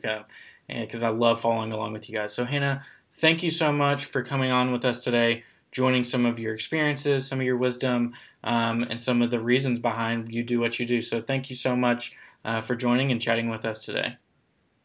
because 0.69 1.03
uh, 1.03 1.07
I 1.07 1.09
love 1.09 1.41
following 1.41 1.71
along 1.71 1.93
with 1.93 2.07
you 2.07 2.15
guys. 2.15 2.31
So, 2.33 2.45
Hannah, 2.45 2.85
thank 3.13 3.41
you 3.41 3.49
so 3.49 3.71
much 3.71 4.05
for 4.05 4.23
coming 4.23 4.51
on 4.51 4.71
with 4.71 4.85
us 4.85 5.03
today, 5.03 5.43
joining 5.71 6.03
some 6.03 6.27
of 6.27 6.37
your 6.37 6.53
experiences, 6.53 7.27
some 7.27 7.39
of 7.39 7.45
your 7.45 7.57
wisdom, 7.57 8.13
um, 8.43 8.83
and 8.83 8.99
some 8.99 9.21
of 9.21 9.31
the 9.31 9.39
reasons 9.39 9.79
behind 9.79 10.29
you 10.29 10.43
do 10.43 10.59
what 10.59 10.79
you 10.79 10.85
do. 10.85 11.01
So 11.01 11.21
thank 11.21 11.49
you 11.49 11.55
so 11.55 11.75
much 11.75 12.17
uh, 12.43 12.61
for 12.61 12.75
joining 12.75 13.11
and 13.11 13.21
chatting 13.21 13.49
with 13.49 13.65
us 13.65 13.83
today. 13.83 14.17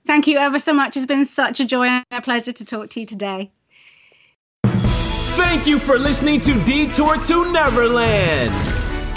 Thank 0.06 0.26
you 0.26 0.38
ever 0.38 0.58
so 0.58 0.72
much. 0.72 0.96
It's 0.96 1.06
been 1.06 1.24
such 1.24 1.60
a 1.60 1.64
joy 1.64 1.86
and 1.86 2.04
a 2.10 2.20
pleasure 2.20 2.52
to 2.52 2.64
talk 2.64 2.90
to 2.90 3.00
you 3.00 3.06
today. 3.06 3.50
Thank 4.64 5.66
you 5.66 5.78
for 5.78 5.98
listening 5.98 6.40
to 6.42 6.62
Detour 6.64 7.16
to 7.16 7.52
Neverland. 7.52 8.52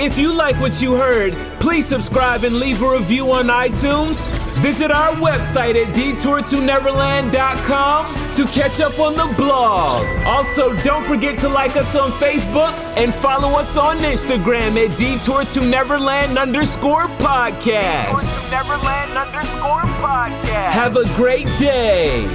If 0.02 0.18
you 0.18 0.36
like 0.36 0.56
what 0.60 0.82
you 0.82 0.96
heard, 0.96 1.34
please 1.70 1.86
subscribe 1.86 2.44
and 2.44 2.56
leave 2.56 2.82
a 2.82 2.92
review 2.98 3.32
on 3.32 3.46
iTunes. 3.46 4.28
Visit 4.64 4.90
our 4.90 5.14
website 5.18 5.76
at 5.76 5.94
detourtoneverland.com 5.94 8.06
to 8.34 8.46
catch 8.46 8.82
up 8.82 8.98
on 8.98 9.14
the 9.14 9.32
blog. 9.38 10.04
Also, 10.26 10.76
don't 10.78 11.06
forget 11.06 11.38
to 11.38 11.48
like 11.48 11.78
us 11.78 11.96
on 11.96 12.10
Facebook 12.14 12.74
and 12.98 13.14
follow 13.14 13.50
us 13.50 13.78
on 13.78 14.00
Instagram 14.00 14.84
at 14.84 14.98
Detour 14.98 15.44
to 15.44 15.62
Neverland 15.62 16.40
underscore 16.40 17.08
podcast. 17.20 18.06
Detour 18.06 18.22
to 18.22 18.50
Neverland 18.50 19.16
underscore 19.16 19.84
podcast. 20.02 20.72
Have 20.72 20.98
a 20.98 21.06
great 21.14 21.46
day. 21.60 22.28